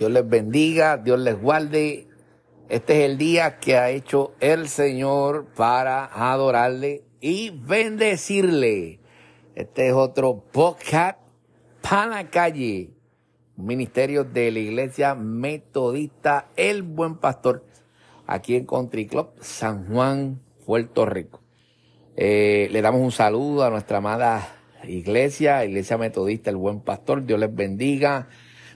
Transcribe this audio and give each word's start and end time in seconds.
Dios 0.00 0.12
les 0.12 0.26
bendiga, 0.26 0.96
Dios 0.96 1.20
les 1.20 1.38
guarde. 1.38 2.06
Este 2.70 3.04
es 3.04 3.10
el 3.10 3.18
día 3.18 3.58
que 3.58 3.76
ha 3.76 3.90
hecho 3.90 4.32
el 4.40 4.66
Señor 4.68 5.48
para 5.54 6.06
adorarle 6.06 7.04
y 7.20 7.50
bendecirle. 7.50 9.00
Este 9.54 9.88
es 9.88 9.92
otro 9.92 10.42
podcast 10.52 11.18
para 11.82 12.06
la 12.06 12.30
calle. 12.30 12.94
Ministerio 13.56 14.24
de 14.24 14.50
la 14.50 14.60
Iglesia 14.60 15.14
Metodista 15.14 16.48
El 16.56 16.82
Buen 16.82 17.16
Pastor, 17.16 17.66
aquí 18.26 18.56
en 18.56 18.64
Country 18.64 19.06
Club, 19.06 19.32
San 19.40 19.86
Juan, 19.86 20.40
Puerto 20.64 21.04
Rico. 21.04 21.42
Eh, 22.16 22.70
le 22.72 22.80
damos 22.80 23.02
un 23.02 23.12
saludo 23.12 23.64
a 23.64 23.70
nuestra 23.70 23.98
amada 23.98 24.48
iglesia, 24.82 25.62
Iglesia 25.62 25.98
Metodista 25.98 26.48
El 26.48 26.56
Buen 26.56 26.80
Pastor. 26.80 27.26
Dios 27.26 27.38
les 27.38 27.54
bendiga, 27.54 28.28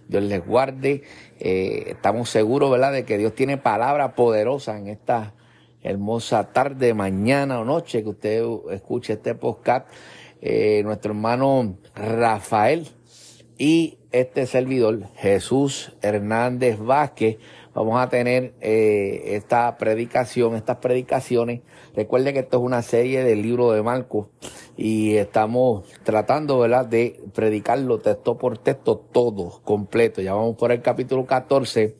Dios 0.08 0.22
les 0.22 0.44
guarde. 0.44 1.02
Eh, 1.38 1.84
estamos 1.88 2.30
seguros, 2.30 2.70
¿verdad?, 2.70 2.92
de 2.92 3.04
que 3.04 3.18
Dios 3.18 3.34
tiene 3.34 3.56
palabra 3.56 4.14
poderosa 4.14 4.78
en 4.78 4.88
esta 4.88 5.34
hermosa 5.82 6.52
tarde, 6.52 6.94
mañana 6.94 7.60
o 7.60 7.64
noche 7.64 8.02
que 8.02 8.08
usted 8.08 8.42
escuche 8.70 9.14
este 9.14 9.34
podcast. 9.34 9.86
Eh, 10.40 10.82
nuestro 10.84 11.12
hermano 11.12 11.78
Rafael 11.94 12.88
y 13.56 13.98
este 14.10 14.46
servidor, 14.46 15.08
Jesús 15.16 15.92
Hernández 16.02 16.78
Vázquez, 16.78 17.38
vamos 17.74 18.00
a 18.00 18.08
tener 18.08 18.54
eh, 18.60 19.22
esta 19.36 19.76
predicación, 19.78 20.54
estas 20.54 20.78
predicaciones. 20.78 21.62
Recuerde 21.94 22.32
que 22.32 22.40
esto 22.40 22.58
es 22.58 22.62
una 22.62 22.82
serie 22.82 23.24
del 23.24 23.42
libro 23.42 23.72
de 23.72 23.82
Marcos 23.82 24.26
y 24.76 25.16
estamos 25.16 25.84
tratando, 26.02 26.58
¿verdad?, 26.58 26.86
de 26.86 27.22
predicarlo 27.34 27.98
texto 27.98 28.38
por 28.38 28.58
texto 28.58 28.96
todo, 28.96 29.60
completo. 29.62 30.20
Ya 30.20 30.34
vamos 30.34 30.56
por 30.56 30.72
el 30.72 30.82
capítulo 30.82 31.26
14 31.26 31.96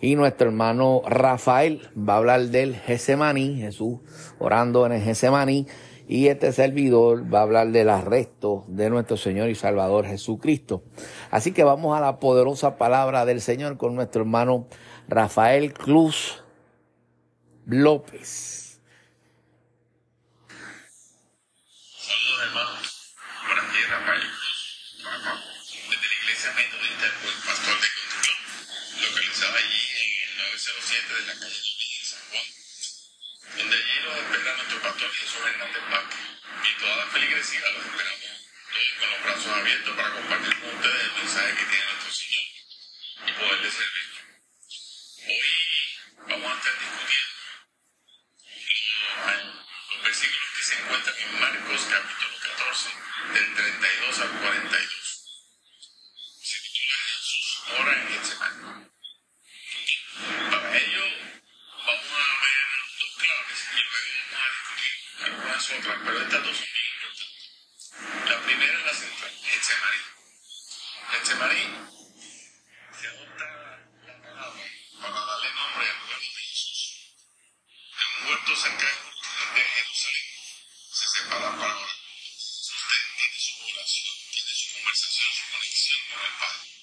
y 0.00 0.16
nuestro 0.16 0.48
hermano 0.48 1.02
Rafael 1.06 1.88
va 1.96 2.14
a 2.14 2.16
hablar 2.18 2.40
del 2.48 2.76
Gesemaní, 2.76 3.60
Jesús 3.60 4.00
orando 4.38 4.84
en 4.86 4.92
el 4.92 5.02
Gesemaní 5.02 5.66
y 6.08 6.26
este 6.26 6.52
servidor 6.52 7.32
va 7.32 7.38
a 7.38 7.42
hablar 7.42 7.70
del 7.70 7.88
arresto 7.88 8.64
de 8.66 8.90
nuestro 8.90 9.16
Señor 9.16 9.48
y 9.48 9.54
Salvador 9.54 10.06
Jesucristo. 10.06 10.82
Así 11.30 11.52
que 11.52 11.64
vamos 11.64 11.96
a 11.96 12.00
la 12.00 12.18
poderosa 12.18 12.76
palabra 12.76 13.24
del 13.24 13.40
Señor 13.40 13.78
con 13.78 13.94
nuestro 13.94 14.22
hermano 14.22 14.66
Rafael 15.08 15.72
Cruz 15.72 16.42
López. 17.64 18.80
Saludos 21.96 22.42
hermanos, 22.44 23.14
por 23.48 23.58
aquí 23.58 23.78
Rafael 23.88 24.22
desde 25.88 26.08
la 26.08 26.16
iglesia 26.22 26.50
metodista 26.56 27.06
el 27.06 27.12
buen 27.22 27.38
pastor 27.46 27.76
de 27.80 27.88
Control, 27.88 28.36
localizada 29.00 29.56
allí 29.58 29.82
en 30.02 30.10
el 30.26 30.32
907 30.50 31.14
de 31.14 31.22
la 31.24 31.34
calle 31.40 31.60
Lupín 31.62 31.92
en 31.96 32.04
San 32.04 32.22
Juan, 32.28 32.46
donde 33.56 33.76
allí 33.76 33.96
los 34.04 34.14
espera 34.18 34.50
nuestro 34.56 34.78
pastor 34.82 35.10
Hernández 35.34 35.82
Vázquez 35.90 36.20
y 36.62 36.78
toda 36.78 36.96
la 36.96 37.06
feligresía 37.06 37.60
los 37.70 37.86
esperamos 37.86 38.20
todos 38.72 38.92
con 38.98 39.10
los 39.10 39.22
brazos 39.22 39.46
abiertos 39.46 39.96
para 39.96 40.12
compartir 40.12 40.60
con 40.60 40.76
ustedes 40.76 41.04
el 41.04 41.12
mensaje 41.12 41.54
que 41.54 41.64
tiene 41.64 41.84
nuestro 41.86 42.12
Señor 42.12 42.44
y 43.26 43.32
poderle 43.32 43.70
servir. 43.70 44.08
Hoy 45.24 45.52
vamos 46.28 46.52
a 46.52 46.58
estar 46.58 46.74
discutiendo 46.78 47.32
los, 49.16 49.94
los 49.94 50.02
versículos 50.02 50.48
que 50.54 50.62
se 50.64 50.74
encuentran 50.80 51.16
en 51.16 51.40
Marcos 51.40 51.80
capítulo 51.88 52.36
14, 52.42 52.90
del 53.32 53.54
32 53.54 54.18
al 54.20 54.28
42. 54.28 55.00
Se 56.42 56.60
titula 56.60 56.96
Jesús 57.08 57.62
ora 57.80 57.92
en 57.92 58.08
Getsemaní. 58.08 58.90
Para 60.50 60.76
ello 60.76 61.04
vamos 61.86 62.12
a 62.12 62.40
ver 62.44 62.68
dos 63.00 63.12
claves 63.16 63.60
y 63.72 63.80
luego 63.80 64.12
vamos 64.30 64.44
a 64.44 64.50
discutir 64.52 65.01
algunas 65.24 65.70
otras, 65.70 65.98
pero 66.04 66.20
estas 66.20 66.44
dos 66.44 66.56
son 66.56 66.66
bien 66.72 66.86
importantes. 66.94 67.50
La 68.28 68.40
primera 68.42 68.78
es 68.78 68.84
la 68.84 68.94
central, 68.94 69.32
Getsemaní. 69.42 70.02
Getsemaní 71.10 71.64
se 73.00 73.06
adopta 73.08 73.44
la 74.06 74.22
palabra 74.22 74.64
para 75.00 75.20
darle 75.24 75.52
nombre 75.54 75.88
al 75.88 75.98
lugar 76.00 76.18
de 76.18 76.26
Jesús. 76.26 76.80
En 77.92 78.22
un 78.22 78.30
huerto 78.30 78.56
cercano 78.56 79.10
de 79.54 79.62
Jerusalén 79.62 80.26
se 80.92 81.08
separa 81.08 81.50
para 81.50 81.76
orar. 81.76 81.86
Usted 81.86 83.02
tiene 83.16 83.38
su 83.38 83.62
oración, 83.62 84.16
tiene 84.30 84.52
su 84.54 84.72
conversación, 84.72 85.28
su 85.32 85.52
conexión 85.52 86.00
con 86.10 86.24
el 86.24 86.32
Padre. 86.38 86.81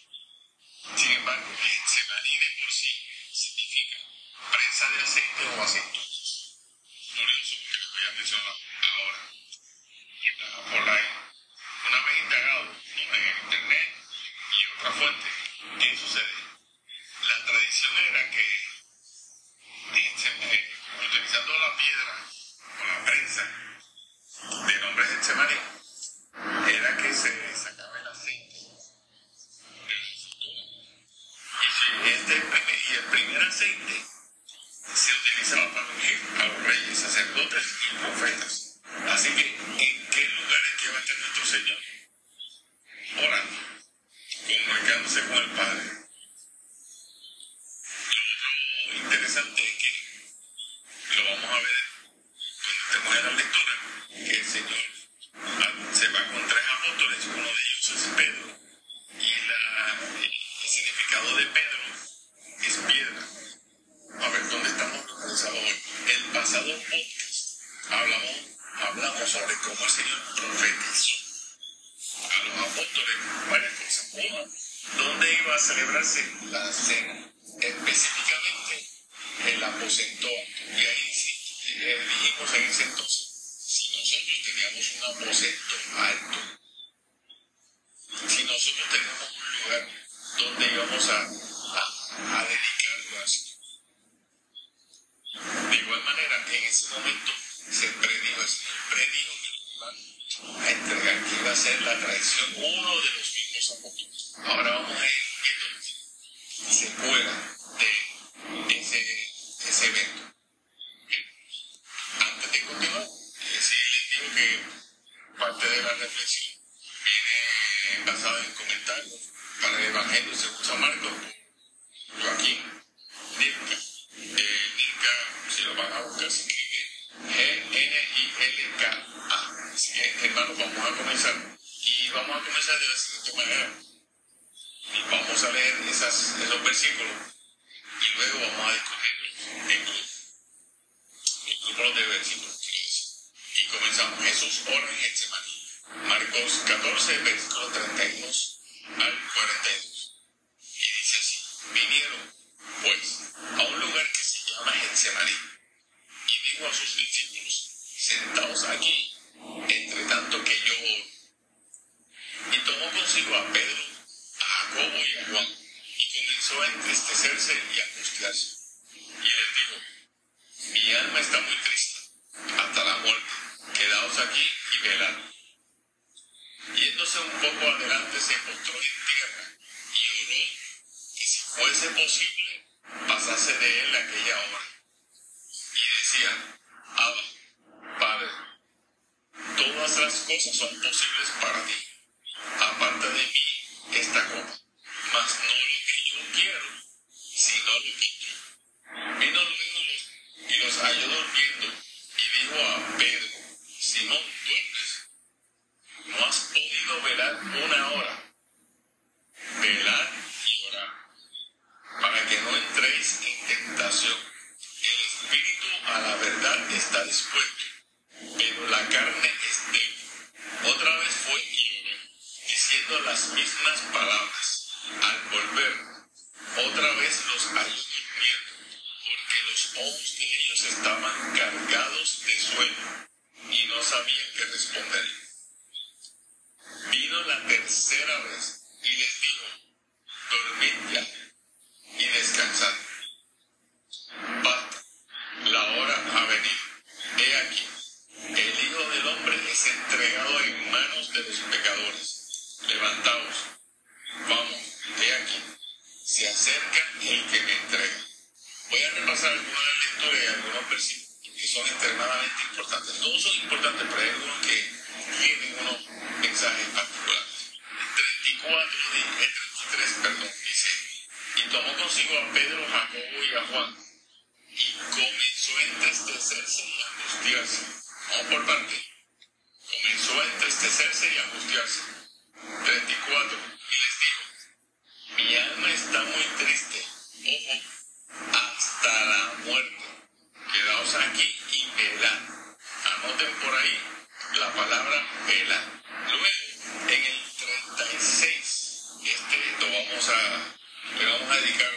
Vamos 299.89 300.10
a, 300.10 300.98
le 301.00 301.06
vamos 301.06 301.32
a 301.32 301.41
dedicar 301.41 301.72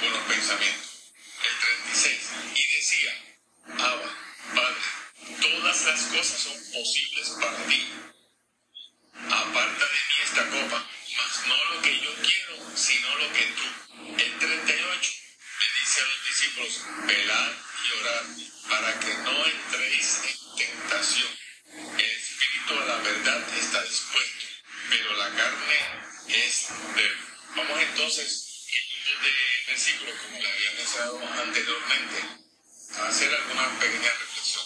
buenos 0.00 0.22
pensamientos. 0.22 1.12
El 1.42 1.58
36, 1.92 2.20
y 2.54 2.74
decía, 2.76 3.12
Abba, 3.78 4.16
Padre, 4.54 4.80
todas 5.40 5.84
las 5.84 6.00
cosas 6.04 6.40
son 6.40 6.72
posibles 6.72 7.28
para 7.40 7.66
ti. 7.66 7.86
Aparta 9.30 9.84
de 9.84 9.92
mí 9.92 10.16
esta 10.24 10.48
copa, 10.48 10.88
mas 11.16 11.46
no 11.46 11.74
lo 11.74 11.82
que 11.82 12.00
yo 12.00 12.14
quiero, 12.22 12.76
sino 12.76 13.18
lo 13.18 13.32
que 13.32 13.44
tú. 13.46 14.14
El 14.18 14.38
38 14.38 15.12
le 15.60 15.80
dice 15.80 16.00
a 16.00 16.06
los 16.06 16.24
discípulos, 16.24 16.80
velad 17.06 17.52
y 17.84 17.98
orad, 18.00 18.24
para 18.70 19.00
que 19.00 19.14
no 19.18 19.46
entréis 19.46 20.20
en 20.24 20.56
tentación. 20.56 21.28
El 21.98 22.10
espíritu 22.10 22.78
a 22.80 22.84
la 22.86 22.96
verdad 22.96 23.58
está 23.58 23.82
dispuesto, 23.82 24.46
pero 24.88 25.16
la 25.16 25.28
carne 25.30 26.04
es 26.28 26.68
débil. 26.96 27.33
Vamos 27.56 27.80
entonces, 27.80 28.66
en 28.68 29.22
de 29.22 29.30
versículos, 29.66 30.14
como 30.20 30.38
le 30.38 30.48
había 30.48 30.70
mencionado 30.72 31.28
anteriormente, 31.42 32.24
a 32.96 33.08
hacer 33.08 33.34
alguna 33.34 33.78
pequeña 33.78 34.10
reflexión. 34.12 34.64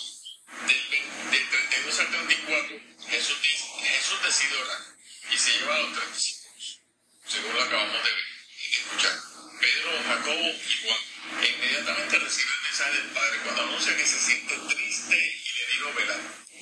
Del, 0.66 1.30
del 1.30 1.48
32 1.50 2.00
al 2.00 2.10
34, 2.10 2.80
Jesús, 3.10 3.42
dice, 3.42 3.64
Jesús 3.80 4.22
decide 4.24 4.56
orar 4.56 4.82
y 5.30 5.38
se 5.38 5.58
lleva 5.58 5.76
a 5.76 5.78
los 5.80 5.92
tres 5.94 6.14
discípulos, 6.14 6.80
según 7.26 7.54
lo 7.54 7.62
acabamos 7.62 8.02
de 8.02 8.10
ver 8.10 8.24
y 8.58 8.70
de 8.70 8.80
escuchar. 8.80 9.18
Pedro, 9.60 10.02
Jacobo 10.06 10.48
y 10.48 10.86
Juan. 10.86 11.08
Inmediatamente 11.42 12.18
recibe 12.18 12.50
el 12.50 12.62
mensaje 12.62 12.92
del 12.92 13.10
Padre 13.10 13.38
cuando 13.44 13.62
anuncia 13.62 13.96
que 13.96 14.06
se 14.06 14.18
siente 14.18 14.54
triste 14.56 15.16
y 15.16 15.58
le 15.58 15.72
digo 15.72 15.92
velar, 15.94 16.20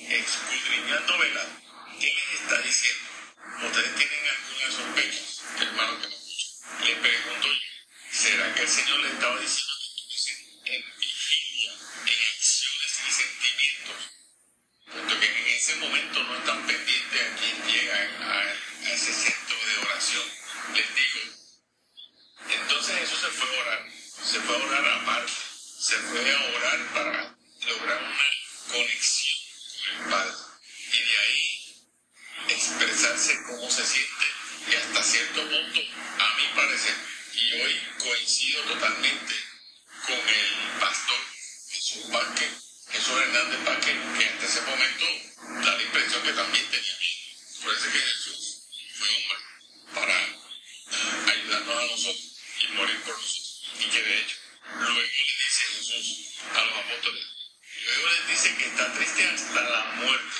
escudriñando 0.09 1.17
velar. 1.17 1.47
¿Qué 1.99 2.13
les 2.13 2.41
está 2.41 2.61
diciendo? 2.61 3.09
¿Ustedes 3.65 3.95
tienen 3.95 4.19
algunas 4.27 4.73
sospechas, 4.73 5.41
hermano? 5.59 6.06
Le 6.87 6.95
pregunto 6.95 7.47
yo, 7.49 7.59
¿será 8.13 8.55
que 8.55 8.61
el 8.61 8.69
Señor 8.69 8.99
le 9.01 9.09
estaba 9.09 9.37
diciendo 9.41 9.73
que 9.77 9.87
estuviesen 9.87 10.37
en 10.63 10.83
vigilia, 10.97 11.71
en 11.73 12.19
acciones 12.31 12.99
y 13.05 13.11
sentimientos? 13.11 13.95
Puesto 14.93 15.19
que 15.19 15.25
en 15.25 15.47
ese 15.47 15.75
momento 15.75 16.23
no 16.23 16.37
están 16.37 16.65
pendientes 16.65 17.21
a 17.21 17.35
quien 17.35 17.67
llega 17.67 17.93
a, 18.21 18.39
a 18.39 18.93
ese 18.93 19.11
centro 19.11 19.57
de 19.65 19.77
oración. 19.79 20.31
Les 20.75 20.95
digo, 20.95 21.19
entonces 22.51 22.99
Jesús 22.99 23.19
se 23.19 23.31
fue 23.31 23.49
a 23.49 23.61
orar, 23.63 23.91
se 24.23 24.39
fue 24.39 24.55
a 24.55 24.59
orar 24.59 24.87
aparte, 25.01 25.33
se 25.79 25.95
fue 25.97 26.35
a 26.35 26.41
orar 26.55 26.93
para 26.93 27.37
lograr 27.67 28.01
una 28.01 28.29
conexión 28.71 29.39
con 29.75 30.05
el 30.05 30.09
Padre. 30.09 30.35
Y 30.93 30.99
de 31.03 31.17
ahí 31.19 31.85
expresarse 32.47 33.43
cómo 33.45 33.69
se 33.69 33.85
siente 33.85 34.16
y 34.69 34.75
hasta 34.75 35.03
cierto 35.03 35.41
punto, 35.41 35.79
a 36.19 36.35
mi 36.35 36.47
parecer, 36.55 36.95
y 37.33 37.61
hoy 37.61 37.81
coincido 37.99 38.63
totalmente 38.63 39.35
con 40.05 40.15
el 40.17 40.79
pastor 40.79 41.19
Jesús 41.69 42.09
Vázquez, 42.09 42.49
Jesús 42.91 43.21
Hernández 43.21 43.63
Vázquez, 43.63 43.95
que 44.17 44.25
hasta 44.25 44.45
ese 44.45 44.61
momento 44.61 45.05
da 45.63 45.75
la 45.75 45.83
impresión 45.83 46.23
que 46.23 46.33
también 46.33 46.65
tenía 46.69 46.97
miedo. 46.99 47.63
Por 47.63 47.73
eso 47.73 47.85
es 47.85 47.93
que 47.93 47.99
Jesús 47.99 48.67
fue 48.97 49.07
hombre 49.07 49.37
para 49.93 50.17
ah, 50.17 51.31
ayudarnos 51.31 51.77
a 51.77 51.87
nosotros 51.87 52.37
y 52.59 52.67
morir 52.73 53.01
por 53.03 53.15
nosotros. 53.15 53.63
Y 53.79 53.89
que 53.89 54.03
de 54.03 54.19
hecho, 54.19 54.35
luego 54.79 54.99
le 54.99 55.07
dice 55.07 55.63
Jesús 55.75 56.39
a 56.53 56.61
los 56.61 56.77
apóstoles, 56.77 57.25
luego 57.85 58.09
les 58.09 58.27
dice 58.27 58.55
que 58.57 58.65
está 58.65 58.93
triste 58.93 59.27
hasta 59.27 59.61
la 59.61 59.85
muerte. 59.95 60.35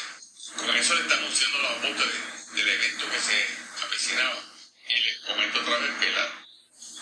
Con 0.57 0.75
eso 0.75 0.95
le 0.95 1.01
está 1.01 1.15
anunciando 1.15 1.59
a 1.59 1.61
los 1.61 1.71
apóstoles 1.71 2.53
del 2.53 2.67
evento 2.67 3.09
que 3.09 3.19
se 3.19 3.66
avecinaba. 3.87 4.43
Y 4.89 4.99
les 4.99 5.17
comento 5.19 5.59
otra 5.59 5.77
vez 5.79 5.99
velar. 5.99 6.31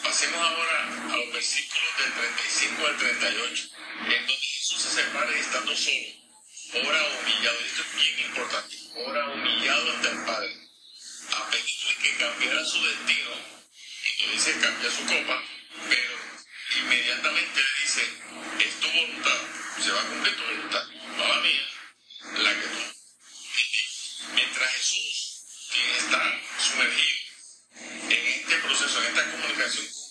Pasemos 0.03 0.39
ahora 0.39 0.83
a 0.83 1.17
los 1.17 1.33
versículos 1.33 1.97
del 1.97 2.13
35 2.13 2.87
al 2.87 2.97
38, 2.97 3.63
en 4.05 4.27
donde 4.27 4.33
Jesús 4.35 4.81
se 4.81 4.89
separa 4.89 5.31
estando 5.37 5.75
solo, 5.75 6.87
ora 6.87 7.03
humillado. 7.03 7.59
Esto 7.59 7.81
es 7.81 7.95
bien 7.95 8.19
importante. 8.27 8.75
Ora 8.95 9.29
humillado 9.29 9.91
ante 9.91 10.09
el 10.09 10.25
Padre, 10.25 10.55
a 11.33 11.49
pedirle 11.49 11.95
que 12.01 12.17
cambiara 12.17 12.65
su 12.65 12.83
destino. 12.83 13.29
Cuando 14.17 14.33
dice 14.33 14.59
cambia 14.59 14.91
su 14.91 15.05
copa, 15.05 15.43
pero 15.89 16.13
inmediatamente 16.77 17.61
le 17.61 17.83
dice, 17.83 18.01
es 18.59 18.79
tu 18.79 18.87
voluntad, 18.87 19.39
se 19.83 19.91
va 19.91 20.01
a 20.01 20.05
cumplir 20.05 20.35
tu 20.35 20.43
voluntad, 20.43 20.87
la 21.17 21.39
mía, 21.41 21.67
la 22.37 22.53
que 22.53 22.67
tú. 22.67 22.95
Mientras 24.33 24.71
Jesús, 24.71 25.24
quien 25.75 25.95
está 25.95 26.41
sumergido 26.57 27.25
en 28.09 28.27
este 28.27 28.57
proceso, 28.59 29.03
en 29.03 29.07
esta 29.07 29.31
comunicación 29.31 30.04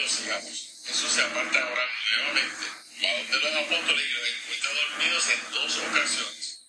al 0.00 0.08
42, 0.08 0.10
sigamos. 0.10 0.70
Jesús 0.86 1.12
se 1.12 1.22
aparta 1.22 1.60
ahora 1.60 1.86
nuevamente. 2.16 2.66
Va 3.02 3.12
donde 3.18 3.38
los 3.38 3.56
apóstoles 3.66 4.04
y 4.06 4.12
los 4.12 4.28
encuentra 4.28 4.70
dormidos 4.72 5.28
en 5.28 5.52
dos 5.52 5.76
ocasiones. 5.78 6.60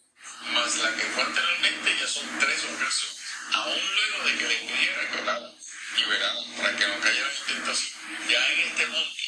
Más 0.54 0.76
la 0.78 0.96
que 0.96 1.04
fue 1.04 1.24
anteriormente 1.24 1.98
ya 2.00 2.08
son 2.08 2.40
tres 2.40 2.64
ocasiones. 2.66 3.18
Aún 3.54 3.82
luego 3.96 4.26
de 4.26 4.38
que 4.38 4.48
le 4.48 4.56
pidiera 4.56 5.12
que 5.12 5.22
oraran 5.22 5.56
y 5.98 6.04
veraran 6.06 6.56
para 6.58 6.76
que 6.76 6.88
no 6.88 7.00
cayeran 7.00 7.32
en 7.32 7.56
tentación. 7.56 8.00
Ya 8.30 8.52
en 8.52 8.60
este 8.60 8.88
monte, 8.88 9.24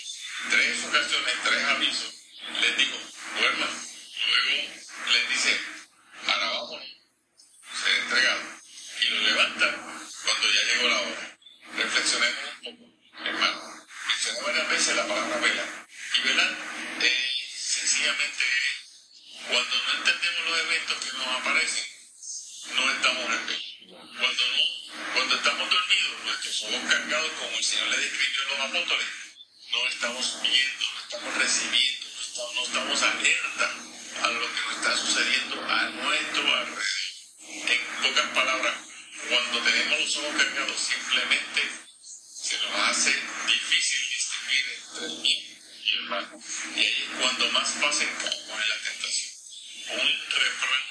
tres 0.49 0.83
ocasiones, 0.85 1.35
tres 1.43 1.63
avisos, 1.63 2.13
les 2.61 2.77
digo, 2.77 2.97
duerman. 3.39 3.69
Luego 4.27 4.73
les 5.13 5.29
dice, 5.29 5.59
ahora 6.27 6.47
vámonos, 6.47 6.87
ser 7.83 7.99
entregado. 8.03 8.41
Y 9.01 9.05
lo 9.07 9.21
levanta 9.21 9.75
cuando 10.23 10.51
ya 10.51 10.63
llegó 10.63 10.87
la 10.87 11.01
hora. 11.01 11.37
Reflexionemos 11.75 12.39
un 12.65 12.77
poco, 12.77 13.25
hermano. 13.25 13.62
Varias 14.23 14.69
veces 14.69 14.95
la 14.95 15.05
palabra 15.05 15.37
vela. 15.37 15.65
Y 16.13 16.27
velar 16.27 16.57
eh, 17.01 17.35
sencillamente 17.57 18.43
es 18.43 19.43
cuando 19.49 19.75
no 19.75 19.93
entendemos 19.97 20.45
los 20.49 20.59
eventos 20.59 20.97
que 21.03 21.17
nos 21.17 21.27
aparecen, 21.27 21.85
no 22.73 22.91
estamos 22.91 23.25
en 23.25 23.47
vela. 23.47 23.63
Cuando 24.17 24.43
no, 24.47 25.13
cuando 25.13 25.35
estamos 25.35 25.69
dormidos, 25.69 26.23
nuestros 26.23 26.63
ojos 26.63 26.89
cargados, 26.89 27.31
como 27.33 27.57
el 27.57 27.63
Señor 27.65 27.87
le 27.89 27.97
describió 27.97 28.43
a 28.43 28.47
los 28.47 28.59
apóstoles, 28.59 29.07
no 29.71 29.87
estamos 29.89 30.41
viendo, 30.41 30.85
no 30.93 30.99
estamos 31.01 31.33
recibiendo, 31.35 32.07
no 32.07 32.21
estamos, 32.21 32.55
no 32.55 32.63
estamos 32.63 33.03
alerta 33.03 33.75
a 34.23 34.27
lo 34.29 34.39
que 34.39 34.61
nos 34.61 34.75
está 34.77 34.97
sucediendo 34.97 35.65
a 35.69 35.89
nuestro 35.89 36.55
alrededor. 36.55 36.83
En 37.49 37.81
pocas 38.01 38.29
palabras, 38.29 38.75
cuando 39.27 39.63
tenemos 39.63 39.99
los 39.99 40.15
ojos 40.15 40.35
cargados, 40.41 40.79
simplemente 40.79 41.83
se 42.01 42.57
nos 42.59 42.75
hace 42.89 43.11
difícil 43.47 44.12
distinguir 44.49 44.65
entre 44.91 45.05
el 45.05 45.21
bien 45.21 45.43
y 45.83 45.93
el 45.95 46.01
mal. 46.03 46.29
Y 46.75 46.79
ahí 46.79 47.03
es 47.03 47.19
cuando 47.21 47.51
más 47.51 47.69
fácil 47.69 48.07
en 48.07 48.69
la 48.69 48.75
tentación. 48.83 49.33
Un 49.91 49.99
refrán 50.31 50.83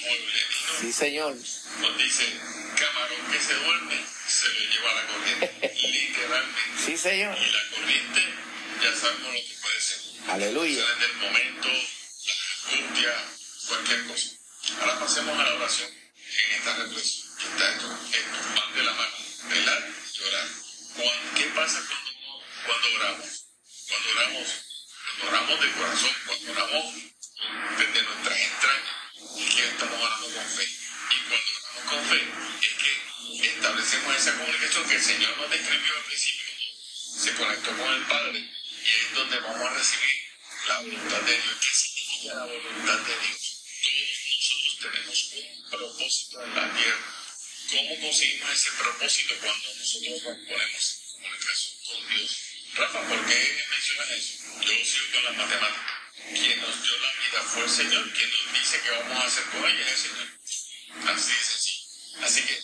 pueblerino 0.00 0.80
Sí, 0.80 0.92
señor. 0.92 1.34
nos 1.80 1.98
dice, 1.98 2.40
camarón 2.78 3.32
que 3.32 3.38
se 3.40 3.54
duerme, 3.54 4.04
se 4.28 4.48
lo 4.48 4.60
lleva 4.60 4.94
la 4.94 5.06
corriente, 5.06 5.74
literalmente. 5.88 6.60
Sí, 6.84 6.96
señor. 6.98 7.38
Y 7.38 7.50
la 7.52 7.68
corriente, 7.70 8.20
ya 8.82 8.94
sabemos 8.96 9.32
lo 9.34 9.40
que 9.40 9.54
puede 9.62 9.80
ser. 9.80 10.00
Aleluya. 10.28 10.84
Sale 10.86 11.06
del 11.06 11.16
momento, 11.16 11.68
la 11.68 12.78
angustia, 12.78 13.24
cualquier 13.68 14.06
cosa. 14.06 14.26
Ahora 14.80 14.98
pasemos 15.00 15.38
a 15.38 15.42
la 15.44 15.54
oración 15.54 15.90
en 15.90 16.52
esta 16.58 16.76
reflexión. 16.76 17.24
Está 17.38 17.72
esto, 17.74 17.98
esto, 18.12 18.60
van 18.60 18.74
de 18.74 18.82
la 18.82 18.92
mano, 18.94 19.16
velar 19.50 19.88
y 20.14 20.22
orar. 20.22 20.48
¿Qué 21.36 21.44
pasa 21.54 21.78
uno- 21.80 22.03
cuando 22.66 22.94
oramos? 22.96 23.46
Cuando 23.88 24.10
oramos, 24.10 24.48
cuando 25.04 25.28
oramos 25.28 25.60
de 25.60 25.72
corazón, 25.72 26.14
cuando 26.26 26.52
oramos 26.52 26.94
desde 27.78 28.02
nuestras 28.02 28.38
entrañas, 28.40 28.94
es 29.38 29.54
que 29.54 29.64
estamos 29.64 30.00
orando 30.00 30.34
con 30.34 30.48
fe. 30.48 30.64
Y 30.64 31.16
cuando 31.28 31.50
oramos 31.52 31.84
con 31.90 32.04
fe, 32.08 32.20
es 32.62 32.74
que 32.82 33.48
establecemos 33.48 34.16
esa 34.16 34.38
comunicación 34.38 34.88
que 34.88 34.94
el 34.94 35.02
Señor 35.02 35.36
nos 35.36 35.50
describió 35.50 35.96
al 35.96 36.04
principio, 36.04 36.48
se 37.22 37.34
conectó 37.34 37.76
con 37.76 37.92
el 37.92 38.02
Padre, 38.06 38.38
y 38.38 38.88
es 38.88 39.14
donde 39.14 39.40
vamos 39.40 39.60
a 39.60 39.74
recibir 39.74 40.24
la 40.68 40.80
voluntad 40.80 41.20
de 41.20 41.32
Dios. 41.32 41.56
¿Qué 41.60 41.74
significa 41.74 42.34
la 42.34 42.44
voluntad 42.46 42.98
de 42.98 43.18
Dios? 43.20 43.62
Todos 43.84 44.08
nosotros 44.32 44.78
tenemos 44.80 45.32
un 45.32 45.70
propósito 45.70 46.44
en 46.44 46.54
la 46.54 46.74
tierra. 46.74 47.24
¿Cómo 47.70 48.00
conseguimos 48.00 48.50
ese 48.52 48.70
propósito 48.72 49.34
cuando 49.40 49.74
nosotros 49.74 50.22
nos 50.22 50.36
ponemos 50.48 50.84
en 50.94 51.22
comunicación 51.22 51.74
con 51.86 52.08
Dios? 52.08 52.53
Rafa, 52.76 53.00
¿por 53.02 53.26
qué 53.26 53.66
mencionas 53.70 54.10
eso? 54.10 54.34
Yo 54.60 54.84
sigo 54.84 55.06
con 55.12 55.24
las 55.24 55.36
matemáticas. 55.36 55.94
Quien 56.34 56.60
nos 56.60 56.82
dio 56.82 56.98
la 56.98 57.12
vida 57.12 57.42
fue 57.42 57.62
el 57.62 57.70
Señor, 57.70 58.12
quien 58.12 58.30
nos 58.30 58.52
dice 58.52 58.80
que 58.80 58.90
vamos 58.90 59.22
a 59.22 59.26
hacer 59.26 59.44
con 59.44 59.64
ella 59.64 59.90
es 59.90 60.04
el 60.04 60.10
Señor. 60.10 60.28
Así 61.14 61.30
de 61.30 61.44
sencillo. 61.44 62.24
Así 62.24 62.42
que, 62.42 62.58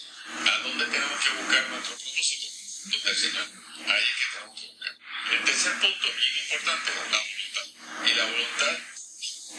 ¿a 0.50 0.58
dónde 0.58 0.86
tenemos 0.86 1.24
que 1.24 1.30
buscar 1.30 1.68
nuestro 1.68 1.96
propósito? 1.96 2.46
Donde 2.86 3.10
el 3.10 3.16
Señor. 3.16 3.46
Ahí 3.86 4.02
es 4.02 4.16
que 4.18 4.26
tenemos 4.34 4.60
que 4.60 4.66
buscar. 4.66 4.98
El 5.30 5.44
tercer 5.44 5.72
punto, 5.78 6.06
bien 6.10 6.36
importante, 6.42 6.90
es 6.90 7.10
la 7.10 7.18
voluntad. 7.22 7.66
Y 8.06 8.14
la 8.14 8.24
voluntad 8.24 8.78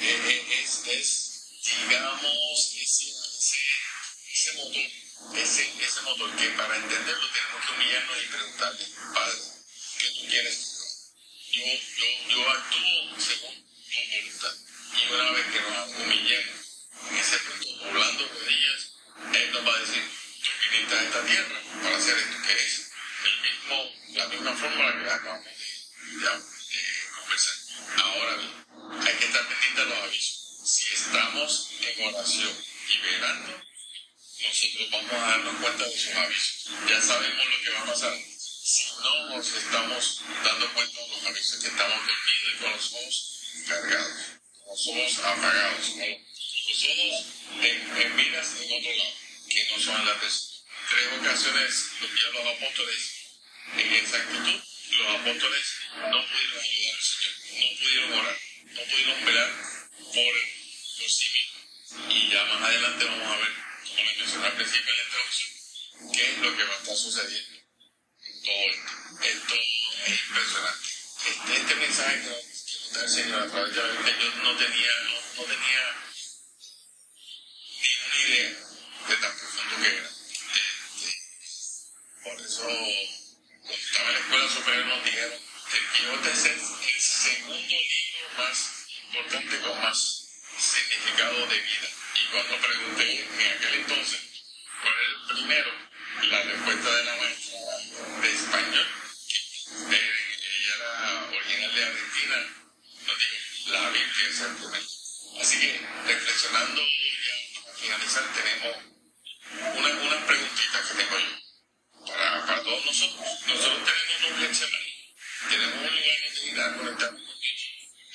eh, 0.01 0.21
eh, 0.27 0.63
es, 0.63 0.81
es, 0.87 1.31
digamos, 1.87 2.75
ese, 2.75 3.07
ese, 3.07 3.59
ese 4.33 4.53
motor, 4.57 5.37
ese, 5.37 5.83
ese 5.85 6.01
motor 6.01 6.35
que 6.35 6.47
para 6.49 6.75
entenderlo 6.75 7.29
tenemos 7.31 7.65
que 7.65 7.71
humillarnos 7.73 8.17
y 8.23 8.27
preguntarle, 8.27 8.87
Padre, 9.13 9.37
¿qué 9.37 9.50
quieres 10.27 10.71
yo? 11.51 11.63
Yo, 11.63 12.05
yo, 12.29 12.49
actúo 12.49 13.19
según 13.19 13.55
tu 13.55 13.99
voluntad. 14.11 14.55
Y 14.95 15.13
una 15.13 15.31
vez 15.31 15.45
que 15.47 15.61
nos 15.61 15.89
humillemos 15.99 16.55
en 17.09 17.17
ese 17.17 17.37
punto, 17.39 17.85
doblando 17.85 18.27
rodillas, 18.27 18.93
Él 19.33 19.51
nos 19.51 19.67
va 19.67 19.75
a 19.75 19.79
decir, 19.79 20.03
tú 20.43 20.49
viniste 20.71 20.95
a 20.95 21.03
esta 21.03 21.25
tierra 21.25 21.61
para 21.83 21.97
hacer 21.97 22.17
esto, 22.17 22.37
que 22.47 22.53
es 22.53 22.91
el 23.25 23.41
mismo, 23.41 23.91
la 24.13 24.27
misma 24.27 24.55
fórmula 24.55 25.03
que 25.03 25.11
acabamos 25.11 25.45
de, 25.45 26.51
conversar. 27.19 27.55
Ahora 27.97 28.35
bien, 28.35 29.07
hay 29.07 29.15
que 29.15 29.25
estar 29.25 29.47
pendientes 29.47 29.75
de 29.75 29.85
los 29.85 30.03
avisos. 30.03 30.61
Si 30.63 30.93
estamos 30.93 31.69
en 31.81 32.07
oración 32.07 32.65
y 32.87 32.97
velando, 32.97 33.61
nosotros 34.41 34.89
vamos 34.91 35.13
a 35.13 35.17
darnos 35.17 35.55
cuenta 35.55 35.83
de 35.83 35.93
esos 35.93 36.15
avisos. 36.15 36.69
Ya 36.87 37.01
sabemos 37.01 37.45
lo 37.45 37.61
que 37.61 37.69
va 37.71 37.81
a 37.81 37.85
pasar. 37.85 38.30
Si 38.63 38.85
no 39.01 39.29
nos 39.29 39.47
estamos 39.47 40.21
dando 40.43 40.73
cuenta 40.75 41.01
de 41.01 41.07
los 41.07 41.25
avisos, 41.25 41.59
que 41.61 41.67
estamos 41.67 41.99
con 42.59 42.71
los 42.71 42.93
ojos 42.93 43.41
cargados, 43.67 44.13
con 44.53 44.67
los 44.69 44.87
ojos 44.87 45.25
apagados, 45.25 45.89
con 45.89 45.99
los 45.99 46.83
ojos 46.85 47.25
en, 47.59 47.97
en 47.97 48.15
miras 48.15 48.53
en 48.61 48.71
otro 48.77 48.95
lado, 48.97 49.13
que 49.49 49.67
no 49.67 49.79
son 49.81 50.05
las 50.05 50.21
de 50.21 50.27
tres 50.91 51.07
ocasiones 51.19 51.85
los 52.01 52.33
los 52.33 52.55
apóstoles 52.55 53.01
en 53.77 53.93
esa 53.93 54.17
actitud, 54.17 54.61
los 54.91 55.07
apóstoles 55.07 55.65
no 55.95 56.27
pudieron 56.27 56.59
ayudar 56.61 56.93
al 56.93 57.01
Señor, 57.01 57.33
no 57.49 57.79
pudieron 57.79 58.13
orar, 58.13 58.39
no 58.63 58.81
pudieron 58.83 59.25
velar 59.25 59.51
por, 59.97 60.33
por 60.99 61.09
sí 61.09 61.25
mismos. 61.33 62.13
Y 62.15 62.29
ya 62.29 62.45
más 62.45 62.61
adelante 62.61 63.05
vamos 63.05 63.27
a 63.27 63.37
ver, 63.37 63.53
como 63.87 64.03
les 64.03 64.17
mencioné 64.19 64.45
al 64.45 64.53
principio 64.53 64.93
en 64.93 64.97
la 64.97 65.03
introducción, 65.03 66.13
qué 66.13 66.31
es 66.31 66.37
lo 66.37 66.57
que 66.57 66.63
va 66.63 66.73
a 66.75 66.77
estar 66.77 66.95
sucediendo. 66.95 67.51
en 67.55 67.60
todo 68.43 69.21
esto. 69.21 69.55
Es 70.05 70.19
impresionante. 70.27 70.91
Este, 71.21 71.55
este 71.55 71.75
mensaje 71.75 72.21
que 72.21 72.29
nos 72.29 72.93
da 72.93 73.03
el 73.03 73.09
Señor 73.09 73.41
a 73.43 73.47
través 73.47 73.75
yo 73.75 73.83
no 74.43 74.57
tenía, 74.57 74.91
no, 75.03 75.21
no 75.37 75.43
tenía 75.43 75.95
ni 77.79 77.89
una 78.05 78.17
idea 78.27 78.49
de 79.07 79.15
tan 79.17 79.37
profundo 79.37 79.75
que 79.81 79.97
era. 79.97 80.09
Este, 80.49 81.11
por 82.23 82.41
eso, 82.41 82.63
cuando 82.63 83.73
estaba 83.73 84.07
en 84.09 84.13
la 84.13 84.19
escuela 84.19 84.49
superior 84.49 84.85
nos 84.87 85.05
dijeron, 85.05 85.39
el 85.73 85.91
Quijote 85.91 86.31
es 86.31 86.45
el, 86.45 86.59
el 86.59 87.01
segundo 87.01 87.77
libro 87.77 88.29
más 88.37 88.57
importante 89.05 89.59
con 89.61 89.81
más 89.81 90.27
significado 90.57 91.47
de 91.47 91.59
vida. 91.59 91.89
Y 92.15 92.31
cuando 92.31 92.67
pregunté 92.67 93.19
en 93.21 93.57
aquel 93.57 93.73
entonces 93.75 94.21
cuál 94.81 94.93
era 94.93 95.11
el 95.11 95.35
primero, 95.35 95.71
la 96.23 96.43
respuesta 96.43 96.95
de 96.95 97.03
la 97.03 97.15
maestra 97.15 97.50
eh, 99.91 100.11
ella 100.59 100.75
era 100.75 101.23
original 101.31 101.75
de 101.75 101.83
Argentina, 101.85 102.35
dijo, 102.91 103.71
la 103.71 103.87
el 103.87 104.55
primero. 104.55 104.87
Así 105.41 105.59
que, 105.59 105.81
reflexionando 106.05 106.81
ya 106.81 107.63
para 107.63 107.77
finalizar, 107.77 108.23
tenemos 108.33 108.77
una, 109.75 109.89
unas 109.89 110.23
preguntitas 110.25 110.87
que 110.87 110.93
tengo 110.95 111.19
yo 111.19 112.05
para, 112.07 112.45
para 112.45 112.63
todos 112.63 112.85
nosotros. 112.85 113.27
Nosotros 113.47 113.79
tenemos 113.85 114.31
un 114.31 114.39
Getsemaní, 114.39 115.15
tenemos 115.49 115.75
un 115.75 115.95
lugar 115.95 116.17
donde 116.25 116.51
ir 116.51 116.61
a 116.61 116.77
conectarnos 116.77 117.21
con 117.21 117.39
Dios, 117.39 117.61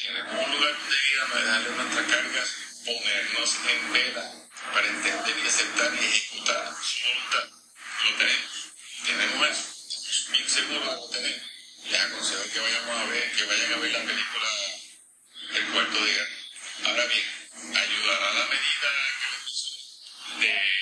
tenemos 0.00 0.44
un 0.44 0.52
lugar 0.52 0.74
donde 0.78 0.96
ir 0.96 1.20
a 1.20 1.44
darle 1.44 1.70
nuestras 1.70 2.06
cargas, 2.06 2.48
ponernos 2.84 3.56
en 3.68 3.92
vela 3.92 4.32
para 4.72 4.86
entender 4.86 5.36
y 5.38 5.46
aceptar 5.46 5.94
y 5.94 6.04
ejecutar 6.04 6.74
su 6.82 7.08
voluntad. 7.08 7.48
Lo 8.04 8.16
tenemos, 8.16 8.72
tenemos 9.04 9.48
eso, 9.48 9.75
bien 10.30 10.46
que 10.46 10.62
lo 10.62 11.08
tenemos. 11.08 11.42
Les 11.84 12.00
aconsejo 12.00 12.52
que 12.52 12.60
vayamos 12.60 12.96
a 12.96 13.04
ver, 13.06 13.32
que 13.32 13.44
vayan 13.44 13.72
a 13.72 13.76
ver 13.76 13.92
la 13.92 14.04
película 14.04 14.48
El 15.54 15.66
cuarto 15.66 16.04
guerra. 16.04 16.28
Ahora 16.84 17.06
bien, 17.06 17.26
ayudará 17.76 18.30
a 18.30 18.34
la 18.34 18.46
medida 18.46 18.88
que 19.20 19.28
les 19.32 19.42
mencioné, 19.44 20.72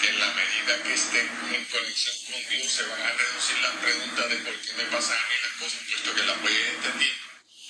de 0.00 0.08
en 0.08 0.20
la 0.20 0.32
medida 0.32 0.82
que 0.82 0.94
estén 0.94 1.30
en 1.54 1.64
conexión 1.64 2.16
con 2.30 2.48
Dios 2.48 2.72
se 2.72 2.82
van 2.84 3.02
a 3.02 3.12
reducir 3.12 3.58
las 3.58 3.76
preguntas 3.76 4.30
de 4.30 4.36
por 4.36 4.60
qué 4.60 4.72
me 4.74 4.84
pasan 4.84 5.18
a 5.18 5.28
mí 5.28 5.34
las 5.42 5.52
cosas, 5.60 5.80
puesto 5.88 6.14
que 6.14 6.22
las 6.22 6.40
voy 6.40 6.52
a 6.52 6.60
ir 6.60 6.66
entendiendo. 6.66 7.24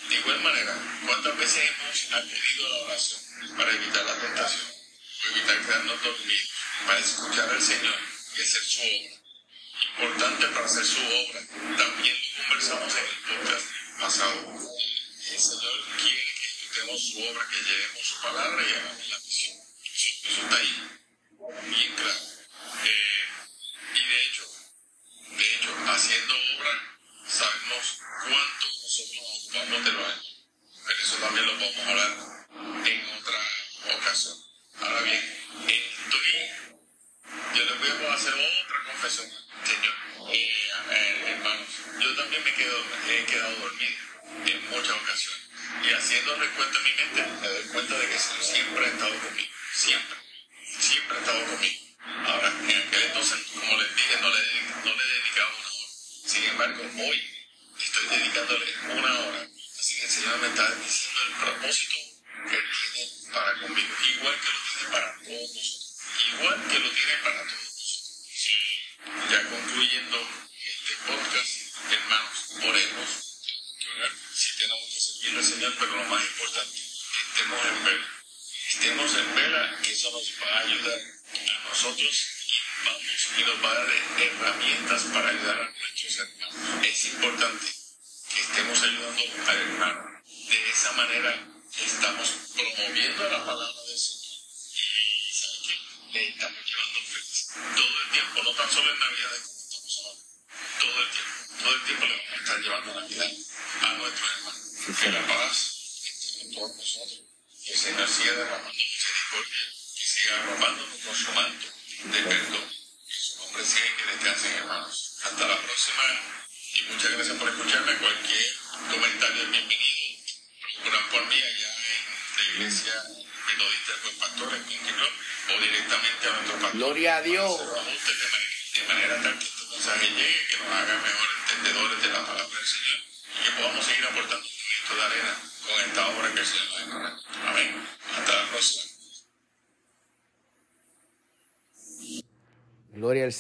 De 0.09 0.15
igual 0.17 0.41
manera, 0.41 0.79
¿cuántas 1.07 1.39
veces 1.39 1.71
hemos 1.71 2.13
acudido 2.13 2.67
a 2.67 2.69
la 2.69 2.77
oración 2.85 3.21
para 3.57 3.73
evitar 3.73 4.05
la 4.05 4.21
tentación, 4.21 4.67
o 4.67 5.29
evitar 5.31 5.67
quedarnos 5.67 6.03
dormidos, 6.03 6.51
para 6.87 6.99
escuchar 7.01 7.49
al 7.49 7.63
Señor 7.63 7.99
y 8.37 8.43
hacer 8.43 8.63
su 8.63 8.81
obra? 8.83 9.24
Importante 9.83 10.47
para 10.49 10.67
hacer 10.67 10.85
su 10.85 11.01
obra, 11.01 11.41
también 11.77 12.17
lo 12.17 12.45
conversamos 12.45 12.95
en 12.95 13.05
el 13.05 13.39
podcast 13.45 13.67
pasado. 14.01 14.55
El 15.31 15.41
Señor 15.41 15.85
quiere 15.99 16.25
que 16.25 16.47
ejecutemos 16.47 17.01
su 17.11 17.19
obra, 17.19 17.49
que 17.51 17.63
llevemos 17.63 18.07
su 18.07 18.23
palabra 18.23 18.63
y 18.63 18.73
hagamos 18.73 19.09
la 19.09 19.19
misión. 19.19 19.57
Eso, 19.83 20.29
eso 20.29 20.43
está 20.43 20.57
ahí, 20.57 20.89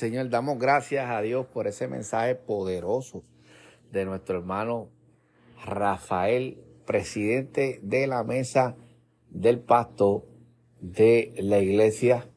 Señor. 0.04 0.28
Damos 0.28 0.58
gracias 0.58 1.08
a 1.08 1.22
Dios 1.22 1.46
por 1.46 1.66
ese 1.66 1.88
mensaje 1.88 2.34
poderoso 2.34 3.24
de 3.90 4.04
nuestro 4.04 4.36
hermano 4.36 4.90
Rafael, 5.64 6.62
presidente 6.84 7.80
de 7.82 8.06
la 8.06 8.22
mesa 8.22 8.76
del 9.30 9.60
pasto 9.60 10.26
de 10.82 11.32
la 11.38 11.58
iglesia, 11.58 12.28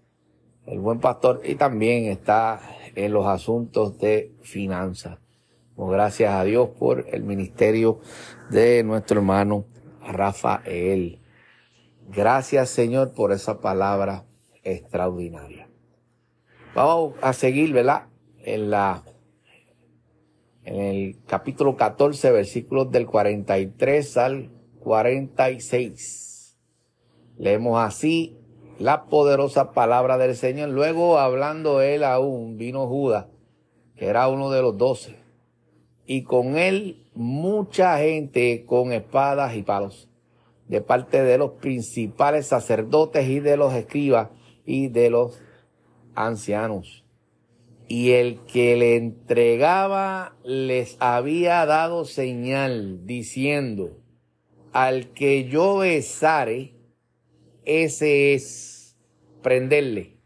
el 0.66 0.80
buen 0.80 1.02
pastor, 1.02 1.42
y 1.44 1.56
también 1.56 2.06
está 2.06 2.62
en 2.96 3.12
los 3.12 3.26
asuntos 3.28 4.00
de 4.00 4.34
finanzas. 4.44 5.20
Gracias 5.76 6.34
a 6.34 6.46
Dios 6.46 6.70
por 6.70 7.06
el 7.12 7.24
ministerio 7.24 8.00
de 8.50 8.82
nuestro 8.86 9.20
hermano 9.20 9.66
Rafael. 10.08 11.20
Gracias 12.08 12.70
Señor 12.70 13.14
por 13.14 13.34
esa 13.34 13.60
palabra 13.60 14.24
extraordinaria. 14.64 15.67
Vamos 16.78 17.16
a 17.24 17.34
seguir, 17.34 17.74
¿verdad? 17.74 18.04
En 18.44 18.70
la 18.70 19.02
en 20.64 20.80
el 20.80 21.18
capítulo 21.26 21.76
14, 21.76 22.32
versículos 22.32 22.92
del 22.92 23.08
43 23.08 24.18
al 24.18 24.52
46. 24.82 26.56
Leemos 27.40 27.80
así 27.80 28.38
la 28.78 29.06
poderosa 29.06 29.72
palabra 29.72 30.20
del 30.20 30.36
Señor. 30.36 30.70
Luego, 30.70 31.18
hablando 31.18 31.82
él 31.82 32.04
aún, 32.04 32.60
vino 32.60 32.86
Judas, 32.86 33.26
que 33.96 34.06
era 34.06 34.28
uno 34.28 34.52
de 34.52 34.62
los 34.62 34.78
doce, 34.78 35.16
y 36.06 36.26
con 36.26 36.60
él 36.60 37.10
mucha 37.16 37.98
gente 37.98 38.66
con 38.68 38.94
espadas 38.94 39.56
y 39.56 39.64
palos, 39.64 40.10
de 40.68 40.82
parte 40.82 41.24
de 41.24 41.40
los 41.40 41.54
principales 41.54 42.46
sacerdotes 42.46 43.28
y 43.28 43.40
de 43.40 43.58
los 43.58 43.74
escribas 43.74 44.30
y 44.64 44.90
de 44.90 45.10
los 45.10 45.42
ancianos. 46.18 47.06
Y 47.88 48.12
el 48.12 48.42
que 48.46 48.76
le 48.76 48.98
entregaba 48.98 50.36
les 50.44 50.98
había 51.00 51.66
dado 51.66 52.04
señal 52.04 53.06
diciendo, 53.06 54.02
al 54.74 55.14
que 55.14 55.48
yo 55.48 55.78
besare, 55.78 56.74
ese 57.64 58.34
es 58.34 58.98
prenderle 59.42 60.18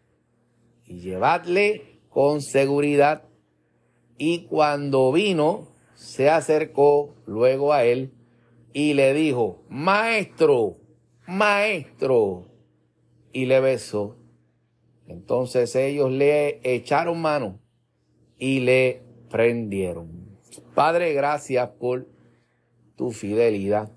y 0.88 1.02
llevadle 1.02 2.00
con 2.10 2.42
seguridad. 2.42 3.24
Y 4.18 4.46
cuando 4.46 5.12
vino, 5.12 5.68
se 5.94 6.30
acercó 6.30 7.16
luego 7.28 7.74
a 7.74 7.84
él 7.84 8.12
y 8.74 8.94
le 8.94 9.14
dijo, 9.14 9.64
maestro, 9.70 10.78
maestro, 11.28 12.48
y 13.34 13.46
le 13.46 13.60
besó. 13.60 14.21
Entonces 15.12 15.76
ellos 15.76 16.10
le 16.10 16.60
echaron 16.64 17.22
mano 17.22 17.60
y 18.38 18.62
le 18.62 19.02
prendieron. 19.30 20.10
Padre, 20.74 21.14
gracias 21.14 21.70
por 21.80 22.08
tu 22.96 23.12
fidelidad 23.12 23.92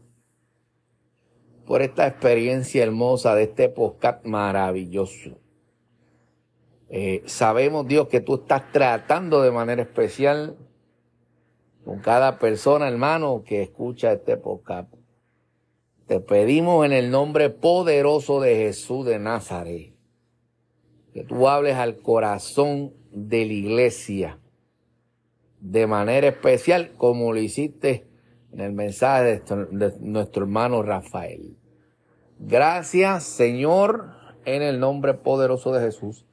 por 1.67 1.83
esta 1.83 2.07
experiencia 2.07 2.83
hermosa 2.83 3.35
de 3.35 3.45
este 3.45 3.69
podcast 3.69 4.25
maravilloso. 4.27 5.39
Eh, 6.91 7.23
sabemos, 7.27 7.87
Dios, 7.89 8.09
que 8.09 8.21
tú 8.21 8.35
estás 8.35 8.71
tratando 8.71 9.41
de 9.41 9.51
manera 9.51 9.83
especial 9.83 10.57
con 11.85 12.01
cada 12.01 12.39
persona, 12.39 12.89
hermano, 12.89 13.43
que 13.45 13.63
escucha 13.63 14.13
este 14.13 14.37
podcast. 14.37 14.93
Te 16.07 16.21
pedimos 16.21 16.85
en 16.85 16.93
el 16.93 17.11
nombre 17.11 17.49
poderoso 17.49 18.41
de 18.41 18.57
Jesús 18.57 19.07
de 19.07 19.19
Nazaret 19.19 19.94
que 21.15 21.23
tú 21.23 21.49
hables 21.49 21.77
al 21.77 21.99
corazón 21.99 22.93
de 23.13 23.47
la 23.47 23.53
iglesia 23.53 24.39
de 25.61 25.87
manera 25.87 26.27
especial 26.27 26.91
como 26.99 27.33
lo 27.33 27.39
hiciste 27.39 28.09
en 28.53 28.61
el 28.61 28.73
mensaje 28.73 29.41
de, 29.41 29.95
nuestro 30.01 30.43
hermano 30.43 30.83
Rafael. 30.83 31.57
Gracias, 32.41 33.23
Señor, 33.23 34.11
en 34.45 34.63
el 34.63 34.81
nombre 34.81 35.15
poderoso 35.15 35.73
de 35.73 35.83
Jesús. 35.83 36.27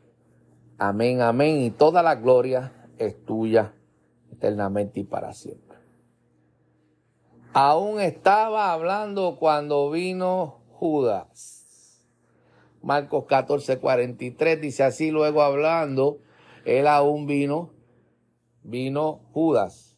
Amén, 0.80 1.22
amén. 1.22 1.62
Y 1.62 1.70
toda 1.70 2.02
la 2.02 2.16
gloria 2.16 2.74
es 2.98 3.24
tuya 3.24 3.76
eternamente 4.32 5.02
y 5.02 5.04
para 5.04 5.34
siempre. 5.34 5.78
Aún 7.54 8.00
estaba 8.00 8.74
hablando 8.74 9.38
cuando 9.40 9.92
vino 9.92 10.62
Judas. 10.72 11.61
Marcos 12.82 13.26
14, 13.26 13.80
43 13.80 14.60
dice 14.62 14.84
así, 14.84 15.12
luego 15.12 15.42
hablando, 15.42 16.20
él 16.66 16.88
aún 16.88 17.28
vino, 17.28 17.72
vino 18.64 19.22
Judas 19.34 19.92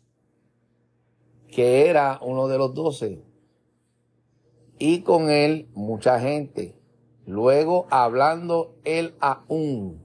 que 1.53 1.87
era 1.87 2.19
uno 2.21 2.47
de 2.47 2.57
los 2.57 2.73
doce. 2.73 3.23
Y 4.79 5.01
con 5.01 5.29
él 5.29 5.69
mucha 5.75 6.19
gente. 6.19 6.75
Luego, 7.25 7.85
hablando 7.91 8.75
él 8.83 9.15
aún, 9.19 10.01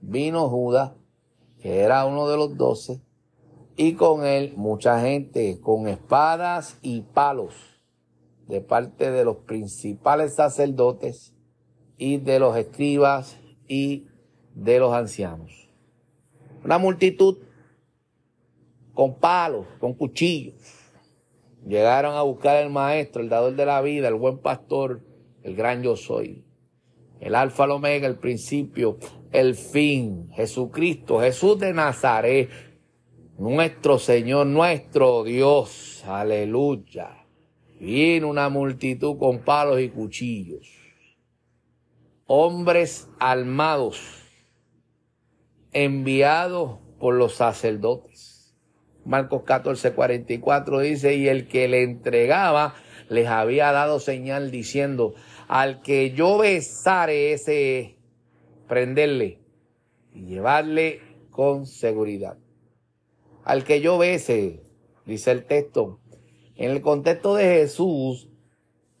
vino 0.00 0.48
Judas, 0.48 0.92
que 1.60 1.80
era 1.80 2.04
uno 2.04 2.28
de 2.28 2.36
los 2.36 2.56
doce, 2.56 3.00
y 3.76 3.94
con 3.94 4.26
él 4.26 4.52
mucha 4.56 5.00
gente 5.00 5.60
con 5.60 5.88
espadas 5.88 6.78
y 6.82 7.00
palos 7.00 7.54
de 8.46 8.60
parte 8.60 9.10
de 9.10 9.24
los 9.24 9.38
principales 9.38 10.34
sacerdotes 10.34 11.31
y 12.02 12.16
de 12.16 12.40
los 12.40 12.56
escribas 12.56 13.38
y 13.68 14.08
de 14.56 14.80
los 14.80 14.92
ancianos. 14.92 15.68
Una 16.64 16.78
multitud 16.78 17.38
con 18.92 19.14
palos, 19.14 19.66
con 19.78 19.94
cuchillos 19.94 20.54
Llegaron 21.64 22.16
a 22.16 22.22
buscar 22.22 22.56
al 22.56 22.70
maestro, 22.70 23.22
el 23.22 23.28
dador 23.28 23.54
de 23.54 23.64
la 23.64 23.80
vida, 23.82 24.08
el 24.08 24.14
buen 24.14 24.38
pastor, 24.38 25.00
el 25.44 25.54
gran 25.54 25.84
yo 25.84 25.94
soy. 25.94 26.44
El 27.20 27.36
alfa, 27.36 27.66
el 27.66 27.70
omega, 27.70 28.08
el 28.08 28.16
principio, 28.16 28.98
el 29.30 29.54
fin. 29.54 30.28
Jesucristo, 30.32 31.20
Jesús 31.20 31.60
de 31.60 31.72
Nazaret, 31.72 32.50
nuestro 33.38 34.00
Señor, 34.00 34.48
nuestro 34.48 35.22
Dios. 35.22 36.02
Aleluya. 36.04 37.26
Viene 37.78 38.26
una 38.26 38.48
multitud 38.48 39.16
con 39.16 39.38
palos 39.44 39.80
y 39.80 39.88
cuchillos. 39.88 40.81
Hombres 42.34 43.10
armados, 43.18 44.00
enviados 45.74 46.78
por 46.98 47.12
los 47.12 47.34
sacerdotes 47.34 48.56
Marcos 49.04 49.42
14, 49.42 49.92
44 49.92 50.78
dice, 50.78 51.14
y 51.14 51.28
el 51.28 51.46
que 51.46 51.68
le 51.68 51.82
entregaba 51.82 52.74
les 53.10 53.26
había 53.26 53.70
dado 53.72 54.00
señal 54.00 54.50
diciendo, 54.50 55.12
al 55.46 55.82
que 55.82 56.12
yo 56.12 56.38
besare 56.38 57.34
ese, 57.34 57.98
prenderle 58.66 59.38
y 60.14 60.24
llevarle 60.24 61.02
con 61.30 61.66
seguridad. 61.66 62.38
Al 63.44 63.62
que 63.62 63.82
yo 63.82 63.98
bese, 63.98 64.62
dice 65.04 65.32
el 65.32 65.44
texto, 65.44 66.00
en 66.56 66.70
el 66.70 66.80
contexto 66.80 67.34
de 67.34 67.44
Jesús, 67.44 68.30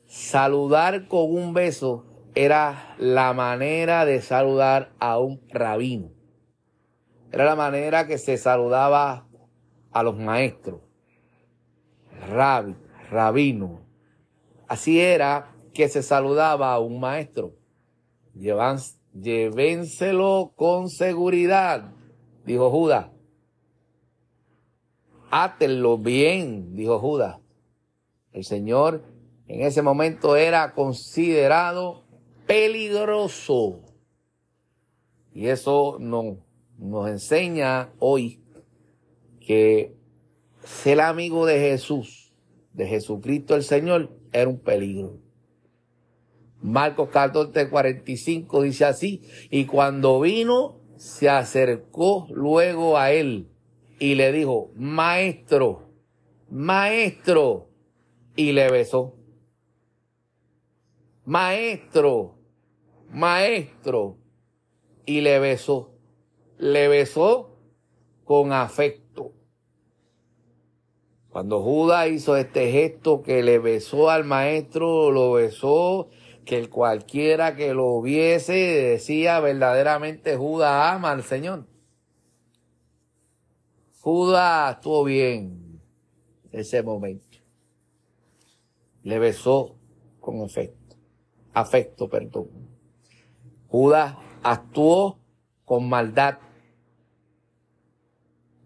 saludar 0.06 1.08
con 1.08 1.34
un 1.34 1.54
beso 1.54 2.11
era 2.34 2.94
la 2.98 3.32
manera 3.32 4.04
de 4.04 4.22
saludar 4.22 4.92
a 4.98 5.18
un 5.18 5.40
rabino. 5.50 6.10
Era 7.30 7.44
la 7.44 7.56
manera 7.56 8.06
que 8.06 8.18
se 8.18 8.36
saludaba 8.36 9.26
a 9.90 10.02
los 10.02 10.16
maestros, 10.18 10.80
rabi, 12.28 12.76
rabino. 13.10 13.82
Así 14.68 15.00
era 15.00 15.54
que 15.74 15.88
se 15.88 16.02
saludaba 16.02 16.72
a 16.72 16.78
un 16.78 17.00
maestro. 17.00 17.54
Llevan, 18.34 18.78
llévenselo 19.12 20.52
con 20.56 20.88
seguridad, 20.88 21.92
dijo 22.44 22.70
Judas. 22.70 23.08
Átenlo 25.30 25.98
bien, 25.98 26.74
dijo 26.74 26.98
Judas. 26.98 27.38
El 28.32 28.44
Señor 28.44 29.02
en 29.46 29.62
ese 29.62 29.82
momento 29.82 30.36
era 30.36 30.72
considerado 30.72 32.01
peligroso. 32.46 33.80
Y 35.34 35.48
eso 35.48 35.96
no, 35.98 36.38
nos 36.78 37.08
enseña 37.08 37.92
hoy 37.98 38.40
que 39.40 39.94
ser 40.62 41.00
amigo 41.00 41.46
de 41.46 41.58
Jesús, 41.58 42.32
de 42.72 42.86
Jesucristo 42.86 43.54
el 43.54 43.62
Señor, 43.62 44.10
era 44.32 44.48
un 44.48 44.58
peligro. 44.58 45.18
Marcos 46.60 47.08
14, 47.08 47.68
45 47.68 48.62
dice 48.62 48.84
así, 48.84 49.22
y 49.50 49.64
cuando 49.64 50.20
vino, 50.20 50.80
se 50.96 51.28
acercó 51.28 52.28
luego 52.30 52.96
a 52.96 53.10
él 53.10 53.48
y 53.98 54.14
le 54.14 54.30
dijo, 54.30 54.70
maestro, 54.76 55.88
maestro, 56.48 57.68
y 58.36 58.52
le 58.52 58.70
besó. 58.70 59.16
Maestro, 61.24 62.34
maestro, 63.10 64.16
y 65.06 65.20
le 65.20 65.38
besó. 65.38 65.90
Le 66.58 66.88
besó 66.88 67.56
con 68.24 68.52
afecto 68.52 69.32
cuando 71.32 71.62
Judas 71.62 72.10
hizo 72.10 72.36
este 72.36 72.70
gesto 72.70 73.22
que 73.22 73.42
le 73.42 73.58
besó 73.58 74.10
al 74.10 74.22
maestro, 74.22 75.10
lo 75.10 75.32
besó, 75.32 76.10
que 76.44 76.68
cualquiera 76.68 77.56
que 77.56 77.72
lo 77.72 78.02
viese 78.02 78.52
decía 78.52 79.40
verdaderamente 79.40 80.36
Judas 80.36 80.94
ama 80.94 81.10
al 81.10 81.22
Señor. 81.22 81.64
Judas 84.02 84.74
estuvo 84.74 85.04
bien 85.04 85.80
ese 86.50 86.82
momento. 86.82 87.38
Le 89.02 89.18
besó 89.18 89.76
con 90.20 90.42
afecto, 90.42 90.81
afecto, 91.52 92.08
perdón. 92.08 92.48
Judas 93.68 94.16
actuó 94.42 95.18
con 95.64 95.88
maldad 95.88 96.38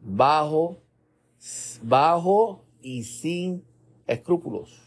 bajo 0.00 0.78
bajo 1.82 2.64
y 2.80 3.04
sin 3.04 3.64
escrúpulos. 4.06 4.82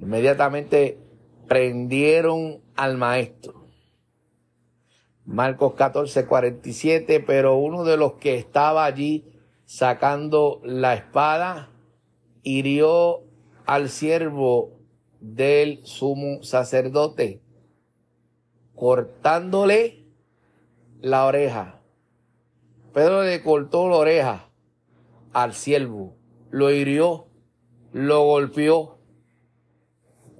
Inmediatamente 0.00 0.98
prendieron 1.46 2.60
al 2.76 2.96
maestro. 2.96 3.66
Marcos 5.24 5.74
14, 5.74 6.26
47, 6.26 7.20
pero 7.20 7.56
uno 7.56 7.84
de 7.84 7.96
los 7.96 8.14
que 8.14 8.36
estaba 8.36 8.84
allí 8.84 9.26
sacando 9.66 10.60
la 10.64 10.94
espada 10.94 11.70
hirió 12.42 13.24
al 13.66 13.90
siervo 13.90 14.77
del 15.20 15.80
sumo 15.84 16.42
sacerdote, 16.42 17.40
cortándole 18.74 20.04
la 21.00 21.26
oreja. 21.26 21.80
Pedro 22.92 23.22
le 23.22 23.42
cortó 23.42 23.88
la 23.88 23.96
oreja 23.96 24.50
al 25.32 25.54
siervo, 25.54 26.16
lo 26.50 26.70
hirió, 26.70 27.26
lo 27.92 28.24
golpeó 28.24 28.98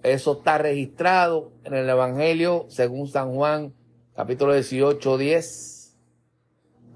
eso 0.02 0.38
está 0.38 0.58
registrado 0.58 1.52
en 1.64 1.74
el 1.74 1.88
Evangelio 1.88 2.66
según 2.68 3.08
San 3.08 3.34
Juan, 3.34 3.74
capítulo 4.14 4.54
18, 4.54 5.18
10. 5.18 5.96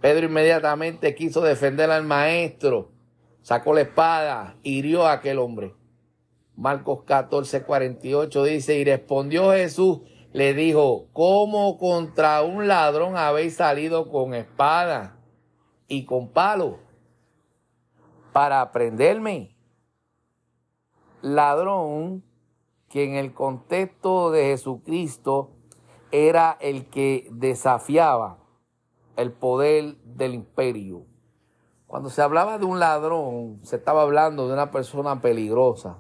Pedro 0.01 0.27
inmediatamente 0.27 1.15
quiso 1.15 1.43
defender 1.43 1.91
al 1.91 2.05
maestro, 2.05 2.93
sacó 3.43 3.75
la 3.75 3.83
espada, 3.83 4.57
hirió 4.63 5.05
a 5.05 5.13
aquel 5.13 5.39
hombre. 5.39 5.75
Marcos 6.63 7.03
14, 7.07 7.65
48 7.65 8.45
dice, 8.45 8.79
y 8.79 8.85
respondió 8.85 9.51
Jesús, 9.51 9.99
le 10.33 10.55
dijo, 10.55 11.09
¿cómo 11.13 11.77
contra 11.77 12.43
un 12.43 12.69
ladrón 12.69 13.17
habéis 13.17 13.57
salido 13.57 14.09
con 14.09 14.33
espada 14.33 15.19
y 15.89 16.05
con 16.05 16.29
palo 16.29 16.79
para 18.33 18.71
prenderme? 18.71 19.57
Ladrón 21.21 22.23
que 22.89 23.03
en 23.07 23.17
el 23.17 23.35
contexto 23.35 24.31
de 24.31 24.45
Jesucristo 24.45 25.57
era 26.13 26.57
el 26.61 26.89
que 26.91 27.27
desafiaba 27.33 28.39
el 29.17 29.33
poder 29.33 29.97
del 30.05 30.35
imperio. 30.35 31.07
Cuando 31.89 32.09
se 32.09 32.23
hablaba 32.23 32.59
de 32.59 32.67
un 32.67 32.79
ladrón, 32.79 33.59
se 33.65 33.75
estaba 33.75 34.03
hablando 34.03 34.47
de 34.47 34.55
una 34.55 34.71
persona 34.71 35.21
peligrosa. 35.21 35.99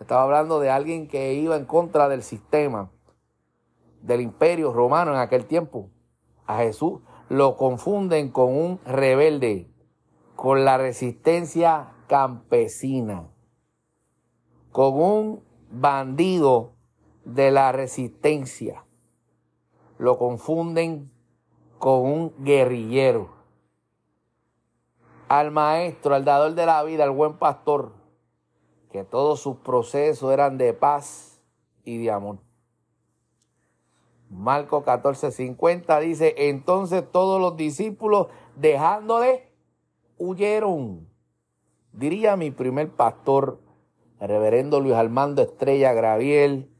Estaba 0.00 0.22
hablando 0.22 0.60
de 0.60 0.70
alguien 0.70 1.08
que 1.08 1.34
iba 1.34 1.56
en 1.56 1.64
contra 1.64 2.08
del 2.08 2.22
sistema 2.22 2.90
del 4.06 4.20
imperio 4.20 4.72
romano 4.72 5.12
en 5.12 5.18
aquel 5.18 5.46
tiempo. 5.46 5.90
A 6.46 6.58
Jesús 6.58 7.00
lo 7.28 7.56
confunden 7.56 8.30
con 8.30 8.56
un 8.56 8.80
rebelde, 8.84 9.68
con 10.36 10.64
la 10.64 10.78
resistencia 10.78 11.92
campesina, 12.06 13.28
con 14.70 15.00
un 15.00 15.42
bandido 15.70 16.74
de 17.24 17.50
la 17.50 17.72
resistencia. 17.72 18.84
Lo 19.98 20.18
confunden 20.18 21.10
con 21.78 22.02
un 22.04 22.34
guerrillero. 22.38 23.34
Al 25.28 25.50
maestro, 25.50 26.14
al 26.14 26.24
dador 26.24 26.54
de 26.54 26.66
la 26.66 26.84
vida, 26.84 27.02
al 27.02 27.10
buen 27.10 27.38
pastor, 27.38 27.95
que 28.90 29.04
todos 29.04 29.40
sus 29.40 29.56
procesos 29.58 30.32
eran 30.32 30.58
de 30.58 30.72
paz 30.72 31.40
y 31.84 31.98
de 31.98 32.10
amor. 32.10 32.38
Marco 34.30 34.84
14:50 34.84 36.00
dice, 36.00 36.34
entonces 36.36 37.04
todos 37.10 37.40
los 37.40 37.56
discípulos 37.56 38.28
dejándole 38.56 39.52
huyeron. 40.18 41.08
Diría 41.92 42.36
mi 42.36 42.50
primer 42.50 42.90
pastor 42.90 43.60
reverendo 44.20 44.80
Luis 44.80 44.94
Armando 44.94 45.42
Estrella 45.42 45.92
Graviel 45.92 46.70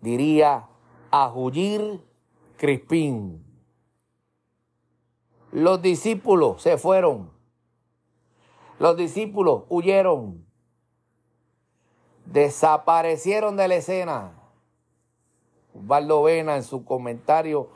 diría 0.00 0.68
a 1.10 1.28
Jullir 1.30 2.00
Crispín. 2.56 3.42
Los 5.50 5.80
discípulos 5.82 6.62
se 6.62 6.76
fueron. 6.76 7.30
Los 8.78 8.96
discípulos 8.96 9.62
huyeron. 9.68 10.44
Desaparecieron 12.26 13.56
de 13.56 13.68
la 13.68 13.76
escena. 13.76 14.32
Osvaldo 15.74 16.22
Vena 16.22 16.56
en 16.56 16.62
su 16.62 16.84
comentario 16.84 17.68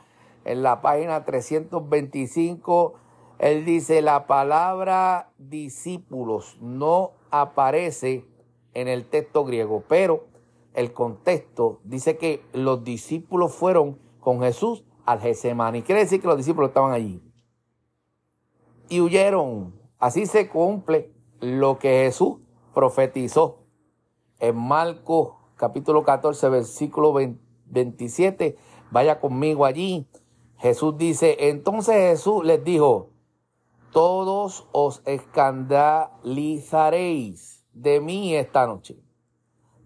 en 0.45 0.63
la 0.63 0.81
página 0.81 1.25
325, 1.25 2.93
él 3.39 3.65
dice, 3.65 4.01
la 4.01 4.25
palabra 4.25 5.31
discípulos 5.37 6.57
no 6.61 7.11
aparece 7.29 8.25
en 8.73 8.87
el 8.87 9.05
texto 9.05 9.45
griego, 9.45 9.83
pero 9.87 10.25
el 10.73 10.93
contexto 10.93 11.79
dice 11.83 12.17
que 12.17 12.43
los 12.53 12.83
discípulos 12.83 13.53
fueron 13.53 13.99
con 14.19 14.41
Jesús 14.41 14.85
al 15.05 15.19
Getsemani. 15.19 15.81
Quiere 15.81 16.01
decir 16.01 16.21
que 16.21 16.27
los 16.27 16.37
discípulos 16.37 16.69
estaban 16.69 16.93
allí. 16.93 17.21
Y 18.87 19.01
huyeron. 19.01 19.79
Así 19.99 20.25
se 20.25 20.47
cumple 20.47 21.11
lo 21.41 21.77
que 21.77 22.05
Jesús 22.05 22.37
profetizó 22.73 23.65
en 24.39 24.55
Marcos 24.55 25.33
capítulo 25.55 26.03
14, 26.03 26.49
versículo 26.49 27.13
27. 27.65 28.57
Vaya 28.91 29.19
conmigo 29.19 29.65
allí. 29.65 30.07
Jesús 30.57 30.97
dice, 30.97 31.49
entonces 31.49 31.95
Jesús 31.95 32.43
les 32.43 32.63
dijo, 32.63 33.09
todos 33.91 34.67
os 34.71 35.01
escandalizaréis 35.05 37.65
de 37.73 38.01
mí 38.01 38.35
esta 38.35 38.67
noche, 38.67 39.01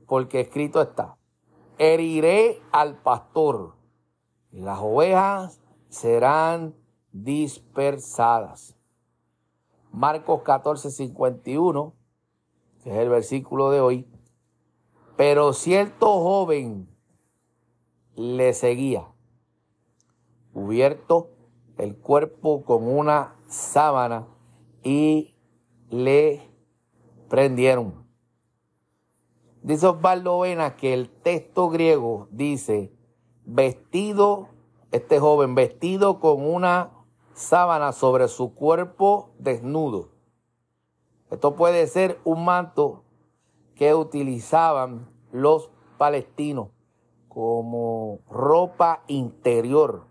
porque 0.07 0.41
escrito 0.41 0.81
está, 0.81 1.15
heriré 1.77 2.59
al 2.71 3.01
pastor 3.01 3.75
y 4.51 4.59
las 4.61 4.79
ovejas 4.79 5.61
serán 5.89 6.75
dispersadas. 7.11 8.75
Marcos 9.91 10.41
14, 10.41 10.89
51, 10.89 11.93
que 12.83 12.89
es 12.89 12.97
el 12.97 13.09
versículo 13.09 13.69
de 13.69 13.79
hoy, 13.79 14.07
pero 15.15 15.53
cierto 15.53 16.07
joven 16.21 16.89
le 18.15 18.53
seguía, 18.53 19.07
cubierto 20.53 21.29
el 21.77 21.95
cuerpo 21.95 22.63
con 22.63 22.87
una 22.87 23.35
sábana 23.47 24.27
y 24.83 25.35
le 25.89 26.41
prendieron. 27.29 28.05
Dice 29.61 29.87
Osvaldo 29.87 30.39
Vena 30.39 30.75
que 30.75 30.93
el 30.93 31.09
texto 31.09 31.69
griego 31.69 32.27
dice 32.31 32.93
vestido, 33.45 34.49
este 34.91 35.19
joven 35.19 35.55
vestido 35.55 36.19
con 36.19 36.45
una 36.45 36.91
sábana 37.33 37.93
sobre 37.93 38.27
su 38.27 38.53
cuerpo 38.53 39.31
desnudo. 39.39 40.09
Esto 41.31 41.55
puede 41.55 41.87
ser 41.87 42.19
un 42.25 42.45
manto 42.45 43.02
que 43.83 43.93
utilizaban 43.93 45.09
los 45.33 45.69
palestinos 45.97 46.69
como 47.27 48.19
ropa 48.29 49.03
interior. 49.07 50.05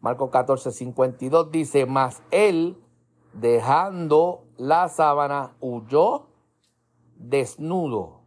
Marcos 0.00 0.30
14, 0.30 0.72
52 0.72 1.50
dice, 1.50 1.84
mas 1.84 2.22
él 2.30 2.82
dejando 3.34 4.44
la 4.56 4.88
sábana, 4.88 5.54
huyó 5.60 6.28
desnudo. 7.16 8.22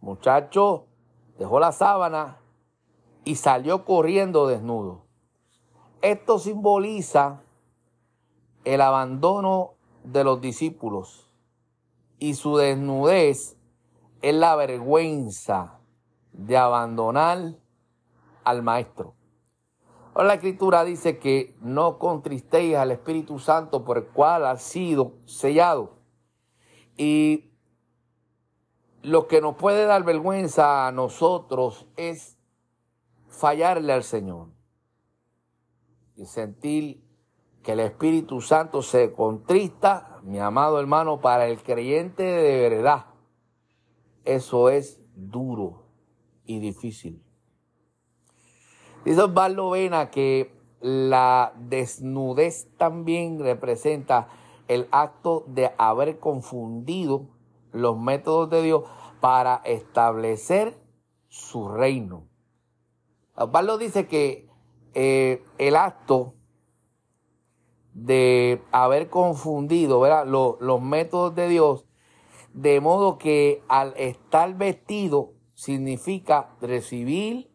Muchacho 0.00 0.86
dejó 1.38 1.60
la 1.60 1.72
sábana 1.72 2.38
y 3.26 3.34
salió 3.34 3.84
corriendo 3.84 4.46
desnudo. 4.46 5.04
Esto 6.00 6.38
simboliza 6.38 7.42
el 8.64 8.80
abandono 8.80 9.74
de 10.04 10.24
los 10.24 10.40
discípulos 10.40 11.29
y 12.20 12.34
su 12.34 12.56
desnudez 12.56 13.56
es 14.22 14.34
la 14.34 14.54
vergüenza 14.54 15.80
de 16.32 16.56
abandonar 16.56 17.56
al 18.44 18.62
maestro. 18.62 19.14
Ahora 20.14 20.28
la 20.28 20.34
escritura 20.34 20.84
dice 20.84 21.18
que 21.18 21.56
no 21.60 21.98
contristéis 21.98 22.76
al 22.76 22.90
Espíritu 22.90 23.38
Santo 23.38 23.84
por 23.84 23.96
el 23.96 24.04
cual 24.04 24.44
ha 24.44 24.58
sido 24.58 25.14
sellado. 25.24 25.98
Y 26.96 27.50
lo 29.02 29.26
que 29.26 29.40
nos 29.40 29.56
puede 29.56 29.86
dar 29.86 30.04
vergüenza 30.04 30.86
a 30.86 30.92
nosotros 30.92 31.86
es 31.96 32.36
fallarle 33.28 33.94
al 33.94 34.04
Señor. 34.04 34.48
Y 36.16 36.26
sentir 36.26 37.02
que 37.62 37.72
el 37.72 37.80
Espíritu 37.80 38.40
Santo 38.40 38.82
se 38.82 39.12
contrista, 39.12 40.20
mi 40.22 40.38
amado 40.38 40.80
hermano, 40.80 41.20
para 41.20 41.46
el 41.46 41.62
creyente 41.62 42.22
de 42.22 42.68
verdad. 42.68 43.06
Eso 44.24 44.68
es 44.70 45.00
duro 45.14 45.86
y 46.44 46.58
difícil. 46.58 47.22
Dice 49.04 49.22
Osvaldo 49.22 49.70
Vena 49.70 50.10
que 50.10 50.54
la 50.80 51.52
desnudez 51.58 52.68
también 52.76 53.38
representa 53.38 54.28
el 54.68 54.88
acto 54.90 55.44
de 55.48 55.72
haber 55.78 56.18
confundido 56.18 57.28
los 57.72 57.98
métodos 57.98 58.50
de 58.50 58.62
Dios 58.62 58.84
para 59.20 59.56
establecer 59.64 60.78
su 61.28 61.68
reino. 61.68 62.28
Pablo 63.34 63.78
dice 63.78 64.06
que 64.06 64.48
eh, 64.94 65.42
el 65.58 65.76
acto 65.76 66.34
de 68.04 68.62
haber 68.72 69.10
confundido 69.10 70.02
los 70.58 70.82
métodos 70.82 71.34
de 71.34 71.48
Dios, 71.48 71.86
de 72.54 72.80
modo 72.80 73.18
que 73.18 73.62
al 73.68 73.92
estar 73.96 74.56
vestido 74.56 75.34
significa 75.54 76.56
recibir 76.62 77.50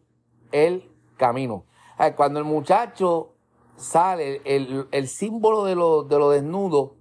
el 0.52 0.88
camino. 1.16 1.66
Cuando 2.14 2.38
el 2.38 2.44
muchacho 2.44 3.34
sale, 3.74 4.40
el, 4.44 5.08
símbolo 5.08 5.64
de 5.64 5.74
lo, 5.74 6.04
de 6.04 6.18
lo 6.18 6.30
desnudo 6.30 6.94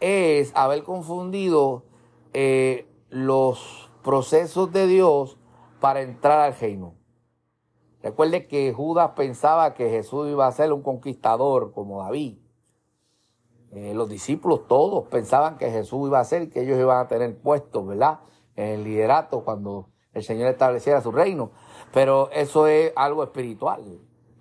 es 0.00 0.50
haber 0.56 0.82
confundido 0.82 1.84
eh, 2.32 2.88
los 3.08 3.88
procesos 4.02 4.72
de 4.72 4.88
Dios 4.88 5.38
para 5.80 6.02
entrar 6.02 6.40
al 6.40 6.58
reino. 6.58 6.96
Recuerde 8.02 8.48
que 8.48 8.72
Judas 8.72 9.12
pensaba 9.16 9.74
que 9.74 9.90
Jesús 9.90 10.28
iba 10.28 10.46
a 10.46 10.52
ser 10.52 10.72
un 10.72 10.82
conquistador 10.82 11.72
como 11.72 12.02
David. 12.02 12.38
Eh, 13.72 13.92
los 13.94 14.08
discípulos 14.08 14.66
todos 14.66 15.06
pensaban 15.08 15.58
que 15.58 15.70
Jesús 15.70 16.08
iba 16.08 16.20
a 16.20 16.24
ser, 16.24 16.50
que 16.50 16.62
ellos 16.62 16.78
iban 16.78 16.98
a 16.98 17.08
tener 17.08 17.36
puestos, 17.38 17.86
¿verdad? 17.86 18.20
En 18.56 18.66
el 18.66 18.84
liderato 18.84 19.44
cuando 19.44 19.88
el 20.14 20.22
Señor 20.22 20.48
estableciera 20.48 21.00
su 21.00 21.12
reino. 21.12 21.50
Pero 21.92 22.30
eso 22.32 22.66
es 22.66 22.92
algo 22.96 23.22
espiritual. 23.22 23.82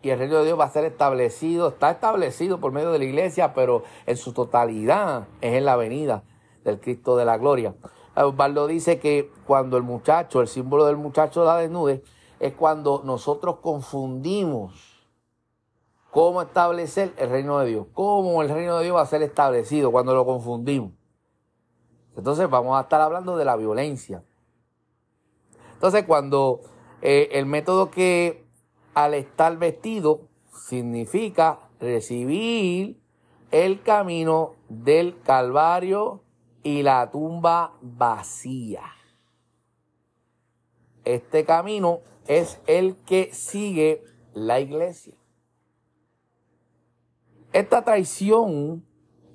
Y 0.01 0.09
el 0.09 0.19
reino 0.19 0.37
de 0.37 0.45
Dios 0.45 0.59
va 0.59 0.65
a 0.65 0.69
ser 0.69 0.85
establecido, 0.85 1.69
está 1.69 1.91
establecido 1.91 2.59
por 2.59 2.71
medio 2.71 2.91
de 2.91 2.99
la 2.99 3.05
iglesia, 3.05 3.53
pero 3.53 3.83
en 4.05 4.15
su 4.15 4.31
totalidad 4.31 5.27
es 5.41 5.53
en 5.55 5.65
la 5.65 5.75
venida 5.75 6.23
del 6.63 6.79
Cristo 6.79 7.17
de 7.17 7.25
la 7.25 7.37
gloria. 7.37 7.75
Osvaldo 8.15 8.67
dice 8.67 8.99
que 8.99 9.31
cuando 9.45 9.77
el 9.77 9.83
muchacho, 9.83 10.41
el 10.41 10.47
símbolo 10.47 10.85
del 10.85 10.97
muchacho 10.97 11.43
la 11.43 11.57
desnude, 11.57 12.03
es 12.39 12.53
cuando 12.53 13.01
nosotros 13.03 13.57
confundimos 13.61 14.96
cómo 16.17 16.41
establecer 16.41 17.13
el 17.17 17.29
reino 17.29 17.59
de 17.59 17.67
Dios, 17.67 17.85
cómo 17.93 18.41
el 18.41 18.49
reino 18.49 18.79
de 18.79 18.85
Dios 18.85 18.97
va 18.97 19.03
a 19.03 19.05
ser 19.05 19.21
establecido 19.21 19.91
cuando 19.91 20.15
lo 20.15 20.25
confundimos. 20.25 20.93
Entonces 22.15 22.49
vamos 22.49 22.75
a 22.75 22.81
estar 22.81 23.01
hablando 23.01 23.37
de 23.37 23.45
la 23.45 23.55
violencia. 23.55 24.23
Entonces 25.73 26.05
cuando 26.05 26.61
eh, 27.03 27.29
el 27.33 27.45
método 27.45 27.91
que 27.91 28.47
al 28.95 29.13
estar 29.13 29.55
vestido 29.59 30.21
significa 30.51 31.59
recibir 31.79 32.99
el 33.51 33.83
camino 33.83 34.55
del 34.69 35.21
Calvario 35.21 36.23
y 36.63 36.81
la 36.81 37.11
tumba 37.11 37.73
vacía. 37.79 38.81
Este 41.05 41.45
camino 41.45 41.99
es 42.25 42.59
el 42.65 42.95
que 43.05 43.29
sigue 43.35 44.03
la 44.33 44.59
iglesia. 44.59 45.13
Esta 47.57 47.83
traición 47.83 48.85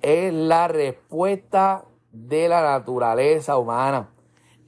es 0.01 0.33
la 0.33 0.69
respuesta 0.69 1.83
de 2.13 2.47
la 2.47 2.61
naturaleza 2.61 3.57
humana 3.57 4.13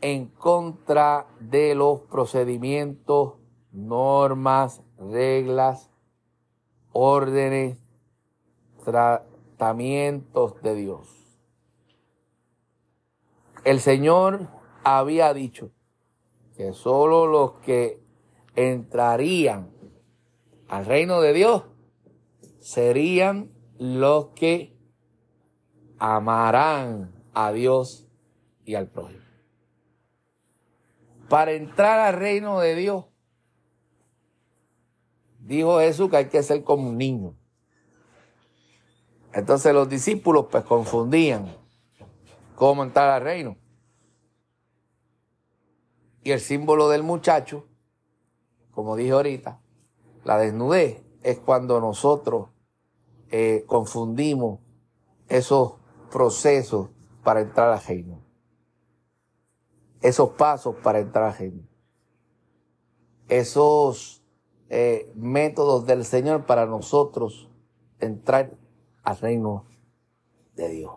en 0.02 0.28
contra 0.28 1.28
de 1.40 1.74
los 1.74 2.02
procedimientos, 2.02 3.36
normas, 3.72 4.84
reglas, 4.98 5.90
órdenes, 6.92 7.80
tratamientos 8.84 10.62
de 10.62 10.76
Dios. 10.76 11.08
El 13.64 13.80
Señor 13.80 14.50
había 14.84 15.34
dicho 15.34 15.72
que 16.58 16.74
solo 16.74 17.26
los 17.26 17.54
que 17.62 18.04
entrarían 18.58 19.72
al 20.68 20.86
reino 20.86 21.22
de 21.22 21.32
Dios 21.32 21.64
serían 22.66 23.52
los 23.78 24.30
que 24.30 24.76
amarán 26.00 27.14
a 27.36 27.52
Dios 27.52 28.08
y 28.66 28.74
al 28.74 28.88
prójimo. 28.88 29.24
Para 31.30 31.52
entrar 31.52 32.00
al 32.00 32.16
reino 32.16 32.60
de 32.60 32.74
Dios, 32.74 33.06
dijo 35.42 35.78
Jesús 35.80 36.10
que 36.10 36.18
hay 36.18 36.30
que 36.30 36.42
ser 36.42 36.64
como 36.64 36.90
un 36.90 36.98
niño. 36.98 37.36
Entonces 39.32 39.72
los 39.72 39.88
discípulos 39.88 40.48
pues 40.50 40.64
confundían 40.64 41.56
cómo 42.56 42.82
entrar 42.82 43.12
al 43.12 43.22
reino. 43.22 43.58
Y 46.24 46.32
el 46.32 46.40
símbolo 46.40 46.90
del 46.90 47.04
muchacho 47.04 47.68
como 48.72 48.98
dije 48.98 49.12
ahorita, 49.12 49.62
la 50.26 50.38
desnudez 50.38 51.02
es 51.24 51.40
cuando 51.40 51.80
nosotros 51.80 52.50
eh, 53.32 53.64
confundimos 53.68 54.60
esos 55.28 55.76
procesos 56.12 56.90
para 57.24 57.42
entrar 57.42 57.70
a 57.70 57.80
reino. 57.80 58.22
Esos 60.02 60.30
pasos 60.32 60.76
para 60.84 61.00
entrar 61.00 61.26
a 61.26 61.32
reino. 61.32 61.64
Esos 63.28 64.24
eh, 64.70 65.12
métodos 65.16 65.86
del 65.86 66.06
Señor 66.06 66.46
para 66.46 66.66
nosotros 66.66 67.50
entrar 68.00 68.52
al 69.04 69.18
reino 69.18 69.66
de 70.56 70.70
Dios. 70.70 70.94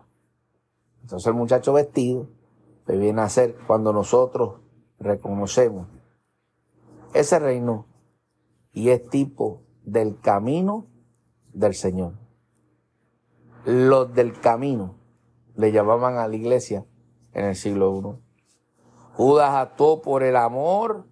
Entonces 1.03 1.27
el 1.27 1.35
muchacho 1.35 1.73
vestido 1.73 2.29
le 2.87 2.97
viene 2.97 3.23
a 3.23 3.29
ser 3.29 3.57
cuando 3.67 3.93
nosotros 3.93 4.61
reconocemos 4.99 5.87
ese 7.15 7.39
reino 7.39 7.87
y 8.73 8.91
es 8.91 9.09
tipo 9.09 9.63
del 9.85 10.21
camino 10.21 10.87
del 11.59 11.75
Señor. 11.75 12.15
Los 13.65 14.15
del 14.15 14.39
camino 14.41 14.95
le 15.57 15.73
llamaban 15.73 16.17
a 16.17 16.29
la 16.29 16.37
iglesia 16.37 16.87
en 17.33 17.47
el 17.47 17.57
siglo 17.57 17.95
I. 17.97 18.29
Judas 19.15 19.55
actuó 19.55 20.01
por 20.01 20.23
el 20.23 20.37
amor 20.37 21.07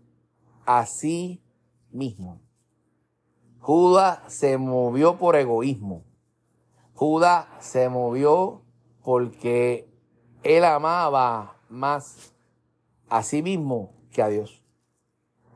a 0.65 0.87
sí 0.87 1.43
mismo. 1.91 2.41
Judas 3.59 4.21
se 4.29 4.59
movió 4.59 5.19
por 5.19 5.35
egoísmo. 5.35 6.05
Judas 6.95 7.47
se 7.59 7.89
movió 7.89 8.63
porque 9.03 9.93
él 10.45 10.65
amaba 10.65 11.57
más 11.69 12.33
a 13.09 13.25
sí 13.25 13.43
mismo 13.43 13.93
que 14.13 14.23
a 14.23 14.29
Dios. 14.29 14.63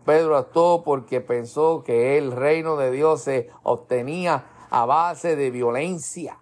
Pedro 0.04 0.36
actuó 0.36 0.82
porque 0.82 1.20
pensó 1.20 1.84
que 1.84 2.18
el 2.18 2.32
reino 2.32 2.76
de 2.76 2.90
Dios 2.90 3.22
se 3.22 3.50
obtenía 3.62 4.49
a 4.70 4.86
base 4.86 5.36
de 5.36 5.50
violencia. 5.50 6.38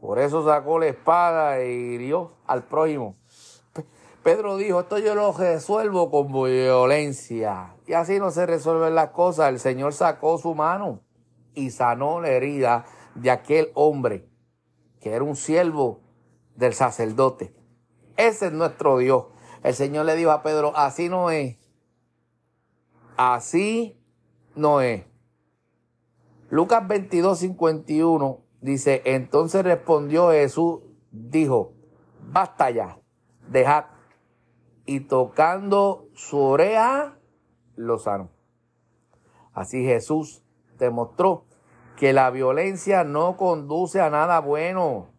Por 0.00 0.18
eso 0.18 0.44
sacó 0.44 0.78
la 0.78 0.86
espada 0.86 1.58
e 1.58 1.70
hirió 1.70 2.32
al 2.46 2.64
prójimo. 2.64 3.16
Pedro 4.22 4.56
dijo, 4.56 4.80
esto 4.80 4.98
yo 4.98 5.14
lo 5.14 5.32
resuelvo 5.32 6.10
con 6.10 6.32
violencia. 6.32 7.76
Y 7.86 7.92
así 7.92 8.18
no 8.18 8.30
se 8.30 8.46
resuelven 8.46 8.94
las 8.94 9.10
cosas. 9.10 9.48
El 9.50 9.60
Señor 9.60 9.92
sacó 9.92 10.38
su 10.38 10.54
mano 10.54 11.00
y 11.54 11.70
sanó 11.70 12.20
la 12.20 12.30
herida 12.30 12.86
de 13.14 13.30
aquel 13.30 13.70
hombre 13.74 14.26
que 15.00 15.12
era 15.12 15.24
un 15.24 15.36
siervo 15.36 16.00
del 16.56 16.74
sacerdote. 16.74 17.54
Ese 18.16 18.46
es 18.46 18.52
nuestro 18.52 18.98
Dios. 18.98 19.26
El 19.62 19.74
Señor 19.74 20.06
le 20.06 20.16
dijo 20.16 20.30
a 20.30 20.42
Pedro, 20.42 20.72
así 20.76 21.08
no 21.08 21.30
es 21.30 21.60
Así 23.22 24.00
no 24.54 24.80
es. 24.80 25.04
Lucas 26.50 26.86
22, 26.88 27.38
51 27.38 28.40
dice, 28.60 29.02
entonces 29.04 29.62
respondió 29.62 30.30
Jesús, 30.32 30.80
dijo, 31.12 31.74
basta 32.20 32.70
ya, 32.70 32.98
dejad. 33.48 33.84
Y 34.84 35.00
tocando 35.00 36.08
su 36.14 36.38
oreja, 36.38 37.16
lo 37.76 37.98
sanó. 37.98 38.30
Así 39.52 39.84
Jesús 39.84 40.42
demostró 40.76 41.44
que 41.96 42.12
la 42.12 42.30
violencia 42.30 43.04
no 43.04 43.36
conduce 43.36 44.00
a 44.00 44.10
nada 44.10 44.40
bueno. 44.40 45.10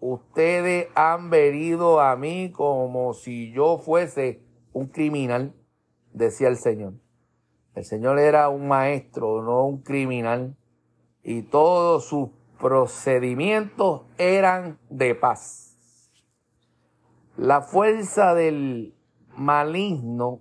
Ustedes 0.00 0.88
han 0.94 1.28
venido 1.28 2.00
a 2.00 2.16
mí 2.16 2.50
como 2.50 3.12
si 3.12 3.52
yo 3.52 3.76
fuese 3.76 4.40
un 4.72 4.86
criminal, 4.86 5.54
decía 6.14 6.48
el 6.48 6.56
Señor. 6.56 6.94
El 7.74 7.84
Señor 7.84 8.18
era 8.18 8.48
un 8.48 8.68
maestro, 8.68 9.42
no 9.42 9.64
un 9.64 9.82
criminal, 9.82 10.56
y 11.22 11.42
todos 11.42 12.06
sus 12.06 12.30
procedimientos 12.58 14.02
eran 14.16 14.78
de 14.90 15.14
paz. 15.14 15.76
La 17.36 17.62
fuerza 17.62 18.34
del 18.34 18.94
maligno, 19.36 20.40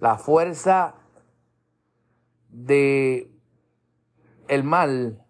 la 0.00 0.18
fuerza 0.18 0.94
de 2.48 3.30
el 4.46 4.62
mal, 4.62 5.24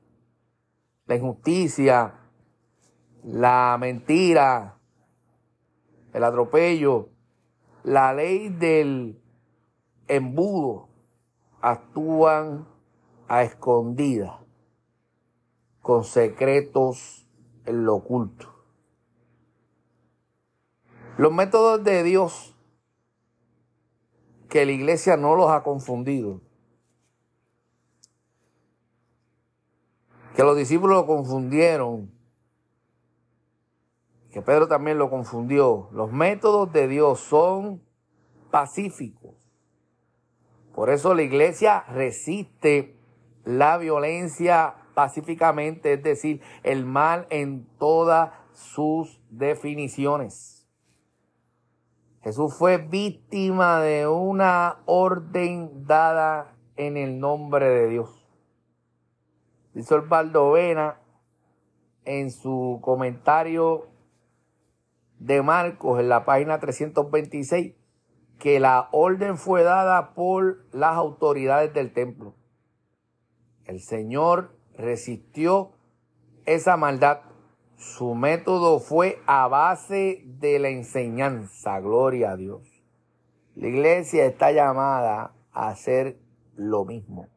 la 1.07 1.17
injusticia, 1.17 2.15
la 3.23 3.77
mentira, 3.81 4.79
el 6.13 6.25
atropello, 6.25 7.09
la 7.83 8.13
ley 8.13 8.51
del 8.51 9.21
embudo 10.07 10.89
actúan 11.61 12.67
a 13.29 13.43
escondidas, 13.43 14.39
con 15.81 16.05
secretos 16.05 17.29
en 17.65 17.85
lo 17.85 17.97
oculto. 17.97 18.55
Los 21.17 21.33
métodos 21.33 21.85
de 21.85 22.03
Dios, 22.03 22.57
que 24.49 24.67
la 24.67 24.73
iglesia 24.73 25.17
no 25.17 25.37
los 25.37 25.51
ha 25.51 25.63
confundido, 25.63 26.41
que 30.35 30.43
los 30.43 30.57
discípulos 30.57 30.97
lo 30.97 31.07
confundieron, 31.07 32.13
que 34.33 34.43
Pedro 34.43 34.67
también 34.67 34.99
lo 34.99 35.11
confundió. 35.11 35.89
Los 35.93 36.11
métodos 36.11 36.73
de 36.73 36.89
Dios 36.89 37.21
son 37.21 37.81
pacíficos. 38.51 39.37
Por 40.75 40.91
eso 40.91 41.15
la 41.15 41.23
iglesia 41.23 41.83
resiste 41.83 42.99
la 43.45 43.79
violencia 43.79 44.75
pacíficamente, 44.95 45.95
es 45.95 46.03
decir, 46.03 46.41
el 46.63 46.85
mal 46.85 47.27
en 47.31 47.67
todas 47.79 48.33
sus 48.53 49.21
definiciones. 49.31 50.67
Jesús 52.23 52.57
fue 52.57 52.79
víctima 52.79 53.81
de 53.81 54.07
una 54.07 54.79
orden 54.87 55.87
dada 55.87 56.57
en 56.77 56.97
el 56.97 57.21
nombre 57.21 57.69
de 57.69 57.89
Dios. 57.89 58.27
Dice 59.75 59.95
Osvaldo 59.95 60.53
Vena 60.53 61.01
en 62.05 62.31
su 62.31 62.79
comentario 62.81 63.89
de 65.19 65.43
Marcos 65.43 66.01
en 66.01 66.09
la 66.09 66.25
página 66.25 66.61
326 66.61 67.75
que 68.39 68.61
la 68.61 68.89
orden 68.93 69.37
fue 69.37 69.63
dada 69.63 70.15
por 70.15 70.65
las 70.73 70.97
autoridades 70.97 71.73
del 71.75 71.93
templo. 71.93 72.35
El 73.65 73.81
Señor 73.81 74.57
resistió 74.77 75.73
esa 76.47 76.77
maldad. 76.77 77.21
Su 77.77 78.15
método 78.15 78.81
fue 78.81 79.19
a 79.27 79.49
base 79.49 80.23
de 80.25 80.59
la 80.59 80.69
enseñanza. 80.69 81.81
Gloria 81.81 82.33
a 82.33 82.37
Dios. 82.37 82.83
La 83.55 83.69
iglesia 83.69 84.27
está 84.27 84.53
llamada 84.53 85.35
a 85.53 85.69
hacer 85.69 86.19
lo 86.57 86.85
mismo. 86.85 87.29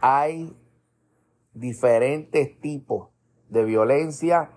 Hay 0.00 0.56
diferentes 1.52 2.60
tipos 2.60 3.08
de 3.48 3.64
violencia. 3.64 4.50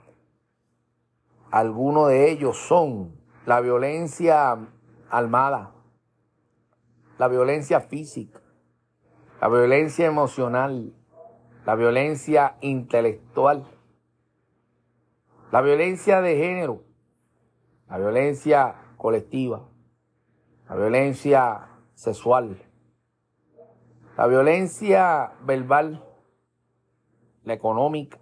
Algunos 1.49 2.09
de 2.09 2.31
ellos 2.31 2.57
son 2.57 3.19
la 3.45 3.59
violencia 3.59 4.69
armada, 5.09 5.73
la 7.17 7.27
violencia 7.27 7.81
física, 7.81 8.40
la 9.41 9.47
violencia 9.47 10.05
emocional, 10.05 10.93
la 11.65 11.73
violencia 11.73 12.57
intelectual, 12.61 13.65
la 15.51 15.61
violencia 15.61 16.21
de 16.21 16.37
género, 16.37 16.83
la 17.89 17.97
violencia 17.97 18.75
colectiva, 18.97 19.67
la 20.69 20.75
violencia 20.75 21.69
sexual, 21.95 22.61
la 24.15 24.27
violencia 24.27 25.33
verbal, 25.43 26.05
la 27.43 27.53
económica, 27.53 28.19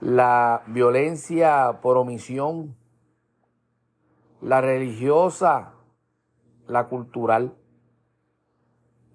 la 0.00 0.64
violencia 0.66 1.78
por 1.80 1.96
omisión, 1.96 2.76
la 4.40 4.60
religiosa, 4.60 5.74
la 6.66 6.88
cultural. 6.88 7.54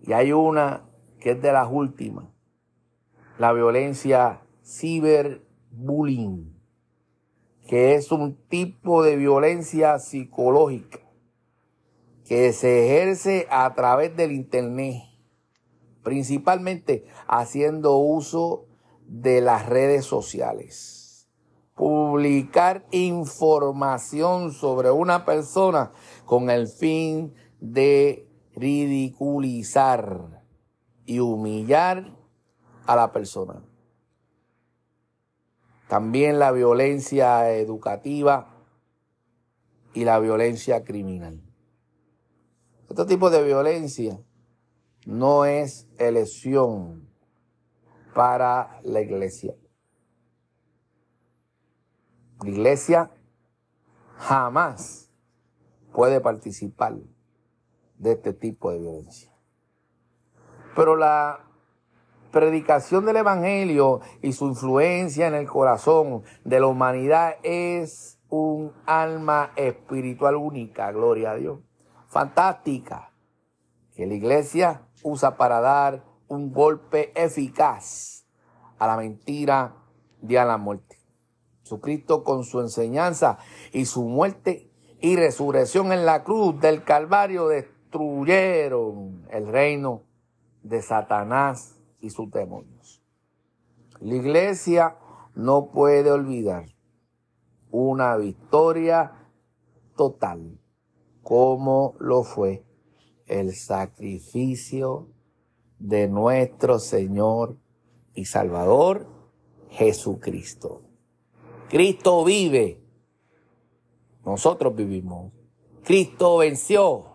Y 0.06 0.12
hay 0.12 0.34
una 0.34 0.84
que 1.20 1.32
es 1.32 1.42
de 1.42 1.54
las 1.54 1.70
últimas, 1.72 2.26
la 3.40 3.54
violencia 3.54 4.42
ciberbullying, 4.62 6.54
que 7.68 7.96
es 7.96 8.12
un 8.12 8.36
tipo 8.50 9.02
de 9.02 9.16
violencia 9.16 9.98
psicológica 10.00 11.00
que 12.26 12.52
se 12.52 12.86
ejerce 12.86 13.48
a 13.50 13.74
través 13.76 14.16
del 14.18 14.34
Internet, 14.34 15.04
principalmente 16.04 17.06
haciendo 17.28 17.96
uso 17.96 18.66
de 19.08 19.40
las 19.40 19.68
redes 19.68 20.06
sociales. 20.06 21.30
Publicar 21.76 22.86
información 22.92 24.52
sobre 24.52 24.92
una 24.92 25.26
persona 25.26 25.92
con 26.26 26.50
el 26.50 26.68
fin 26.68 27.34
de 27.62 28.28
ridiculizar 28.56 30.44
y 31.06 31.20
humillar 31.20 32.16
a 32.86 32.96
la 32.96 33.12
persona. 33.12 33.64
También 35.88 36.40
la 36.40 36.52
violencia 36.52 37.52
educativa 37.52 38.54
y 39.94 40.06
la 40.06 40.20
violencia 40.20 40.84
criminal. 40.84 41.42
Este 42.90 43.06
tipo 43.06 43.30
de 43.30 43.44
violencia 43.44 44.20
no 45.06 45.46
es 45.46 45.88
elección 45.98 47.10
para 48.14 48.80
la 48.84 49.02
iglesia. 49.02 49.56
La 52.44 52.50
iglesia 52.50 53.12
jamás 54.18 55.12
puede 55.92 56.22
participar 56.22 56.98
de 57.98 58.14
este 58.14 58.34
tipo 58.34 58.72
de 58.72 58.80
violencia. 58.80 59.32
Pero 60.76 60.96
la 60.96 61.46
predicación 62.32 63.06
del 63.06 63.18
Evangelio 63.18 64.02
y 64.22 64.34
su 64.34 64.48
influencia 64.48 65.28
en 65.28 65.36
el 65.36 65.48
corazón 65.48 66.24
de 66.44 66.60
la 66.60 66.68
humanidad 66.68 67.36
es 67.44 68.20
un 68.30 68.74
alma 68.88 69.52
espiritual 69.56 70.36
única, 70.36 70.92
gloria 70.92 71.32
a 71.32 71.36
Dios. 71.36 71.60
Fantástica, 72.08 73.14
que 73.96 74.08
la 74.08 74.16
iglesia 74.16 74.88
usa 75.04 75.38
para 75.38 75.62
dar 75.62 76.04
un 76.28 76.52
golpe 76.52 77.12
eficaz 77.16 78.26
a 78.80 78.88
la 78.88 78.98
mentira 78.98 79.76
y 80.28 80.36
a 80.36 80.46
la 80.46 80.58
muerte. 80.58 80.98
Jesucristo 81.62 82.24
con 82.24 82.44
su 82.44 82.60
enseñanza 82.60 83.38
y 83.72 83.86
su 83.86 84.04
muerte 84.04 84.72
y 85.00 85.16
resurrección 85.16 85.92
en 85.92 86.06
la 86.06 86.24
cruz 86.24 86.60
del 86.60 86.84
Calvario 86.84 87.48
destruyeron 87.94 89.26
el 89.30 89.48
reino 89.48 90.02
de 90.64 90.82
Satanás 90.82 91.80
y 92.00 92.10
sus 92.10 92.32
demonios. 92.32 93.02
La 94.00 94.16
iglesia 94.16 94.98
no 95.36 95.70
puede 95.72 96.12
olvidar 96.12 96.66
una 97.70 98.18
victoria 98.18 99.30
total 99.96 100.60
como 101.22 101.96
lo 102.00 102.24
fue 102.24 102.64
el 103.28 103.54
sacrificio 103.54 105.08
de 105.78 106.08
nuestro 106.08 106.80
Señor 106.80 107.58
y 108.16 108.26
Salvador 108.26 109.06
Jesucristo. 109.70 110.82
Cristo 111.70 112.24
vive. 112.24 112.82
Nosotros 114.26 114.76
vivimos. 114.76 115.32
Cristo 115.84 116.38
venció. 116.38 117.13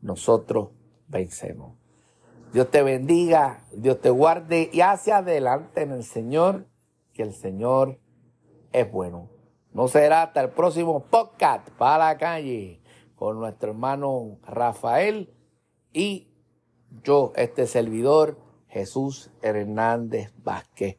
Nosotros 0.00 0.70
vencemos. 1.08 1.74
Dios 2.52 2.70
te 2.70 2.82
bendiga, 2.82 3.64
Dios 3.72 4.00
te 4.00 4.10
guarde 4.10 4.70
y 4.72 4.80
hacia 4.80 5.18
adelante 5.18 5.82
en 5.82 5.92
el 5.92 6.04
Señor, 6.04 6.66
que 7.12 7.22
el 7.22 7.34
Señor 7.34 7.98
es 8.72 8.90
bueno. 8.90 9.30
No 9.72 9.88
será 9.88 10.22
hasta 10.22 10.40
el 10.40 10.50
próximo 10.50 11.04
podcast 11.04 11.68
para 11.70 12.06
la 12.06 12.16
calle 12.18 12.80
con 13.14 13.38
nuestro 13.38 13.70
hermano 13.70 14.38
Rafael 14.46 15.34
y 15.92 16.28
yo, 17.02 17.32
este 17.36 17.66
servidor, 17.66 18.38
Jesús 18.68 19.30
Hernández 19.42 20.32
Vázquez 20.42 20.98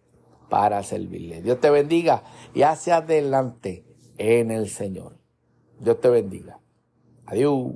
para 0.49 0.83
servirle. 0.83 1.41
Dios 1.41 1.59
te 1.59 1.69
bendiga 1.69 2.23
y 2.53 2.63
hacia 2.63 2.97
adelante 2.97 3.85
en 4.17 4.51
el 4.51 4.69
Señor. 4.69 5.17
Dios 5.79 5.99
te 5.99 6.09
bendiga. 6.09 6.59
Adiós. 7.25 7.73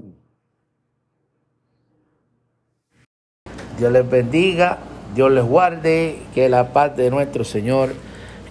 Dios 3.82 3.92
les 3.92 4.08
bendiga, 4.08 4.78
Dios 5.16 5.32
les 5.32 5.44
guarde, 5.44 6.20
que 6.36 6.50
la 6.50 6.72
paz 6.72 6.96
de 6.96 7.10
nuestro 7.10 7.44
Señor 7.44 7.96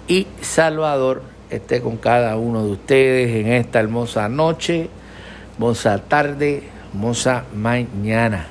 y 0.09 0.27
Salvador 0.41 1.23
esté 1.51 1.81
con 1.81 1.99
cada 1.99 2.37
uno 2.37 2.65
de 2.65 2.73
ustedes 2.73 3.37
en 3.37 3.53
esta 3.53 3.79
hermosa 3.79 4.29
noche, 4.29 4.91
hermosa 5.55 5.99
tarde, 5.99 6.65
hermosa 6.93 7.45
mañana. 7.55 8.49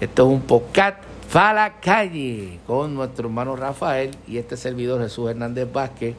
Esto 0.00 0.26
es 0.26 0.32
un 0.32 0.40
podcast 0.40 0.96
va 1.36 1.50
a 1.50 1.52
la 1.52 1.72
calle 1.74 2.58
con 2.66 2.94
nuestro 2.94 3.28
hermano 3.28 3.54
Rafael 3.54 4.12
y 4.26 4.38
este 4.38 4.56
servidor 4.56 5.02
Jesús 5.02 5.28
Hernández 5.28 5.70
Vázquez 5.70 6.14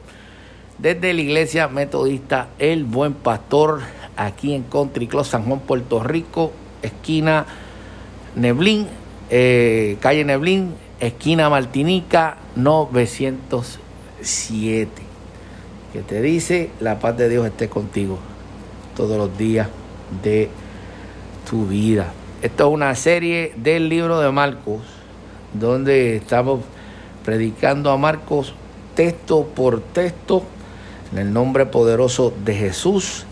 desde 0.78 1.12
la 1.12 1.20
iglesia 1.20 1.66
metodista 1.66 2.50
El 2.60 2.84
Buen 2.84 3.12
Pastor 3.14 3.80
aquí 4.16 4.54
en 4.54 4.62
Country 4.62 5.08
Club 5.08 5.24
San 5.24 5.42
Juan, 5.46 5.58
Puerto 5.58 6.00
Rico, 6.04 6.52
esquina 6.80 7.44
Neblín, 8.36 8.86
eh, 9.30 9.96
calle 10.00 10.24
Neblín, 10.24 10.74
esquina 11.00 11.50
Martinica 11.50 12.38
907. 12.56 14.90
Que 15.92 16.00
te 16.00 16.22
dice, 16.22 16.70
la 16.80 16.98
paz 16.98 17.16
de 17.16 17.28
Dios 17.28 17.46
esté 17.46 17.68
contigo 17.68 18.18
todos 18.96 19.16
los 19.16 19.38
días 19.38 19.68
de 20.22 20.48
tu 21.48 21.66
vida. 21.66 22.12
Esto 22.42 22.68
es 22.68 22.74
una 22.74 22.94
serie 22.94 23.52
del 23.56 23.88
libro 23.88 24.20
de 24.20 24.30
Marcos, 24.30 24.82
donde 25.54 26.16
estamos 26.16 26.60
predicando 27.24 27.90
a 27.90 27.96
Marcos 27.96 28.54
texto 28.94 29.46
por 29.46 29.80
texto 29.80 30.42
en 31.12 31.18
el 31.18 31.32
nombre 31.32 31.66
poderoso 31.66 32.32
de 32.44 32.54
Jesús. 32.54 33.24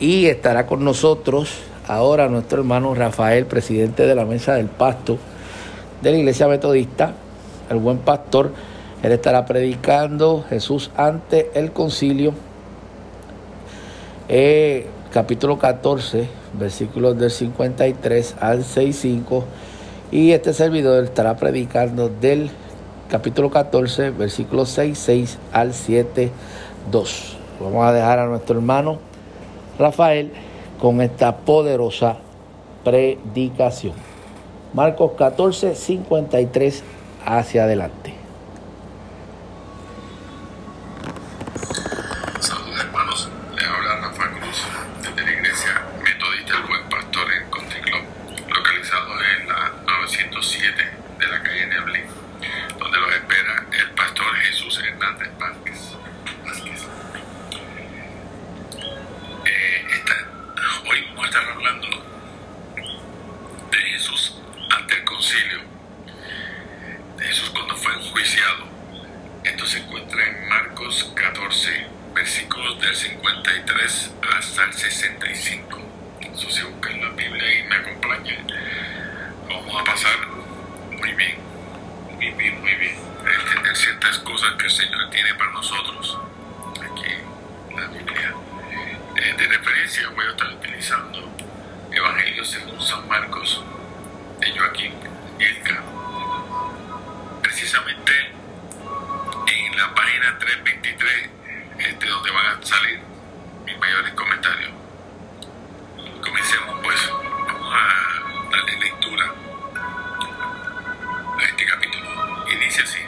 Y 0.00 0.26
estará 0.26 0.66
con 0.66 0.84
nosotros 0.84 1.58
ahora 1.88 2.28
nuestro 2.28 2.60
hermano 2.60 2.94
Rafael, 2.94 3.46
presidente 3.46 4.06
de 4.06 4.14
la 4.14 4.24
Mesa 4.24 4.54
del 4.54 4.66
Pasto 4.66 5.18
de 6.02 6.10
la 6.10 6.18
Iglesia 6.18 6.48
Metodista, 6.48 7.12
el 7.70 7.78
buen 7.78 7.98
pastor. 7.98 8.52
Él 9.02 9.12
estará 9.12 9.46
predicando 9.46 10.44
Jesús 10.48 10.90
ante 10.96 11.50
el 11.54 11.72
concilio. 11.72 12.34
Eh, 14.28 14.86
capítulo 15.12 15.58
14, 15.58 16.28
versículos 16.58 17.18
del 17.18 17.30
53 17.30 18.36
al 18.40 18.64
65. 18.64 19.44
Y 20.10 20.32
este 20.32 20.52
servidor 20.52 21.04
estará 21.04 21.36
predicando 21.36 22.08
del 22.08 22.50
capítulo 23.08 23.50
14, 23.50 24.10
versículos 24.10 24.70
66 24.70 25.38
al 25.52 25.72
7, 25.72 26.30
2. 26.90 27.36
Vamos 27.60 27.86
a 27.86 27.92
dejar 27.92 28.18
a 28.18 28.26
nuestro 28.26 28.56
hermano 28.56 28.98
Rafael 29.78 30.32
con 30.82 31.00
esta 31.00 31.36
poderosa 31.36 32.16
predicación. 32.82 33.94
Marcos 34.74 35.12
14, 35.16 35.76
53 35.76 36.82
hacia 37.24 37.62
adelante. 37.62 38.21
precisamente 97.72 98.12
en 99.46 99.76
la 99.78 99.94
página 99.94 100.38
323, 100.38 101.30
este, 101.78 102.06
donde 102.06 102.30
van 102.30 102.46
a 102.46 102.62
salir 102.62 103.00
mis 103.64 103.78
mayores 103.78 104.12
comentarios. 104.12 104.70
Comencemos 106.22 106.80
pues, 106.82 107.10
vamos 107.46 107.74
a 107.74 108.50
darle 108.50 108.78
lectura 108.78 109.32
a 111.38 111.44
este 111.44 111.64
capítulo. 111.64 112.46
Y 112.52 112.56
dice 112.56 112.82
así, 112.82 112.98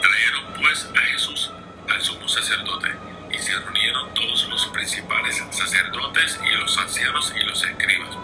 trajeron 0.00 0.54
pues 0.60 0.88
a 0.96 1.00
Jesús 1.00 1.50
al 1.88 2.00
sumo 2.00 2.28
sacerdote 2.28 2.94
y 3.32 3.38
se 3.38 3.58
reunieron 3.58 4.14
todos 4.14 4.48
los 4.48 4.66
principales 4.68 5.42
sacerdotes 5.50 6.38
y 6.44 6.54
los 6.54 6.78
ancianos 6.78 7.34
y 7.36 7.42
los 7.42 7.64
escribas. 7.64 8.16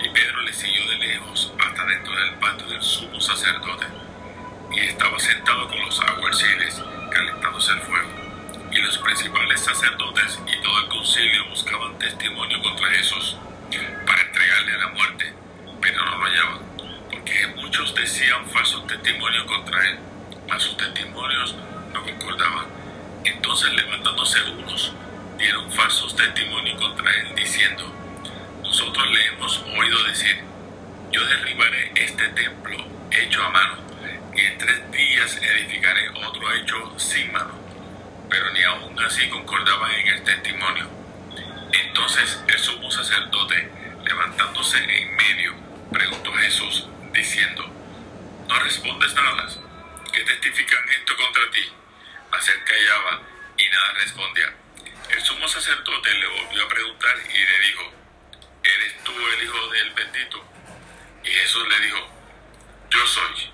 Y 0.00 0.08
Pedro 0.08 0.40
le 0.40 0.54
siguió 0.54 0.88
de 0.88 0.96
lejos 0.96 1.52
hasta 1.58 1.84
dentro 1.84 2.16
del 2.16 2.34
patio 2.36 2.66
del 2.68 2.82
sumo 2.82 3.20
sacerdote 3.20 4.01
y 4.74 4.80
estaba 4.80 5.18
sentado 5.18 5.68
con 5.68 5.80
los 5.80 6.00
alguaciles 6.00 6.82
calentándose 7.10 7.72
el 7.72 7.80
fuego. 7.80 8.08
Y 8.70 8.80
los 8.80 8.98
principales 8.98 9.60
sacerdotes 9.60 10.38
y 10.46 10.62
todo 10.62 10.78
el 10.80 10.88
concilio 10.88 11.48
buscaban 11.50 11.98
testimonio 11.98 12.62
contra 12.62 12.90
Jesús 12.90 13.36
para 14.06 14.22
entregarle 14.22 14.74
a 14.74 14.78
la 14.78 14.88
muerte, 14.88 15.32
pero 15.80 16.04
no 16.04 16.18
lo 16.18 16.24
hallaban, 16.24 16.58
porque 17.10 17.46
muchos 17.56 17.94
decían 17.94 18.48
falsos 18.48 18.86
testimonios 18.86 19.44
contra 19.44 19.90
él, 19.90 19.98
mas 20.48 20.62
sus 20.62 20.76
testimonios 20.76 21.54
no 21.92 22.02
concordaban. 22.02 22.66
Entonces 23.24 23.72
levantándose 23.74 24.42
unos, 24.52 24.92
dieron 25.38 25.70
falsos 25.72 26.16
testimonios 26.16 26.80
contra 26.80 27.10
él, 27.10 27.34
diciendo, 27.36 27.84
nosotros 28.62 29.10
le 29.10 29.26
hemos 29.26 29.58
oído 29.58 30.02
decir, 30.04 30.40
yo 31.10 31.24
derribaré 31.26 31.92
este 31.94 32.28
templo 32.28 32.76
hecho 33.10 33.42
a 33.44 33.50
mano 33.50 33.91
y 34.34 34.40
en 34.40 34.58
tres 34.58 34.90
días 34.90 35.36
edificaré 35.36 36.08
otro 36.10 36.52
hecho 36.54 36.98
sin 36.98 37.32
mano. 37.32 37.54
Pero 38.30 38.50
ni 38.52 38.62
aún 38.62 38.98
así 39.00 39.28
concordaban 39.28 39.92
en 39.92 40.08
el 40.08 40.22
testimonio. 40.22 40.88
Entonces 41.72 42.42
el 42.48 42.58
sumo 42.58 42.90
sacerdote, 42.90 43.70
levantándose 44.04 44.78
en 44.78 45.16
medio, 45.16 45.54
preguntó 45.92 46.32
a 46.34 46.38
Jesús, 46.38 46.86
diciendo, 47.12 47.64
¿no 48.48 48.58
respondes 48.60 49.14
nada? 49.14 49.48
¿Qué 50.12 50.20
testifican 50.24 50.88
esto 50.90 51.16
contra 51.16 51.50
ti? 51.50 51.72
Mas 52.30 52.50
callaba 52.64 53.22
y 53.58 53.68
nada 53.68 53.92
respondía. 53.94 54.54
El 55.10 55.20
sumo 55.22 55.46
sacerdote 55.46 56.14
le 56.14 56.26
volvió 56.26 56.64
a 56.64 56.68
preguntar 56.68 57.16
y 57.18 57.38
le 57.38 57.58
dijo, 57.66 57.92
¿eres 58.62 59.04
tú 59.04 59.12
el 59.12 59.44
Hijo 59.44 59.68
del 59.68 59.90
bendito? 59.92 60.44
Y 61.24 61.28
Jesús 61.28 61.68
le 61.68 61.80
dijo, 61.80 62.08
yo 62.90 63.06
soy 63.06 63.52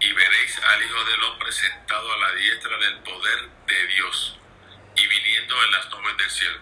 y 0.00 0.12
veréis 0.12 0.58
al 0.58 0.82
Hijo 0.82 1.04
del 1.04 1.22
Hombre 1.24 1.52
sentado 1.52 2.12
a 2.12 2.16
la 2.16 2.32
diestra 2.32 2.76
del 2.78 2.98
poder 3.00 3.48
de 3.66 3.86
Dios 3.88 4.38
y 4.96 5.06
viniendo 5.06 5.62
en 5.62 5.72
las 5.72 5.90
nubes 5.90 6.16
del 6.16 6.30
cielo. 6.30 6.58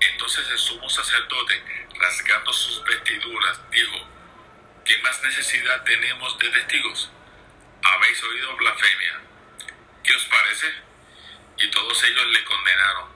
Entonces 0.00 0.48
el 0.50 0.58
sumo 0.58 0.90
sacerdote, 0.90 1.88
rasgando 1.98 2.52
sus 2.52 2.82
vestiduras, 2.84 3.70
dijo, 3.70 4.08
¿qué 4.84 4.98
más 4.98 5.22
necesidad 5.22 5.84
tenemos 5.84 6.36
de 6.38 6.50
testigos? 6.50 7.10
Habéis 7.82 8.22
oído 8.24 8.56
blasfemia. 8.56 9.20
¿Qué 10.02 10.14
os 10.14 10.24
parece? 10.24 10.66
Y 11.58 11.70
todos 11.70 12.02
ellos 12.02 12.26
le 12.26 12.44
condenaron, 12.44 13.08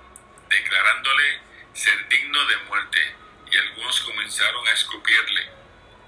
declarándole 0.48 1.40
ser 1.74 2.08
digno 2.08 2.44
de 2.46 2.56
muerte, 2.58 3.16
y 3.50 3.58
algunos 3.58 4.00
comenzaron 4.02 4.66
a 4.68 4.72
escupirle 4.72 5.50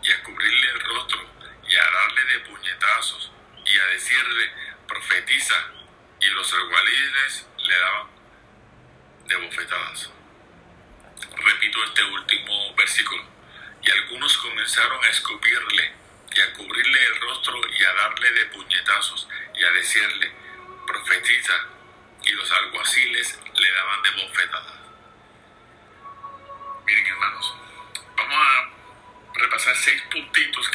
y 0.02 0.12
a 0.12 0.22
cubrirle 0.22 0.70
el 0.70 0.80
rostro 0.80 1.26
y 1.66 1.76
a 1.76 1.90
darle 1.90 2.24
de 2.26 2.40
puñetazos 2.40 3.32
y 3.70 3.78
a 3.78 3.84
decirle, 3.86 4.52
profetiza, 4.88 5.54
y 6.20 6.26
los 6.26 6.52
alguaciles 6.52 7.46
le 7.58 7.78
daban 7.78 8.06
de 9.26 9.36
bofetadas. 9.36 10.10
Repito 11.36 11.84
este 11.84 12.04
último 12.04 12.74
versículo. 12.74 13.22
Y 13.82 13.90
algunos 13.90 14.36
comenzaron 14.38 15.02
a 15.04 15.08
escupirle 15.08 15.92
y 16.34 16.40
a 16.40 16.52
cubrirle 16.52 17.06
el 17.06 17.20
rostro 17.20 17.60
y 17.68 17.84
a 17.84 17.94
darle 17.94 18.32
de 18.32 18.46
puñetazos 18.46 19.28
y 19.54 19.64
a 19.64 19.70
decirle, 19.72 20.32
profetiza, 20.86 21.54
y 22.22 22.32
los 22.32 22.50
alguaciles 22.50 23.38
le 23.54 23.72
daban 23.72 24.02
de 24.02 24.10
bofetadas. 24.10 24.80
Miren 26.84 27.06
hermanos, 27.06 27.54
vamos 28.16 28.36
a 28.36 29.38
repasar 29.38 29.76
seis 29.76 30.02
puntitos 30.10 30.68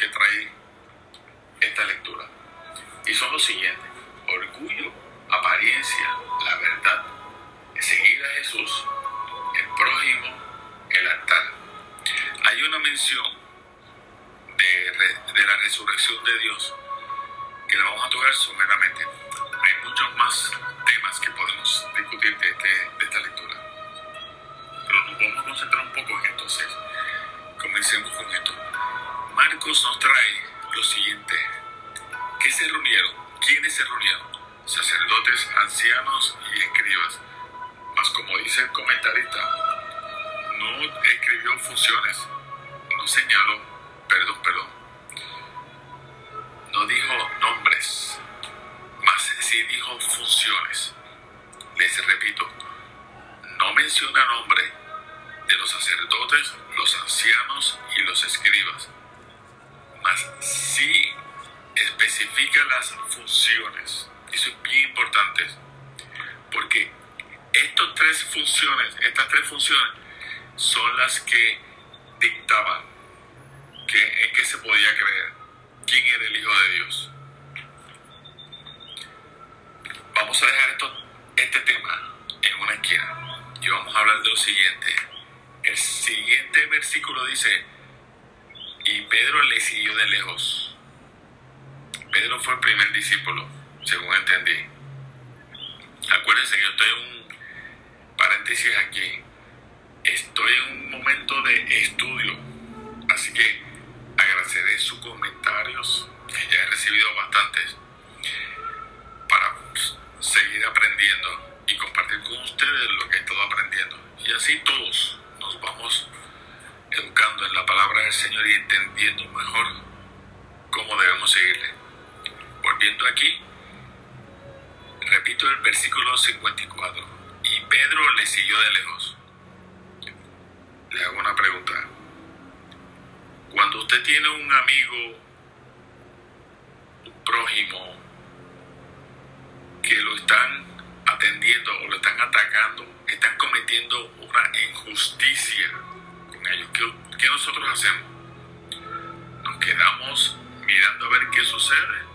a 150.85 151.09
ver 151.09 151.29
qué 151.31 151.43
sucede 151.43 152.05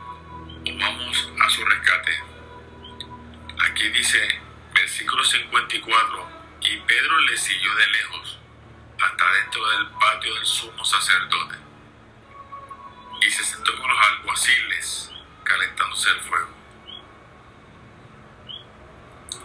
vamos 0.78 1.32
a 1.40 1.50
su 1.50 1.64
rescate? 1.64 2.22
Aquí 3.64 3.88
dice, 3.88 4.40
versículo 4.72 5.24
54, 5.24 6.30
y 6.62 6.76
Pedro 6.78 7.18
le 7.20 7.36
siguió 7.36 7.74
de 7.74 7.86
lejos 7.88 8.38
hasta 9.02 9.32
dentro 9.32 9.68
del 9.70 9.86
patio 9.98 10.34
del 10.34 10.46
sumo 10.46 10.84
sacerdote 10.84 11.56
y 13.22 13.30
se 13.30 13.44
sentó 13.44 13.76
con 13.76 13.90
los 13.90 14.06
alguaciles 14.06 15.10
calentándose 15.44 16.10
el 16.10 16.20
fuego. 16.20 16.48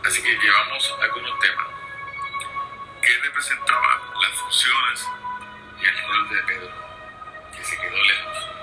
Así 0.06 0.22
que 0.22 0.38
llevamos 0.38 0.96
algunos 1.02 1.40
temas. 1.40 1.68
¿Qué 3.02 3.18
representaban 3.24 4.00
las 4.22 4.40
funciones 4.40 5.08
y 5.82 5.86
el 5.86 6.08
rol 6.08 6.30
de 6.30 6.44
Pedro? 6.44 6.72
Que 7.56 7.64
se 7.64 7.78
quedó 7.78 8.04
lejos. 8.04 8.55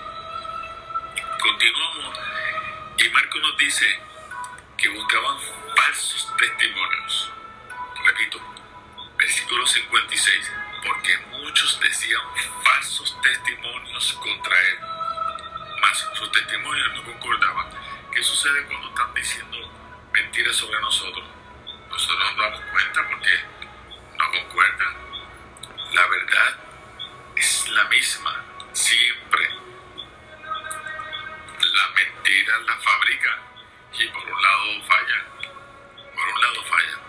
Continuamos 1.42 2.20
y 2.98 3.08
Marco 3.08 3.38
nos 3.40 3.56
dice 3.56 3.84
que 4.78 4.88
buscaban 4.90 5.36
falsos 5.74 6.32
testimonios. 6.38 7.32
Repito, 8.04 8.40
versículo 9.18 9.66
56, 9.66 10.52
porque 10.84 11.18
muchos 11.32 11.80
decían 11.80 12.22
falsos 12.62 13.20
testimonios 13.22 14.12
contra 14.12 14.56
él, 14.56 14.78
mas 15.80 16.08
sus 16.14 16.30
testimonios 16.30 16.92
no 16.94 17.04
concordaban. 17.06 17.66
¿Qué 18.12 18.22
sucede 18.22 18.64
cuando 18.66 18.90
están 18.90 19.12
diciendo 19.12 19.58
mentiras 20.12 20.54
sobre 20.54 20.80
nosotros? 20.80 21.24
Nosotros 21.90 22.18
nos 22.20 22.36
damos 22.36 22.60
cuenta 22.70 23.08
porque 23.08 23.40
no 24.16 24.30
concuerdan. 24.30 24.94
La 25.92 26.06
verdad 26.06 26.56
es 27.34 27.68
la 27.68 27.84
misma, 27.86 28.44
siempre. 28.72 29.71
La 31.72 31.88
mentira 31.88 32.58
la 32.66 32.76
fabrican 32.76 33.38
y 33.98 34.06
por 34.08 34.24
un 34.24 34.42
lado 34.42 34.84
fallan. 34.86 35.24
Por 36.14 36.28
un 36.28 36.40
lado 36.40 36.64
fallan. 36.64 37.00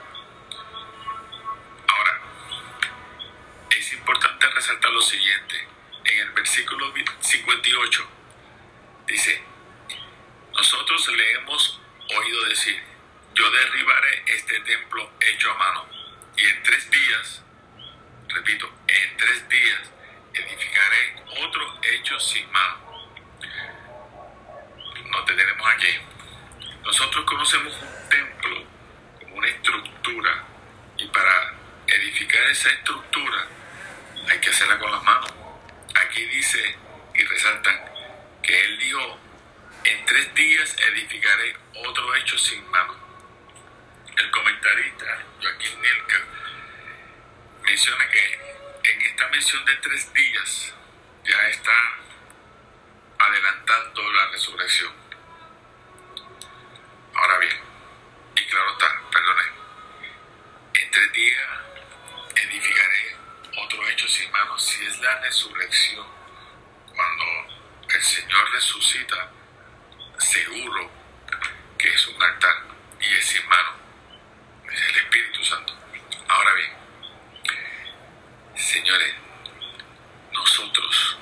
Ahora, 1.88 2.22
es 3.70 3.94
importante 3.94 4.48
resaltar 4.50 4.92
lo 4.92 5.02
siguiente. 5.02 5.68
En 6.06 6.20
el 6.20 6.32
versículo 6.32 6.94
58 7.20 8.10
dice, 9.08 9.44
nosotros 10.54 11.08
le 11.10 11.32
hemos 11.34 11.82
oído 12.18 12.44
decir, 12.46 12.82
yo 13.34 13.50
derribaré 13.50 14.24
este 14.28 14.60
templo 14.62 15.12
hecho 15.20 15.52
a 15.52 15.56
mano 15.56 15.88
y 16.38 16.46
en 16.46 16.64
tres 16.64 16.90
días, 16.90 17.44
repito, 18.30 18.72
en 18.88 19.18
tres 19.18 19.50
días 19.50 19.92
edificaré 20.34 21.16
otro 21.42 21.80
hecho 21.84 22.20
sin 22.20 22.50
mano. 22.52 22.93
Nos 25.14 25.26
detenemos 25.28 25.68
aquí. 25.68 25.96
Nosotros 26.84 27.24
conocemos 27.26 27.74
un 27.82 28.10
templo 28.10 28.66
como 29.20 29.36
una 29.36 29.48
estructura 29.48 30.44
y 30.98 31.08
para 31.08 31.54
edificar 31.86 32.42
esa 32.50 32.70
estructura 32.72 33.46
hay 34.28 34.40
que 34.40 34.50
hacerla 34.50 34.80
con 34.80 34.92
las 34.92 35.04
manos. 35.04 35.32
Aquí 35.96 36.26
dice 36.26 36.78
y 37.14 37.24
resaltan 37.26 37.80
que 38.42 38.60
él 38.60 38.80
dijo, 38.80 39.20
en 39.84 40.06
tres 40.06 40.34
días 40.34 40.76
edificaré 40.80 41.56
otro 41.86 42.16
hecho 42.16 42.38
sin 42.40 42.68
mano. 42.72 42.96
El 44.18 44.32
comentarista 44.32 45.20
Joaquín 45.40 45.80
Nelka 45.80 46.22
menciona 47.64 48.10
que 48.10 48.90
en 48.92 49.02
esta 49.02 49.28
mención 49.28 49.64
de 49.66 49.76
tres 49.78 50.12
días 50.12 50.74
ya 51.24 51.50
está 51.50 52.00
adelantando 53.20 54.12
la 54.12 54.28
resurrección. 54.32 55.03
Ahora 57.16 57.38
bien, 57.40 57.60
y 58.36 58.46
claro 58.46 58.72
está, 58.72 59.02
perdone, 59.12 59.44
en 60.74 60.92
tres 60.92 61.14
días 61.14 61.48
edificaré 62.36 63.16
otro 63.64 63.88
hecho 63.88 64.08
sin 64.08 64.32
manos. 64.32 64.64
Si 64.64 64.86
es 64.86 65.00
la 65.00 65.20
resurrección, 65.20 66.06
cuando 66.88 67.26
el 67.90 68.02
Señor 68.02 68.52
resucita, 68.52 69.32
seguro 70.18 70.90
que 71.78 71.94
es 71.94 72.08
un 72.08 72.22
altar 72.22 72.64
y 73.00 73.14
es 73.14 73.26
sin 73.26 73.48
mano. 73.48 73.74
Es 74.72 74.82
el 74.82 74.96
Espíritu 74.98 75.44
Santo. 75.44 75.74
Ahora 76.28 76.54
bien, 76.54 76.72
señores, 78.56 79.14
nosotros, 80.32 81.18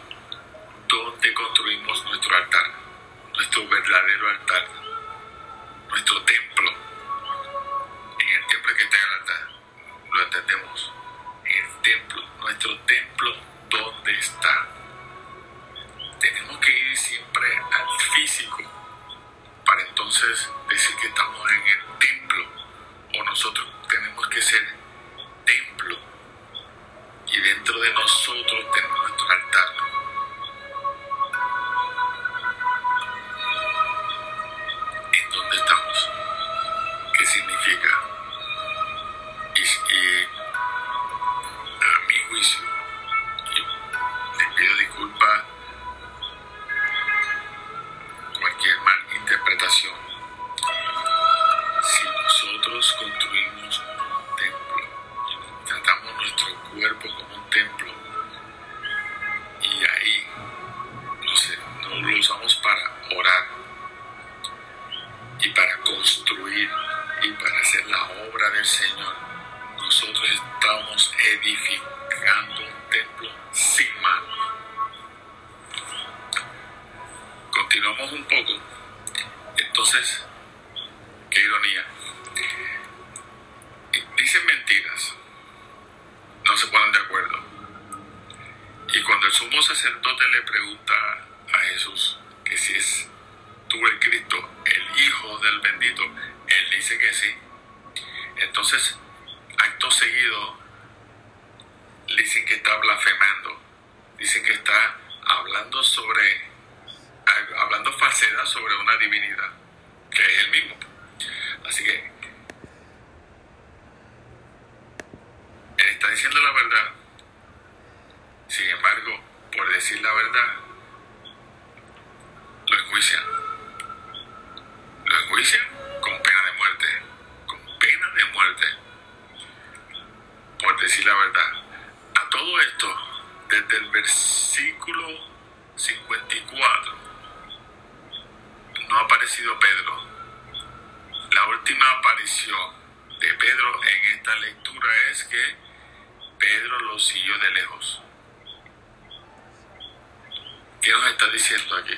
¿Qué 150.91 150.97
nos 150.97 151.07
está 151.07 151.25
diciendo 151.29 151.77
aquí, 151.77 151.93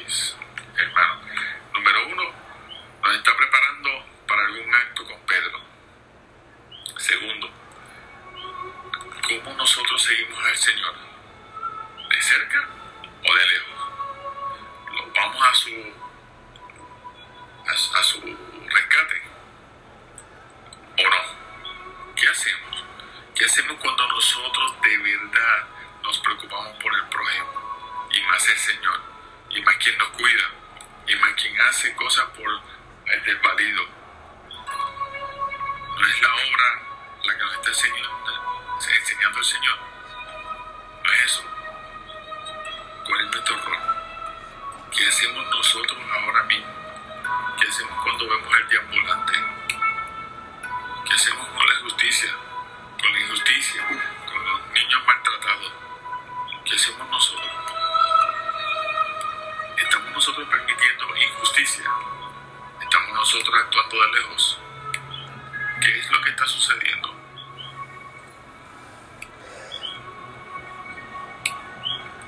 hermano? 0.77 1.21
Número 1.73 2.07
uno, 2.09 2.23
nos 3.01 3.15
está 3.15 3.35
preparando 3.35 3.89
para 4.27 4.45
algún 4.45 4.75
acto 4.75 5.03
con 5.07 5.19
Pedro. 5.21 5.59
Segundo, 6.97 7.49
¿cómo 9.23 9.57
nosotros 9.57 10.03
seguimos 10.03 10.45
al 10.45 10.55
Señor? 10.55 10.93
¿De 12.07 12.21
cerca 12.21 12.69
o 13.27 13.35
de 13.35 13.47
lejos? 13.47 13.89
¿Lo 14.91 15.11
vamos 15.11 15.41
a 15.41 15.53
su 15.55 15.71
a, 17.65 17.99
a, 17.99 18.03
su 18.03 18.21
rescate 18.21 19.21
o 20.99 21.09
no. 21.09 22.13
¿Qué 22.15 22.27
hacemos? 22.27 22.85
¿Qué 23.33 23.45
hacemos 23.45 23.75
cuando 23.81 24.07
nosotros 24.07 24.75
de 24.83 24.97
verdad 24.99 25.67
nos 26.03 26.19
preocupamos 26.19 26.77
por 26.77 26.93
el 26.93 27.05
prójimo? 27.05 27.62
Y 28.13 28.21
más 28.21 28.47
el 28.47 28.57
Señor, 28.57 29.01
y 29.49 29.61
más 29.63 29.75
quien 29.77 29.97
nos 29.97 30.09
cuida, 30.09 30.49
y 31.07 31.15
más 31.15 31.33
quien 31.33 31.59
hace 31.61 31.95
cosas 31.95 32.25
por 32.27 32.47
el 33.07 33.23
desvalido. 33.23 33.85
No 35.97 36.07
es 36.07 36.21
la 36.21 36.29
obra 36.29 36.81
la 37.25 37.33
que 37.33 37.43
nos 37.43 37.53
está 37.53 37.69
enseñando, 37.69 38.77
enseñando 38.99 39.39
el 39.39 39.45
Señor. 39.45 39.77
No 41.03 41.11
es 41.11 41.21
eso. 41.23 41.43
¿Cuál 43.05 43.21
es 43.21 43.31
nuestro 43.31 43.57
rol? 43.57 43.79
¿Qué 44.91 45.07
hacemos 45.07 45.45
nosotros 45.47 45.97
ahora 46.11 46.43
mismo? 46.43 46.73
¿Qué 47.59 47.67
hacemos 47.67 48.03
cuando 48.03 48.29
vemos 48.29 48.57
el 48.57 48.69
deambulante? 48.69 49.33
¿Qué 51.05 51.13
hacemos 51.13 51.47
con 51.47 51.67
la 51.67 51.73
injusticia? 51.79 52.35
Con 53.01 53.11
la 53.11 53.19
injusticia, 53.21 53.87
con 54.31 54.45
los 54.45 54.67
niños 54.67 55.01
maltratados. 55.07 55.73
¿Qué 56.63 56.75
hacemos 56.75 57.09
nosotros? 57.09 57.52
Injusticia? 61.43 61.83
¿Estamos 62.81 63.13
nosotros 63.13 63.53
actuando 63.65 64.01
de 64.01 64.11
lejos? 64.13 64.59
¿Qué 65.81 65.99
es 65.99 66.09
lo 66.09 66.21
que 66.21 66.29
está 66.29 66.45
sucediendo? 66.45 67.13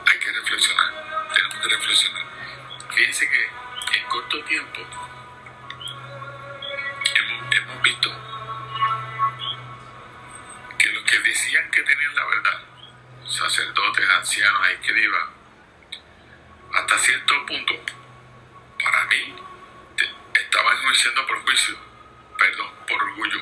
Hay 0.05 0.19
que 0.19 0.31
reflexionar, 0.33 1.29
tenemos 1.33 1.59
que 1.61 1.69
reflexionar. 1.69 2.25
Fíjense 2.93 3.29
que 3.29 3.97
en 3.99 4.05
corto 4.09 4.43
tiempo 4.43 4.81
hemos, 7.15 7.55
hemos, 7.55 7.81
visto 7.81 8.09
que 10.77 10.89
los 10.89 11.03
que 11.05 11.19
decían 11.19 11.71
que 11.71 11.81
tenían 11.83 12.15
la 12.15 12.25
verdad, 12.25 12.61
sacerdotes, 13.25 14.09
ancianos, 14.09 14.69
escribas, 14.71 15.29
hasta 16.73 16.97
cierto 16.97 17.45
punto, 17.45 17.73
mí, 19.05 19.35
estaban 20.33 20.77
enjuiciando 20.77 21.25
por 21.27 21.41
juicio, 21.43 21.77
perdón, 22.37 22.71
por 22.87 23.01
orgullo. 23.03 23.41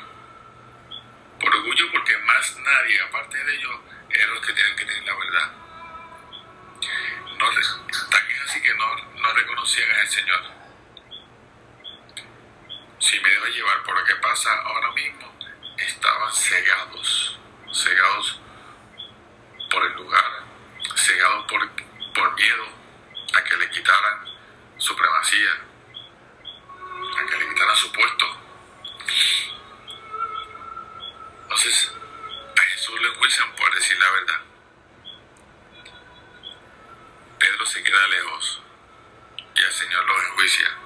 Por 1.40 1.54
orgullo 1.54 1.90
porque 1.92 2.16
más 2.18 2.56
nadie, 2.58 3.00
aparte 3.02 3.44
de 3.44 3.54
ellos, 3.54 3.80
eran 4.10 4.30
los 4.30 4.46
que 4.46 4.52
tienen 4.52 4.76
que 4.76 4.84
tener 4.84 5.04
la 5.04 5.14
verdad. 5.16 5.52
No, 7.38 7.50
tan 8.10 8.30
es 8.30 8.40
así 8.42 8.62
que 8.62 8.74
no, 8.74 8.96
no 9.20 9.32
reconocían 9.32 9.90
al 9.90 10.08
Señor. 10.08 10.40
Si 12.98 13.20
me 13.20 13.28
debo 13.28 13.46
llevar 13.46 13.82
por 13.82 13.98
lo 13.98 14.04
que 14.04 14.14
pasa 14.16 14.50
ahora 14.62 14.92
mismo, 14.92 15.38
estaban 15.76 16.32
cegados, 16.32 17.38
cegados 17.72 18.40
por 19.70 19.84
el 19.84 19.92
lugar, 19.92 20.44
cegados 20.96 21.44
por, 21.46 21.70
por 22.14 22.34
miedo 22.34 22.64
a 23.36 23.44
que 23.44 23.56
le 23.56 23.70
quitaran 23.70 24.33
supremacía, 24.84 25.50
a 27.16 27.26
que 27.26 27.36
le 27.38 27.48
quitaran 27.48 27.76
su 27.76 27.90
puesto. 27.90 28.26
Entonces, 31.42 31.92
a 32.54 32.60
Jesús 32.60 33.00
le 33.00 33.08
enjuician 33.08 33.56
por 33.56 33.74
decir 33.74 33.98
la 33.98 34.10
verdad. 34.10 34.40
Pedro 37.38 37.66
se 37.66 37.82
queda 37.82 38.08
lejos 38.08 38.62
y 39.54 39.62
el 39.62 39.72
Señor 39.72 40.04
los 40.04 40.24
enjuicia. 40.24 40.76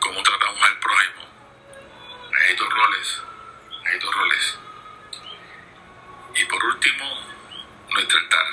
¿Cómo 0.00 0.22
tratamos 0.24 0.62
al 0.62 0.78
prójimo? 0.80 1.28
Hay 2.42 2.56
dos 2.56 2.68
roles, 2.70 3.22
hay 3.86 3.98
dos 4.00 4.14
roles. 4.14 4.58
Y 6.34 6.44
por 6.46 6.64
último, 6.64 7.20
nuestro 7.90 8.18
altar. 8.18 8.46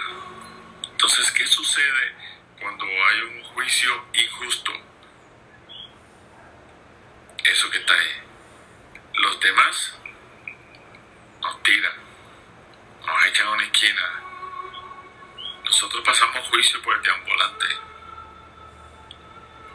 Entonces, 0.97 1.31
¿qué 1.31 1.45
sucede 1.45 2.15
cuando 2.59 2.83
hay 2.83 3.21
un 3.21 3.43
juicio 3.43 4.03
injusto? 4.13 4.71
Eso 7.43 7.69
que 7.69 7.77
está 7.77 7.93
ahí. 7.93 8.23
Los 9.13 9.39
demás 9.39 9.95
nos 11.39 11.61
tiran, 11.61 11.93
nos 13.05 13.25
echan 13.27 13.47
a 13.47 13.51
una 13.51 13.63
esquina, 13.63 14.23
nosotros 15.65 16.03
pasamos 16.03 16.49
juicio 16.49 16.81
por 16.81 16.95
el 16.95 17.03
deambulante. 17.03 17.67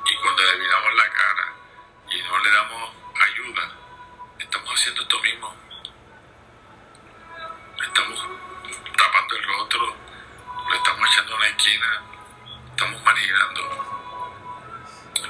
Y 0.04 0.16
cuando 0.16 0.42
le 0.42 0.96
la 0.96 1.08
cara 1.08 1.54
y 2.10 2.20
no 2.20 2.38
le 2.40 2.50
damos 2.50 2.94
ayuda, 3.30 3.72
estamos 4.40 4.74
haciendo 4.74 5.02
esto 5.02 5.22
mismo. 5.22 5.54
Estamos 7.80 8.26
tapando 8.96 9.36
el 9.36 9.44
rostro, 9.44 10.01
lo 10.72 10.78
estamos 10.78 11.06
echando 11.10 11.36
una 11.36 11.46
esquina, 11.48 12.02
estamos 12.70 13.02
marginando. 13.02 13.60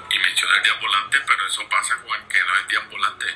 Y 0.09 0.19
mencioné 0.21 0.57
el 0.57 0.63
diambulante, 0.63 1.19
pero 1.27 1.47
eso 1.47 1.69
pasa 1.69 1.97
con 1.97 2.15
el 2.15 2.29
que 2.29 2.39
no 2.45 2.57
es 2.59 2.69
diambulante. 2.69 3.27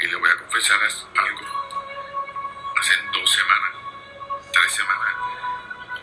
Y 0.00 0.06
le 0.06 0.16
voy 0.16 0.30
a 0.30 0.36
confesar 0.36 0.78
algo. 1.16 2.74
Hace 2.78 2.92
dos 3.12 3.30
semanas, 3.30 3.70
tres 4.52 4.72
semanas, 4.72 5.14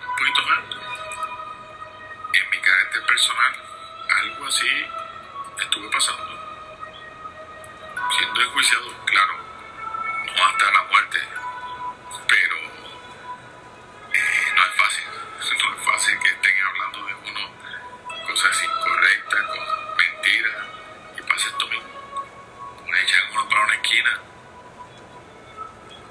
un 0.07 0.15
poquito 0.15 0.41
más, 0.41 0.59
en 2.33 2.49
mi 2.49 2.57
carácter 2.59 3.05
personal, 3.05 3.55
algo 4.09 4.47
así 4.47 4.87
estuve 5.59 5.87
pasando. 5.91 6.31
Siendo 8.17 8.41
enjuiciado, 8.41 9.05
claro, 9.05 9.37
no 10.35 10.45
hasta 10.45 10.71
la 10.71 10.83
muerte, 10.83 11.19
pero 12.27 12.57
eh, 14.13 14.53
no 14.55 14.65
es 14.65 14.75
fácil. 14.77 15.10
No 15.41 15.47
es 15.75 15.83
fácil 15.83 16.19
que 16.19 16.29
estén 16.29 16.53
hablando 16.63 17.03
de 17.03 17.15
uno 17.15 17.51
cosas 18.27 18.63
incorrectas, 18.63 19.41
con 19.47 19.97
mentiras, 19.97 20.65
y 21.17 21.21
pasa 21.23 21.47
esto 21.47 21.67
mismo. 21.67 21.89
Uno 22.85 22.97
echan 22.97 23.23
uno 23.31 23.49
para 23.49 23.65
una 23.65 23.73
esquina, 23.73 24.19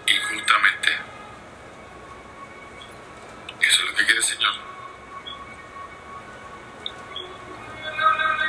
y 0.04 0.16
justamente 0.16 0.98
eso 3.60 3.82
es 3.84 3.90
lo 3.90 3.96
que 3.96 4.04
quiere 4.04 4.18
el 4.18 4.24
Señor. 4.24 4.54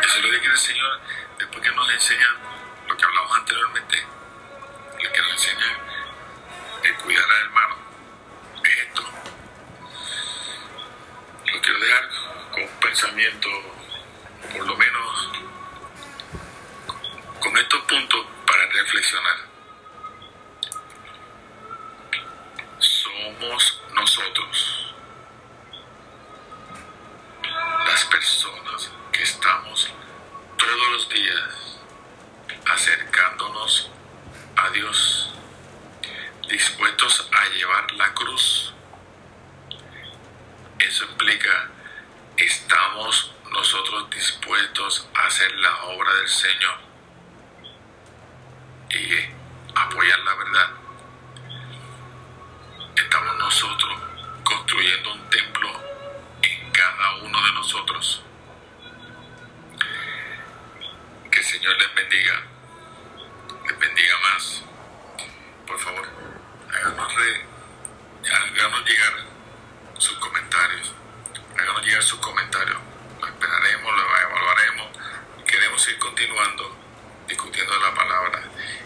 Eso 0.02 0.18
es 0.18 0.24
lo 0.24 0.32
que 0.32 0.40
quiere 0.40 0.54
el 0.54 0.60
Señor 0.60 1.00
después 1.38 1.64
que 1.64 1.76
nos 1.76 1.92
enseña 1.92 2.36
lo 2.88 2.98
que 2.98 3.06
hablamos 3.06 3.38
anteriormente, 3.38 4.04
lo 5.00 5.12
que 5.12 5.22
nos 5.22 5.32
enseña 5.34 5.78
el 6.84 6.96
cuidar 6.96 7.24
al 7.24 7.42
hermano. 7.46 7.76
Es 8.64 8.78
esto. 8.80 9.31
Lo 11.54 11.62
quiero 11.62 11.80
dejar 11.80 12.10
con 12.52 12.64
un 12.64 12.70
pensamiento, 12.80 13.50
por 14.54 14.66
lo 14.66 14.76
menos 14.78 15.32
con 17.40 17.58
estos 17.58 17.82
puntos 17.82 18.26
para 18.48 18.66
reflexionar. 18.68 19.38
Somos 22.80 23.82
nosotros 23.94 24.96
las 27.86 28.06
personas 28.06 28.92
que 29.12 29.24
estamos 29.24 29.92
todos 30.58 30.92
los 30.94 31.10
días 31.10 31.80
acercándonos 32.66 33.90
a 34.56 34.70
Dios, 34.70 35.34
dispuestos 36.48 37.28
a 37.32 37.46
llevar 37.50 37.92
la 37.94 38.14
cruz. 38.14 38.71
Eso 40.88 41.06
implica, 41.06 41.70
estamos 42.38 43.34
nosotros 43.52 44.10
dispuestos 44.10 45.08
a 45.14 45.28
hacer 45.28 45.52
la 45.58 45.84
obra 45.86 46.14
del 46.16 46.28
Señor 46.28 46.76
y 48.90 49.16
apoyar 49.76 50.20
la 50.20 50.36
verdad. 50.36 50.70
Estamos 52.96 53.38
nosotros 53.38 53.94
construyendo 54.44 55.14
un 55.14 55.30
templo 55.30 55.70
en 56.42 56.72
cada 56.72 57.16
uno 57.18 57.46
de 57.46 57.52
nosotros. 57.54 58.24
Que 61.32 61.40
el 61.40 61.46
Señor 61.46 61.78
les 61.78 61.94
bendiga, 61.96 62.42
les 63.68 63.80
bendiga 63.80 64.16
más. 64.20 64.64
Por 65.68 65.80
favor, 65.80 66.08
háganos, 66.74 67.16
re- 67.16 67.46
háganos 68.30 68.86
llegar 68.86 69.14
sus 69.98 70.18
comentarios, 70.18 70.41
sus 72.02 72.20
comentarios. 72.20 72.78
Lo 73.20 73.28
esperaremos, 73.28 73.96
lo 73.96 74.18
evaluaremos. 74.18 74.98
Queremos 75.46 75.88
ir 75.88 76.00
continuando 76.00 76.82
discutiendo 77.28 77.80
la 77.80 77.94
palabra 77.94 78.44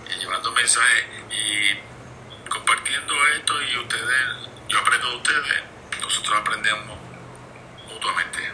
y 0.08 0.20
llevando 0.20 0.52
mensajes 0.52 1.06
y 1.32 2.50
compartiendo 2.50 3.14
esto 3.36 3.62
y 3.62 3.78
ustedes, 3.78 4.50
yo 4.68 4.80
aprendo 4.80 5.10
de 5.10 5.16
ustedes, 5.18 5.64
nosotros 6.00 6.40
aprendemos 6.40 6.98
mutuamente. 7.88 8.52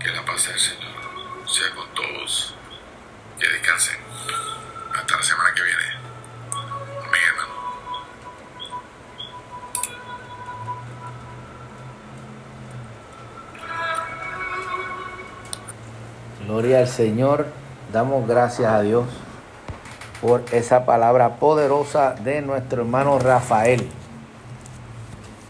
Que 0.00 0.10
la 0.10 0.24
paz 0.24 0.48
del 0.48 0.58
Señor 0.58 1.48
sea 1.48 1.70
con 1.74 1.94
todos. 1.94 2.54
Que 3.38 3.48
descansen. 3.48 3.98
Hasta 4.94 5.16
la 5.16 5.22
semana 5.22 5.54
que 5.54 5.62
viene. 5.62 5.99
Gloria 16.50 16.80
al 16.80 16.88
Señor. 16.88 17.46
Damos 17.92 18.26
gracias 18.26 18.72
a 18.72 18.82
Dios 18.82 19.06
por 20.20 20.42
esa 20.50 20.84
palabra 20.84 21.36
poderosa 21.36 22.16
de 22.24 22.42
nuestro 22.42 22.82
hermano 22.82 23.20
Rafael 23.20 23.86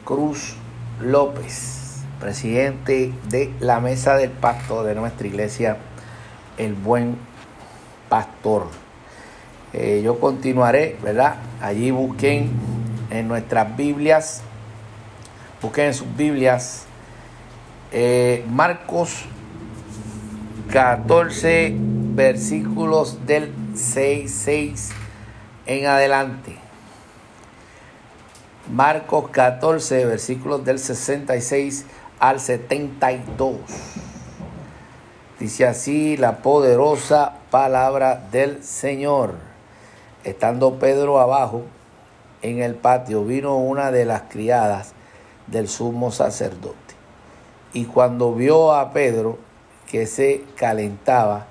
Cruz 0.05 0.57
López, 1.01 2.03
presidente 2.21 3.15
de 3.31 3.51
la 3.61 3.81
mesa 3.81 4.17
del 4.17 4.29
pacto 4.29 4.85
de 4.85 4.95
nuestra 4.95 5.27
iglesia, 5.27 5.79
el 6.59 6.75
buen 6.75 7.17
pastor. 8.11 8.67
Eh, 9.73 10.03
yo 10.05 10.21
continuaré, 10.21 10.99
¿verdad? 11.03 11.37
Allí 11.63 11.91
busquen 11.93 12.51
en 13.09 13.27
nuestras 13.27 13.75
Biblias, 13.75 14.43
busquen 15.63 15.87
en 15.87 15.95
sus 15.95 16.15
Biblias 16.15 16.85
eh, 17.91 18.45
Marcos 18.51 19.25
14 20.73 21.75
versículos 22.15 23.27
del 23.27 23.53
6, 23.75 24.33
6 24.33 24.91
en 25.67 25.87
adelante. 25.87 26.55
Marcos 28.73 29.31
14 29.31 30.05
versículos 30.05 30.65
del 30.65 30.79
66 30.79 31.87
al 32.21 32.39
72. 32.39 33.57
Dice 35.41 35.67
así 35.67 36.17
la 36.17 36.37
poderosa 36.37 37.33
palabra 37.51 38.29
del 38.31 38.63
Señor. 38.63 39.35
Estando 40.23 40.79
Pedro 40.79 41.19
abajo 41.19 41.63
en 42.43 42.63
el 42.63 42.77
patio, 42.77 43.25
vino 43.25 43.57
una 43.57 43.91
de 43.91 44.05
las 44.05 44.23
criadas 44.29 44.93
del 45.49 45.69
sumo 45.69 46.13
sacerdote. 46.13 46.95
Y 47.73 47.87
cuando 47.87 48.35
vio 48.35 48.73
a 48.73 48.93
Pedro 48.93 49.50
que 49.91 50.07
se 50.07 50.45
calentaba, 50.57 51.47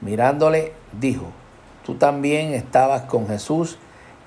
mirándole, 0.00 0.72
dijo, 0.92 1.26
tú 1.84 1.96
también 1.96 2.54
estabas 2.54 3.02
con 3.02 3.26
Jesús 3.26 3.78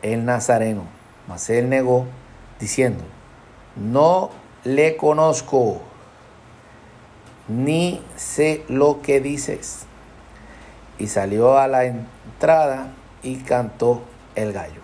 el 0.01 0.25
Nazareno. 0.25 0.83
Mas 1.27 1.49
él 1.49 1.69
negó, 1.69 2.05
diciendo, 2.59 3.03
no 3.75 4.31
le 4.65 4.97
conozco, 4.97 5.81
ni 7.47 8.01
sé 8.17 8.65
lo 8.67 9.01
que 9.01 9.21
dices. 9.21 9.85
Y 10.99 11.07
salió 11.07 11.57
a 11.57 11.67
la 11.67 11.85
entrada 11.85 12.87
y 13.23 13.37
cantó 13.37 14.01
el 14.35 14.51
gallo. 14.51 14.81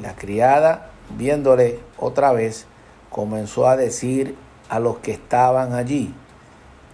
La 0.00 0.14
criada, 0.14 0.90
viéndole 1.10 1.80
otra 1.98 2.32
vez, 2.32 2.66
comenzó 3.10 3.68
a 3.68 3.76
decir 3.76 4.36
a 4.68 4.78
los 4.78 4.98
que 4.98 5.12
estaban 5.12 5.74
allí, 5.74 6.14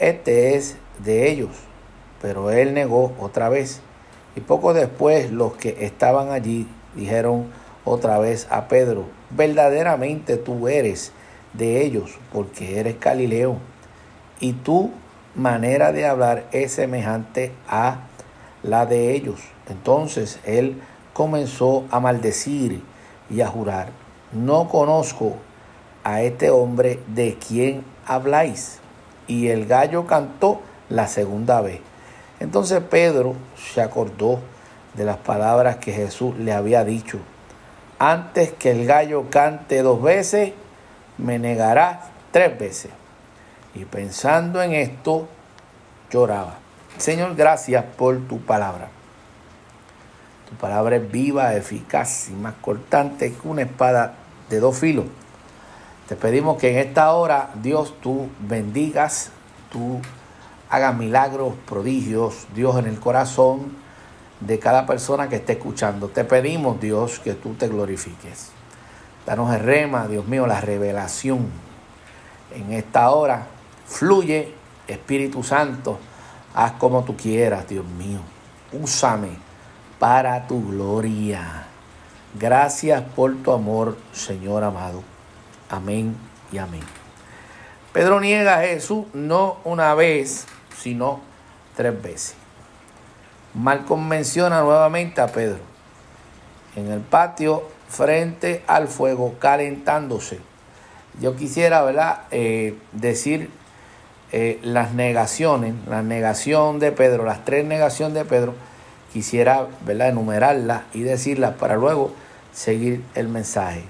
este 0.01 0.57
es 0.57 0.77
de 1.05 1.31
ellos. 1.31 1.51
Pero 2.21 2.51
él 2.51 2.75
negó 2.75 3.13
otra 3.21 3.49
vez. 3.49 3.81
Y 4.35 4.41
poco 4.41 4.75
después 4.75 5.31
los 5.31 5.57
que 5.57 5.85
estaban 5.85 6.31
allí 6.31 6.67
dijeron 6.95 7.47
otra 7.85 8.19
vez 8.19 8.47
a 8.51 8.69
Pedro, 8.69 9.07
verdaderamente 9.31 10.37
tú 10.37 10.69
eres 10.69 11.13
de 11.53 11.85
ellos, 11.85 12.19
porque 12.33 12.79
eres 12.79 12.99
Galileo. 13.01 13.57
Y 14.41 14.53
tu 14.53 14.91
manera 15.35 15.93
de 15.93 16.07
hablar 16.07 16.47
es 16.53 16.73
semejante 16.73 17.53
a 17.69 18.01
la 18.63 18.87
de 18.87 19.15
ellos. 19.15 19.41
Entonces 19.69 20.41
él 20.45 20.81
comenzó 21.13 21.85
a 21.91 22.01
maldecir 22.01 22.83
y 23.29 23.41
a 23.41 23.49
jurar, 23.49 23.89
no 24.33 24.69
conozco 24.69 25.37
a 26.03 26.23
este 26.23 26.51
hombre 26.51 26.99
de 27.09 27.37
quien 27.37 27.85
habláis. 28.07 28.80
Y 29.31 29.47
el 29.47 29.67
gallo 29.67 30.09
cantó 30.09 30.61
la 30.89 31.07
segunda 31.07 31.61
vez. 31.61 31.81
Entonces 32.41 32.83
Pedro 32.83 33.37
se 33.57 33.81
acordó 33.81 34.41
de 34.95 35.05
las 35.05 35.19
palabras 35.19 35.77
que 35.77 35.93
Jesús 35.93 36.37
le 36.37 36.53
había 36.53 36.83
dicho. 36.83 37.21
Antes 38.01 38.51
que 38.51 38.73
el 38.73 38.87
gallo 38.87 39.31
cante 39.31 39.83
dos 39.83 40.03
veces, 40.03 40.53
me 41.17 41.39
negarás 41.39 42.07
tres 42.33 42.59
veces. 42.59 42.91
Y 43.77 43.85
pensando 43.85 44.61
en 44.61 44.73
esto, 44.73 45.29
lloraba. 46.11 46.57
Señor, 46.99 47.37
gracias 47.37 47.85
por 47.97 48.19
tu 48.27 48.41
palabra. 48.41 48.89
Tu 50.49 50.57
palabra 50.57 50.97
es 50.97 51.09
viva, 51.09 51.55
eficaz 51.55 52.31
y 52.31 52.33
más 52.33 52.55
cortante 52.61 53.33
que 53.33 53.47
una 53.47 53.63
espada 53.63 54.15
de 54.49 54.59
dos 54.59 54.77
filos. 54.77 55.05
Te 56.11 56.17
pedimos 56.17 56.59
que 56.59 56.73
en 56.73 56.89
esta 56.89 57.13
hora, 57.13 57.51
Dios, 57.63 57.95
tú 58.03 58.29
bendigas, 58.41 59.31
tú 59.71 60.01
hagas 60.69 60.97
milagros, 60.97 61.55
prodigios, 61.69 62.49
Dios, 62.53 62.77
en 62.81 62.87
el 62.87 62.99
corazón 62.99 63.77
de 64.41 64.59
cada 64.59 64.87
persona 64.87 65.29
que 65.29 65.37
esté 65.37 65.53
escuchando. 65.53 66.09
Te 66.09 66.25
pedimos, 66.25 66.81
Dios, 66.81 67.21
que 67.21 67.35
tú 67.35 67.55
te 67.55 67.69
glorifiques. 67.69 68.51
Danos 69.25 69.55
el 69.55 69.61
rema, 69.61 70.09
Dios 70.09 70.27
mío, 70.27 70.49
la 70.49 70.61
revelación. 70.61 71.47
En 72.57 72.73
esta 72.73 73.09
hora 73.13 73.47
fluye, 73.87 74.53
Espíritu 74.89 75.45
Santo, 75.45 76.01
haz 76.55 76.73
como 76.73 77.05
tú 77.05 77.17
quieras, 77.17 77.69
Dios 77.69 77.87
mío. 77.87 78.19
Úsame 78.73 79.29
para 80.01 80.49
tu 80.49 80.71
gloria. 80.73 81.67
Gracias 82.37 83.01
por 83.15 83.37
tu 83.45 83.53
amor, 83.53 83.97
Señor 84.13 84.65
amado. 84.65 85.10
Amén 85.71 86.17
y 86.53 86.59
amén. 86.59 86.83
Pedro 87.93 88.21
niega 88.21 88.59
a 88.59 88.63
Jesús 88.63 89.07
no 89.15 89.59
una 89.65 89.95
vez, 89.95 90.47
sino 90.77 91.21
tres 91.77 92.01
veces. 92.03 92.35
Marcos 93.55 93.99
menciona 93.99 94.61
nuevamente 94.63 95.21
a 95.21 95.29
Pedro 95.29 95.59
en 96.77 96.91
el 96.91 97.01
patio 97.01 97.65
frente 97.89 98.63
al 98.67 98.89
fuego 98.89 99.35
calentándose. 99.39 100.39
Yo 101.21 101.37
quisiera, 101.37 102.27
eh, 102.31 102.77
decir 102.93 103.51
eh, 104.33 104.61
las 104.63 104.93
negaciones, 104.93 105.75
la 105.89 106.03
negación 106.03 106.79
de 106.79 106.93
Pedro, 106.93 107.25
las 107.25 107.45
tres 107.45 107.65
negaciones 107.65 108.15
de 108.15 108.25
Pedro, 108.25 108.55
quisiera, 109.13 109.67
enumerarlas 109.89 110.83
y 110.95 111.03
decirlas 111.03 111.55
para 111.55 111.75
luego 111.75 112.13
seguir 112.53 113.03
el 113.15 113.29
mensaje. 113.29 113.83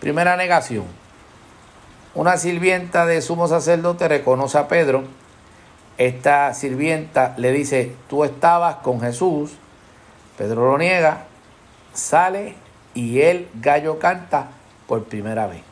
Primera 0.00 0.36
negación. 0.36 1.03
Una 2.14 2.36
sirvienta 2.36 3.06
de 3.06 3.20
sumo 3.22 3.48
sacerdote 3.48 4.08
reconoce 4.08 4.58
a 4.58 4.68
Pedro 4.68 5.04
esta 5.96 6.52
sirvienta 6.54 7.34
le 7.36 7.52
dice, 7.52 7.94
tú 8.08 8.24
estabas 8.24 8.76
con 8.76 9.00
Jesús, 9.00 9.52
Pedro 10.36 10.66
lo 10.66 10.78
niega, 10.78 11.26
sale 11.92 12.56
y 12.94 13.20
el 13.20 13.48
gallo 13.54 14.00
canta 14.00 14.48
por 14.88 15.04
primera 15.04 15.46
vez. 15.46 15.62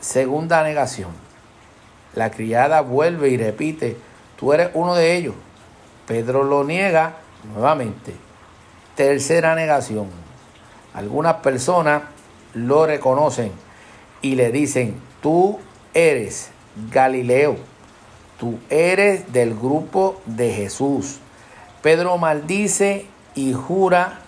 Segunda 0.00 0.62
negación, 0.62 1.10
la 2.14 2.30
criada 2.30 2.82
vuelve 2.82 3.30
y 3.30 3.38
repite, 3.38 3.96
tú 4.38 4.52
eres 4.52 4.70
uno 4.74 4.94
de 4.94 5.16
ellos. 5.16 5.34
Pedro 6.06 6.44
lo 6.44 6.62
niega 6.62 7.14
nuevamente. 7.54 8.14
Tercera 8.94 9.54
negación, 9.54 10.08
algunas 10.92 11.36
personas 11.36 12.02
lo 12.52 12.86
reconocen 12.86 13.52
y 14.22 14.34
le 14.34 14.52
dicen, 14.52 15.00
tú 15.20 15.58
eres 15.94 16.50
Galileo 16.90 17.56
tú 18.38 18.58
eres 18.68 19.32
del 19.32 19.54
grupo 19.54 20.20
de 20.26 20.52
Jesús. 20.52 21.18
Pedro 21.82 22.18
maldice 22.18 23.06
y 23.34 23.52
jura, 23.52 24.20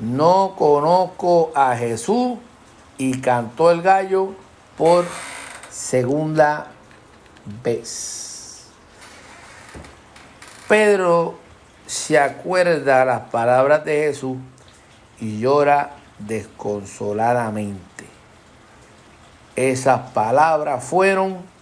no 0.00 0.54
conozco 0.56 1.52
a 1.54 1.76
Jesús 1.76 2.38
y 2.98 3.20
cantó 3.20 3.70
el 3.70 3.82
gallo 3.82 4.34
por 4.76 5.04
segunda 5.70 6.68
vez. 7.62 8.66
Pedro 10.68 11.38
se 11.86 12.18
acuerda 12.18 13.04
las 13.04 13.20
palabras 13.30 13.84
de 13.84 14.06
Jesús 14.06 14.38
y 15.20 15.38
llora 15.38 15.96
desconsoladamente. 16.18 17.93
Esas 19.56 20.10
palabras 20.12 20.82
fueron 20.84 21.54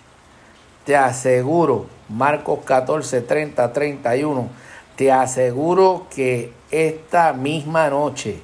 te 0.84 0.96
aseguro, 0.96 1.86
Marcos 2.08 2.60
14, 2.64 3.20
30, 3.20 3.72
31, 3.72 4.48
te 4.96 5.12
aseguro 5.12 6.06
que 6.14 6.52
esta 6.70 7.32
misma 7.32 7.88
noche, 7.88 8.40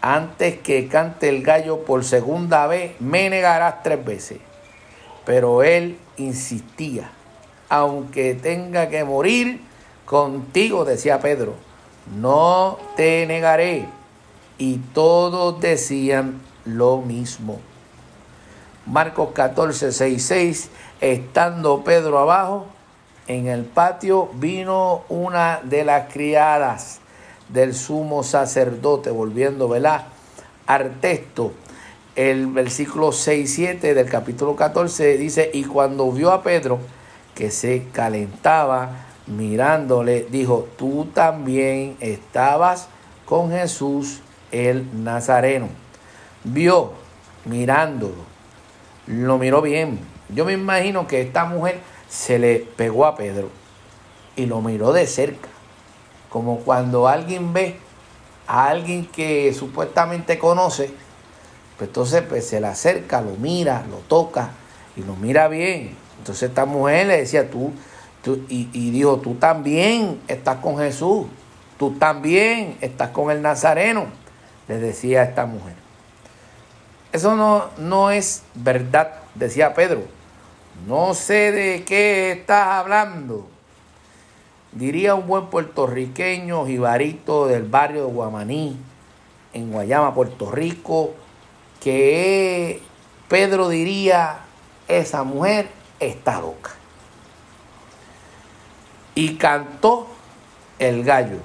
antes 0.00 0.58
que 0.58 0.86
cante 0.88 1.28
el 1.28 1.42
gallo 1.42 1.84
por 1.84 2.04
segunda 2.04 2.66
vez, 2.66 2.92
me 3.00 3.30
negarás 3.30 3.82
tres 3.82 4.04
veces. 4.04 4.38
Pero 5.24 5.62
él 5.62 5.98
insistía, 6.18 7.10
aunque 7.68 8.34
tenga 8.34 8.88
que 8.88 9.02
morir 9.04 9.60
contigo, 10.04 10.84
decía 10.84 11.20
Pedro, 11.20 11.54
no 12.14 12.78
te 12.96 13.26
negaré. 13.26 13.86
Y 14.58 14.76
todos 14.94 15.60
decían 15.60 16.40
lo 16.64 16.98
mismo. 16.98 17.60
Marcos 18.86 19.30
14, 19.34 19.92
6, 19.92 20.24
6 20.24 20.70
Estando 21.00 21.84
Pedro 21.84 22.18
abajo, 22.18 22.66
en 23.26 23.48
el 23.48 23.64
patio 23.64 24.30
vino 24.34 25.02
una 25.08 25.60
de 25.62 25.84
las 25.84 26.10
criadas 26.12 27.00
del 27.48 27.74
sumo 27.74 28.22
sacerdote, 28.22 29.10
volviendo, 29.10 29.68
¿verdad? 29.68 30.06
Al 30.66 31.00
texto, 31.00 31.52
el 32.14 32.46
versículo 32.46 33.12
6, 33.12 33.52
7 33.52 33.94
del 33.94 34.08
capítulo 34.08 34.56
14 34.56 35.18
dice, 35.18 35.50
y 35.52 35.64
cuando 35.64 36.10
vio 36.10 36.32
a 36.32 36.42
Pedro 36.42 36.78
que 37.34 37.50
se 37.50 37.88
calentaba 37.92 39.06
mirándole, 39.26 40.26
dijo, 40.30 40.68
tú 40.78 41.08
también 41.12 41.96
estabas 42.00 42.88
con 43.26 43.50
Jesús 43.50 44.20
el 44.50 45.04
Nazareno. 45.04 45.68
Vio 46.42 46.92
mirándolo, 47.44 48.35
lo 49.06 49.38
miró 49.38 49.62
bien 49.62 49.98
yo 50.28 50.44
me 50.44 50.52
imagino 50.52 51.06
que 51.06 51.20
esta 51.20 51.44
mujer 51.44 51.80
se 52.08 52.38
le 52.38 52.58
pegó 52.58 53.06
a 53.06 53.16
Pedro 53.16 53.48
y 54.34 54.46
lo 54.46 54.60
miró 54.60 54.92
de 54.92 55.06
cerca, 55.06 55.48
como 56.28 56.58
cuando 56.60 57.08
alguien 57.08 57.52
ve 57.52 57.76
a 58.46 58.68
alguien 58.68 59.06
que 59.06 59.52
supuestamente 59.54 60.38
conoce, 60.38 60.90
pues 61.78 61.88
entonces 61.88 62.22
pues, 62.22 62.46
se 62.46 62.60
le 62.60 62.66
acerca, 62.66 63.20
lo 63.20 63.32
mira, 63.36 63.84
lo 63.88 63.98
toca 63.98 64.50
y 64.96 65.02
lo 65.02 65.14
mira 65.16 65.48
bien. 65.48 65.96
Entonces 66.18 66.48
esta 66.48 66.64
mujer 66.64 67.06
le 67.06 67.18
decía, 67.18 67.48
tú, 67.48 67.72
tú 68.22 68.44
y, 68.48 68.68
y 68.72 68.90
dijo, 68.90 69.18
tú 69.18 69.34
también 69.34 70.20
estás 70.26 70.56
con 70.56 70.78
Jesús, 70.78 71.26
tú 71.78 71.92
también 71.92 72.76
estás 72.80 73.10
con 73.10 73.30
el 73.30 73.42
Nazareno, 73.42 74.06
le 74.66 74.78
decía 74.78 75.20
a 75.20 75.24
esta 75.24 75.46
mujer. 75.46 75.85
Eso 77.16 77.34
no, 77.34 77.70
no 77.78 78.10
es 78.10 78.42
verdad, 78.54 79.14
decía 79.34 79.72
Pedro. 79.72 80.02
No 80.86 81.14
sé 81.14 81.50
de 81.50 81.82
qué 81.82 82.32
estás 82.32 82.68
hablando. 82.68 83.48
Diría 84.72 85.14
un 85.14 85.26
buen 85.26 85.46
puertorriqueño 85.46 86.66
jibarito 86.66 87.46
del 87.46 87.62
barrio 87.62 88.04
de 88.04 88.12
Guamaní, 88.12 88.76
en 89.54 89.72
Guayama, 89.72 90.14
Puerto 90.14 90.50
Rico, 90.50 91.14
que 91.80 92.82
Pedro 93.28 93.70
diría, 93.70 94.40
esa 94.86 95.22
mujer 95.22 95.70
está 95.98 96.42
loca. 96.42 96.72
Y 99.14 99.36
cantó 99.36 100.06
el 100.78 101.02
gallo. 101.02 101.38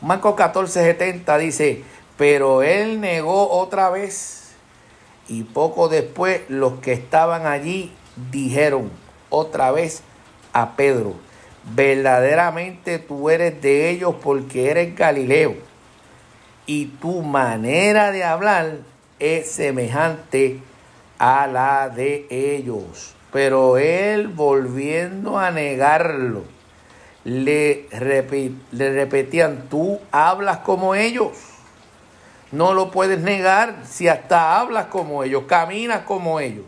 Marcos 0.00 0.34
14:70 0.34 1.38
dice, 1.38 1.84
pero 2.16 2.62
él 2.62 3.00
negó 3.00 3.50
otra 3.50 3.90
vez 3.90 4.52
y 5.28 5.44
poco 5.44 5.88
después 5.88 6.42
los 6.48 6.80
que 6.80 6.92
estaban 6.92 7.46
allí 7.46 7.92
dijeron 8.30 8.90
otra 9.30 9.70
vez 9.70 10.02
a 10.52 10.76
Pedro, 10.76 11.14
verdaderamente 11.74 12.98
tú 12.98 13.30
eres 13.30 13.60
de 13.62 13.90
ellos 13.90 14.14
porque 14.22 14.70
eres 14.70 14.94
Galileo 14.94 15.54
y 16.66 16.86
tu 16.86 17.22
manera 17.22 18.12
de 18.12 18.24
hablar 18.24 18.78
es 19.18 19.50
semejante 19.50 20.60
a 21.18 21.46
la 21.46 21.88
de 21.88 22.26
ellos. 22.30 23.14
Pero 23.32 23.78
él 23.78 24.28
volviendo 24.28 25.38
a 25.38 25.50
negarlo, 25.50 26.44
le, 27.24 27.86
le 28.72 28.92
repetían, 28.92 29.68
tú 29.70 29.98
hablas 30.10 30.58
como 30.58 30.94
ellos. 30.94 31.51
No 32.52 32.74
lo 32.74 32.90
puedes 32.90 33.18
negar 33.18 33.82
si 33.88 34.08
hasta 34.08 34.60
hablas 34.60 34.86
como 34.86 35.24
ellos, 35.24 35.44
caminas 35.48 36.02
como 36.02 36.38
ellos. 36.38 36.66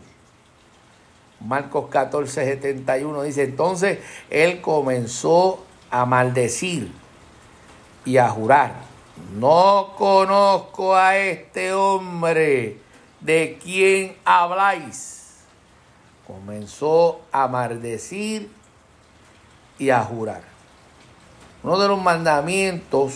Marcos 1.39 1.89
14, 1.89 2.43
71 2.43 3.21
dice, 3.21 3.43
entonces 3.43 3.99
él 4.31 4.61
comenzó 4.61 5.63
a 5.91 6.05
maldecir 6.05 6.91
y 8.03 8.17
a 8.17 8.29
jurar, 8.29 8.73
no 9.35 9.93
conozco 9.97 10.95
a 10.95 11.17
este 11.17 11.71
hombre 11.73 12.79
de 13.21 13.59
quien 13.61 14.17
habláis. 14.25 15.43
Comenzó 16.25 17.21
a 17.31 17.47
maldecir 17.47 18.49
y 19.77 19.91
a 19.91 20.03
jurar. 20.03 20.41
Uno 21.61 21.79
de 21.79 21.87
los 21.87 22.01
mandamientos 22.01 23.13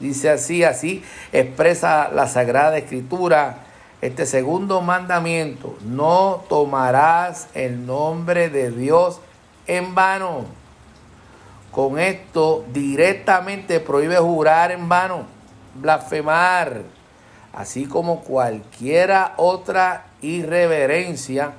dice 0.00 0.30
así, 0.30 0.64
así 0.64 1.02
expresa 1.32 2.10
la 2.12 2.26
Sagrada 2.26 2.78
Escritura. 2.78 3.62
Este 4.02 4.26
segundo 4.26 4.82
mandamiento, 4.82 5.76
no 5.82 6.44
tomarás 6.48 7.48
el 7.54 7.86
nombre 7.86 8.50
de 8.50 8.70
Dios 8.70 9.20
en 9.66 9.94
vano. 9.94 10.44
Con 11.70 11.98
esto 11.98 12.64
directamente 12.72 13.80
prohíbe 13.80 14.16
jurar 14.16 14.70
en 14.70 14.88
vano, 14.88 15.26
blasfemar, 15.74 16.82
así 17.52 17.86
como 17.86 18.20
cualquiera 18.20 19.34
otra 19.36 20.06
irreverencia 20.20 21.52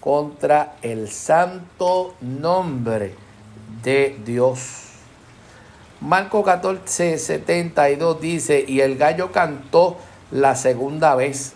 contra 0.00 0.74
el 0.82 1.08
santo 1.10 2.14
nombre 2.20 3.14
de 3.82 4.18
Dios. 4.24 4.81
Marco 6.02 6.42
14, 6.42 7.16
72 7.16 8.20
dice, 8.20 8.64
y 8.66 8.80
el 8.80 8.96
gallo 8.96 9.30
cantó 9.30 9.96
la 10.32 10.56
segunda 10.56 11.14
vez. 11.14 11.52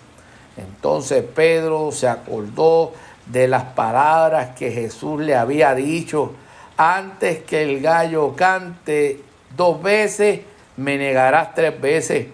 Entonces 0.56 1.24
Pedro 1.24 1.90
se 1.90 2.06
acordó 2.06 2.92
de 3.26 3.48
las 3.48 3.64
palabras 3.64 4.54
que 4.56 4.70
Jesús 4.70 5.20
le 5.20 5.34
había 5.34 5.74
dicho, 5.74 6.32
antes 6.76 7.42
que 7.42 7.64
el 7.64 7.80
gallo 7.80 8.36
cante 8.36 9.20
dos 9.56 9.82
veces, 9.82 10.42
me 10.76 10.96
negarás 10.96 11.52
tres 11.52 11.80
veces. 11.80 12.28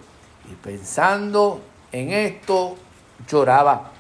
Y 0.51 0.55
pensando 0.57 1.63
en 1.93 2.13
esto, 2.13 2.77
lloraba. 3.27 3.91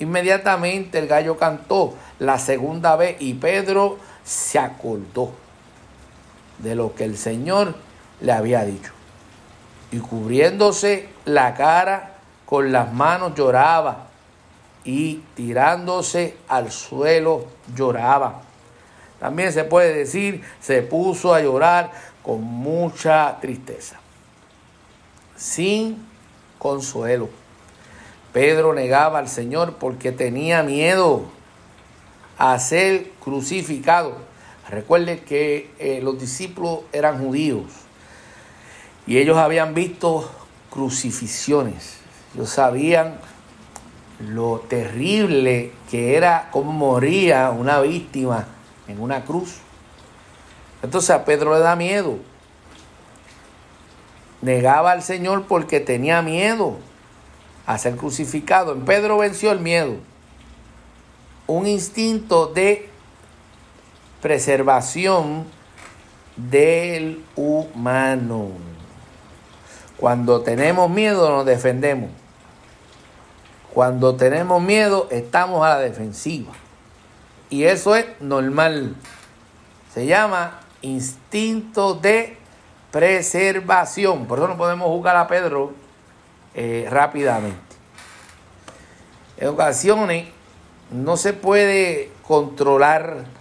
Inmediatamente 0.00 0.98
el 0.98 1.06
gallo 1.06 1.38
cantó 1.38 1.94
la 2.18 2.38
segunda 2.38 2.94
vez 2.96 3.16
y 3.20 3.32
Pedro 3.32 3.96
se 4.22 4.58
acordó 4.58 5.43
de 6.58 6.74
lo 6.74 6.94
que 6.94 7.04
el 7.04 7.16
Señor 7.16 7.74
le 8.20 8.32
había 8.32 8.64
dicho. 8.64 8.92
Y 9.90 9.98
cubriéndose 9.98 11.08
la 11.24 11.54
cara 11.54 12.14
con 12.46 12.72
las 12.72 12.92
manos 12.92 13.34
lloraba 13.34 14.06
y 14.84 15.22
tirándose 15.34 16.36
al 16.48 16.70
suelo 16.70 17.46
lloraba. 17.74 18.42
También 19.18 19.52
se 19.52 19.64
puede 19.64 19.94
decir, 19.94 20.42
se 20.60 20.82
puso 20.82 21.32
a 21.34 21.40
llorar 21.40 21.90
con 22.22 22.42
mucha 22.42 23.38
tristeza, 23.40 23.96
sin 25.36 26.06
consuelo. 26.58 27.28
Pedro 28.32 28.74
negaba 28.74 29.20
al 29.20 29.28
Señor 29.28 29.76
porque 29.76 30.12
tenía 30.12 30.62
miedo 30.62 31.24
a 32.36 32.58
ser 32.58 33.10
crucificado. 33.22 34.16
Recuerde 34.68 35.20
que 35.20 35.70
eh, 35.78 36.00
los 36.02 36.18
discípulos 36.18 36.80
eran 36.92 37.18
judíos 37.18 37.64
y 39.06 39.18
ellos 39.18 39.36
habían 39.36 39.74
visto 39.74 40.30
crucifixiones. 40.70 41.98
Ellos 42.34 42.50
sabían 42.50 43.18
lo 44.18 44.64
terrible 44.68 45.72
que 45.90 46.16
era 46.16 46.48
cómo 46.50 46.72
moría 46.72 47.50
una 47.50 47.80
víctima 47.80 48.46
en 48.88 49.00
una 49.00 49.24
cruz. 49.24 49.56
Entonces 50.82 51.10
a 51.10 51.24
Pedro 51.24 51.54
le 51.54 51.60
da 51.60 51.76
miedo. 51.76 52.18
Negaba 54.40 54.92
al 54.92 55.02
Señor 55.02 55.46
porque 55.46 55.80
tenía 55.80 56.22
miedo 56.22 56.78
a 57.66 57.78
ser 57.78 57.96
crucificado. 57.96 58.72
En 58.72 58.84
Pedro 58.84 59.18
venció 59.18 59.52
el 59.52 59.60
miedo 59.60 59.96
un 61.46 61.66
instinto 61.66 62.46
de 62.46 62.88
preservación 64.24 65.44
del 66.34 67.22
humano. 67.36 68.52
Cuando 69.98 70.40
tenemos 70.40 70.88
miedo 70.88 71.28
nos 71.28 71.44
defendemos. 71.44 72.08
Cuando 73.74 74.16
tenemos 74.16 74.62
miedo 74.62 75.08
estamos 75.10 75.62
a 75.62 75.68
la 75.74 75.78
defensiva. 75.80 76.52
Y 77.50 77.64
eso 77.64 77.96
es 77.96 78.06
normal. 78.18 78.96
Se 79.92 80.06
llama 80.06 80.58
instinto 80.80 81.92
de 81.92 82.38
preservación. 82.92 84.24
Por 84.24 84.38
eso 84.38 84.48
no 84.48 84.56
podemos 84.56 84.88
jugar 84.88 85.16
a 85.16 85.28
Pedro 85.28 85.74
eh, 86.54 86.86
rápidamente. 86.88 87.76
En 89.36 89.48
ocasiones 89.48 90.28
no 90.90 91.18
se 91.18 91.34
puede 91.34 92.10
controlar 92.26 93.33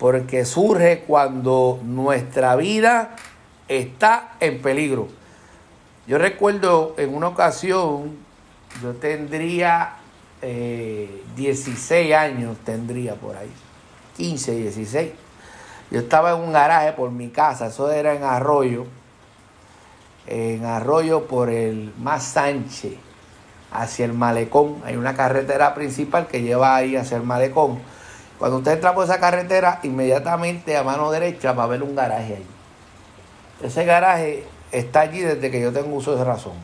porque 0.00 0.46
surge 0.46 1.04
cuando 1.06 1.78
nuestra 1.84 2.56
vida 2.56 3.16
está 3.68 4.32
en 4.40 4.62
peligro. 4.62 5.08
Yo 6.06 6.16
recuerdo 6.16 6.94
en 6.96 7.14
una 7.14 7.28
ocasión, 7.28 8.16
yo 8.82 8.94
tendría 8.94 9.96
16 11.36 11.90
eh, 11.90 12.14
años, 12.14 12.56
tendría 12.64 13.14
por 13.14 13.36
ahí, 13.36 13.52
15, 14.16 14.52
16. 14.52 15.10
Yo 15.90 16.00
estaba 16.00 16.30
en 16.32 16.40
un 16.40 16.54
garaje 16.54 16.92
por 16.92 17.10
mi 17.10 17.28
casa, 17.28 17.66
eso 17.66 17.90
era 17.92 18.14
en 18.14 18.24
Arroyo, 18.24 18.86
en 20.26 20.64
Arroyo 20.64 21.26
por 21.26 21.50
el 21.50 21.92
Más 21.98 22.24
Sánchez 22.24 22.94
hacia 23.70 24.06
el 24.06 24.14
malecón. 24.14 24.78
Hay 24.86 24.96
una 24.96 25.14
carretera 25.14 25.74
principal 25.74 26.26
que 26.26 26.40
lleva 26.40 26.74
ahí 26.74 26.96
hacia 26.96 27.18
el 27.18 27.22
malecón. 27.24 27.99
Cuando 28.40 28.56
usted 28.56 28.72
entra 28.72 28.94
por 28.94 29.04
esa 29.04 29.20
carretera, 29.20 29.80
inmediatamente 29.82 30.74
a 30.74 30.82
mano 30.82 31.10
derecha 31.10 31.52
va 31.52 31.64
a 31.64 31.66
haber 31.66 31.82
un 31.82 31.94
garaje 31.94 32.36
ahí. 32.36 32.46
Ese 33.62 33.84
garaje 33.84 34.46
está 34.72 35.00
allí 35.00 35.20
desde 35.20 35.50
que 35.50 35.60
yo 35.60 35.74
tengo 35.74 35.94
uso 35.94 36.16
de 36.16 36.24
razón. 36.24 36.54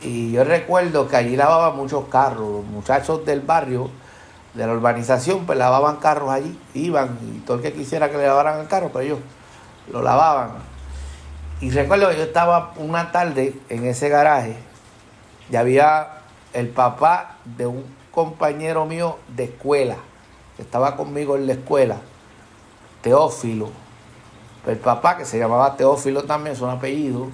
Y 0.00 0.32
yo 0.32 0.42
recuerdo 0.42 1.06
que 1.06 1.16
allí 1.16 1.36
lavaban 1.36 1.76
muchos 1.76 2.08
carros. 2.08 2.40
Los 2.40 2.64
muchachos 2.64 3.24
del 3.24 3.40
barrio, 3.40 3.88
de 4.54 4.66
la 4.66 4.72
urbanización, 4.72 5.46
pues 5.46 5.56
lavaban 5.56 5.98
carros 5.98 6.28
allí. 6.28 6.58
Iban 6.74 7.16
y 7.22 7.38
todo 7.46 7.58
el 7.58 7.62
que 7.62 7.72
quisiera 7.72 8.10
que 8.10 8.18
le 8.18 8.26
lavaran 8.26 8.58
el 8.58 8.66
carro, 8.66 8.88
pues 8.88 9.06
ellos 9.06 9.20
lo 9.92 10.02
lavaban. 10.02 10.54
Y 11.60 11.70
recuerdo 11.70 12.10
que 12.10 12.16
yo 12.16 12.24
estaba 12.24 12.72
una 12.78 13.12
tarde 13.12 13.54
en 13.68 13.86
ese 13.86 14.08
garaje 14.08 14.56
y 15.48 15.54
había 15.54 16.08
el 16.52 16.68
papá 16.70 17.36
de 17.44 17.68
un 17.68 17.84
compañero 18.14 18.86
mío 18.86 19.18
de 19.28 19.44
escuela, 19.44 19.96
que 20.56 20.62
estaba 20.62 20.96
conmigo 20.96 21.36
en 21.36 21.46
la 21.46 21.54
escuela, 21.54 21.96
Teófilo. 23.02 23.70
El 24.66 24.78
papá, 24.78 25.16
que 25.16 25.24
se 25.24 25.38
llamaba 25.38 25.76
Teófilo 25.76 26.22
también, 26.22 26.54
es 26.54 26.62
un 26.62 26.70
apellido, 26.70 27.28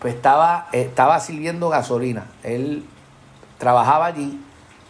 pues 0.00 0.14
estaba, 0.14 0.68
estaba 0.72 1.20
sirviendo 1.20 1.68
gasolina. 1.68 2.26
Él 2.42 2.84
trabajaba 3.58 4.06
allí 4.06 4.40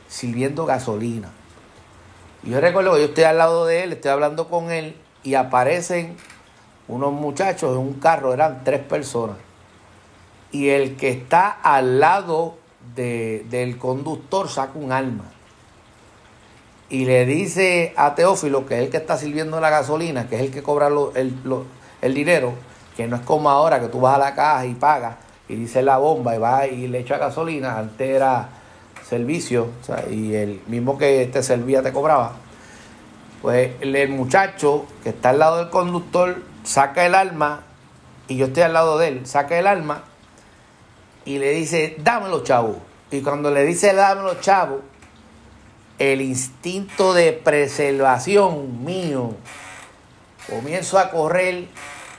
sirviendo 0.09 0.67
gasolina. 0.67 1.31
Y 2.43 2.51
yo 2.51 2.61
recuerdo 2.61 2.93
que 2.93 3.01
yo 3.01 3.07
estoy 3.07 3.25
al 3.25 3.39
lado 3.39 3.67
de 3.67 3.85
él, 3.85 3.93
estoy 3.93 4.11
hablando 4.11 4.49
con 4.49 4.71
él, 4.71 4.97
y 5.23 5.35
aparecen 5.35 6.17
unos 6.87 7.13
muchachos 7.13 7.73
en 7.73 7.79
un 7.79 7.95
carro, 7.95 8.35
eran 8.35 8.63
tres 8.63 8.81
personas 8.81 9.39
y 10.55 10.69
el 10.69 10.95
que 10.95 11.11
está 11.11 11.49
al 11.49 11.99
lado 11.99 12.57
del 12.95 13.79
conductor 13.79 14.49
saca 14.49 14.79
un 14.79 14.93
arma 14.93 15.25
y 16.95 17.07
le 17.07 17.27
dice 17.27 17.93
a 17.97 18.15
Teófilo, 18.15 18.67
que 18.67 18.77
es 18.77 18.85
el 18.85 18.91
que 18.91 18.99
está 18.99 19.17
sirviendo 19.17 19.61
la 19.61 19.71
gasolina, 19.71 20.29
que 20.29 20.37
es 20.37 20.43
el 20.43 20.51
que 20.51 20.63
cobra 20.63 20.89
el, 21.15 22.15
dinero, 22.15 22.53
que 22.97 23.07
no 23.07 23.17
es 23.17 23.23
como 23.23 23.51
ahora 23.51 23.81
que 23.81 23.89
tú 23.89 24.01
vas 24.01 24.17
a 24.17 24.19
la 24.19 24.35
caja 24.35 24.67
y 24.67 24.75
pagas 24.75 25.17
y 25.49 25.57
dice 25.57 25.83
la 25.83 25.99
bomba 25.99 26.37
y 26.37 26.39
va 26.39 26.67
y 26.67 26.87
le 26.87 27.01
echa 27.01 27.19
gasolina, 27.19 27.79
antes 27.79 28.09
era 28.09 28.49
servicio 29.09 29.69
y 30.11 30.35
el 30.35 30.61
mismo 30.69 30.97
que 30.97 31.27
te 31.33 31.43
servía 31.43 31.83
te 31.83 31.93
cobraba. 31.93 32.33
Pues 33.43 33.73
el 33.81 34.09
muchacho 34.11 34.87
que 35.03 35.11
está 35.11 35.31
al 35.31 35.39
lado 35.39 35.59
del 35.59 35.71
conductor 35.71 36.43
saca 36.63 37.05
el 37.05 37.15
arma 37.15 37.63
y 38.29 38.37
yo 38.37 38.47
estoy 38.47 38.63
al 38.63 38.73
lado 38.73 38.99
de 38.99 39.09
él, 39.09 39.27
saca 39.27 39.59
el 39.59 39.67
arma 39.67 40.05
y 41.25 41.39
le 41.39 41.51
dice, 41.51 41.97
dámelo, 41.99 42.43
chavo. 42.43 42.77
Y 43.11 43.23
cuando 43.23 43.51
le 43.51 43.65
dice, 43.65 43.95
dámelo, 43.95 44.41
chavo, 44.41 44.81
el 45.99 46.21
instinto 46.21 47.15
de 47.15 47.33
preservación 47.33 48.85
mío 48.85 49.35
comienzo 50.49 50.99
a 50.99 51.11
correr, 51.11 51.67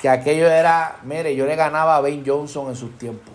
que 0.02 0.10
aquello 0.10 0.48
era, 0.50 0.98
mire, 1.04 1.36
yo 1.36 1.46
le 1.46 1.56
ganaba 1.56 1.98
a 1.98 2.02
Ben 2.02 2.24
Johnson 2.26 2.70
en 2.70 2.76
sus 2.76 2.98
tiempos. 2.98 3.34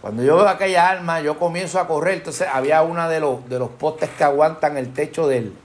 Cuando 0.00 0.22
yo 0.24 0.36
veo 0.36 0.48
aquella 0.48 0.88
arma, 0.88 1.20
yo 1.20 1.38
comienzo 1.38 1.78
a 1.78 1.86
correr. 1.86 2.14
Entonces 2.14 2.48
había 2.52 2.82
una 2.82 3.08
de 3.08 3.20
los, 3.20 3.48
de 3.48 3.58
los 3.58 3.70
postes 3.70 4.10
que 4.10 4.24
aguantan 4.24 4.76
el 4.76 4.92
techo 4.92 5.28
del, 5.28 5.56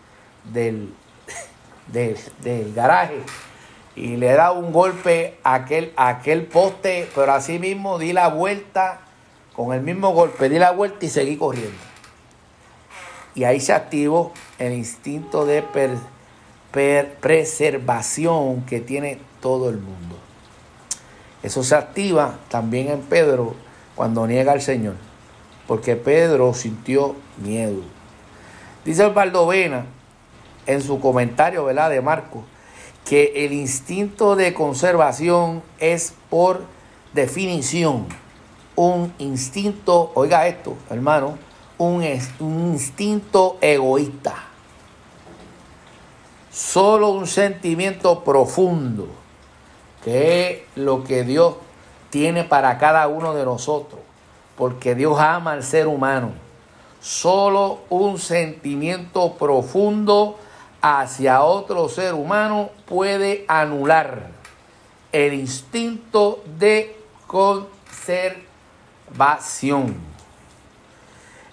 del, 0.43 0.93
del 1.87 2.73
garaje 2.75 3.23
y 3.97 4.15
le 4.15 4.31
da 4.33 4.51
un 4.51 4.71
golpe 4.71 5.39
a 5.43 5.55
aquel, 5.55 5.91
aquel 5.97 6.45
poste, 6.45 7.09
pero 7.15 7.33
así 7.33 7.57
mismo 7.57 7.97
di 7.97 8.13
la 8.13 8.27
vuelta, 8.27 8.99
con 9.55 9.73
el 9.73 9.81
mismo 9.81 10.11
golpe 10.11 10.49
di 10.49 10.59
la 10.59 10.69
vuelta 10.69 11.03
y 11.03 11.09
seguí 11.09 11.35
corriendo. 11.35 11.79
Y 13.33 13.43
ahí 13.43 13.59
se 13.59 13.73
activó 13.73 14.33
el 14.59 14.73
instinto 14.73 15.47
de 15.47 15.63
preservación 17.19 18.61
que 18.65 18.81
tiene 18.81 19.19
todo 19.41 19.69
el 19.69 19.77
mundo. 19.77 20.15
Eso 21.41 21.63
se 21.63 21.73
activa 21.73 22.35
también 22.49 22.89
en 22.89 23.01
Pedro 23.01 23.55
cuando 23.95 24.27
niega 24.27 24.51
al 24.51 24.61
Señor, 24.61 24.93
porque 25.67 25.95
Pedro 25.95 26.53
sintió 26.53 27.15
miedo. 27.37 27.81
Dice 28.85 29.05
Osvaldo 29.05 29.47
Vena 29.47 29.85
en 30.67 30.83
su 30.83 30.99
comentario 30.99 31.65
¿verdad? 31.65 31.89
de 31.89 32.01
Marcos 32.01 32.43
que 33.07 33.45
el 33.45 33.53
instinto 33.53 34.35
de 34.35 34.53
conservación 34.53 35.63
es 35.79 36.13
por 36.29 36.61
definición 37.13 38.05
un 38.75 39.13
instinto, 39.17 40.11
oiga 40.13 40.45
esto, 40.47 40.75
hermano, 40.89 41.37
un, 41.77 42.03
un 42.39 42.67
instinto 42.73 43.57
egoísta. 43.61 44.35
Solo 46.51 47.09
un 47.09 47.27
sentimiento 47.27 48.23
profundo, 48.23 49.07
que 50.03 50.51
es 50.51 50.61
lo 50.75 51.03
que 51.03 51.23
Dios 51.23 51.55
tiene 52.09 52.43
para 52.43 52.77
cada 52.77 53.07
uno 53.07 53.33
de 53.33 53.45
nosotros, 53.45 54.01
porque 54.57 54.95
Dios 54.95 55.17
ama 55.19 55.53
al 55.53 55.63
ser 55.63 55.87
humano. 55.87 56.31
Solo 56.99 57.79
un 57.89 58.19
sentimiento 58.19 59.33
profundo 59.33 60.37
hacia 60.87 61.41
otro 61.41 61.89
ser 61.89 62.13
humano 62.13 62.69
puede 62.85 63.43
anular 63.49 64.29
el 65.11 65.33
instinto 65.33 66.41
de 66.57 66.97
conservación. 67.27 69.97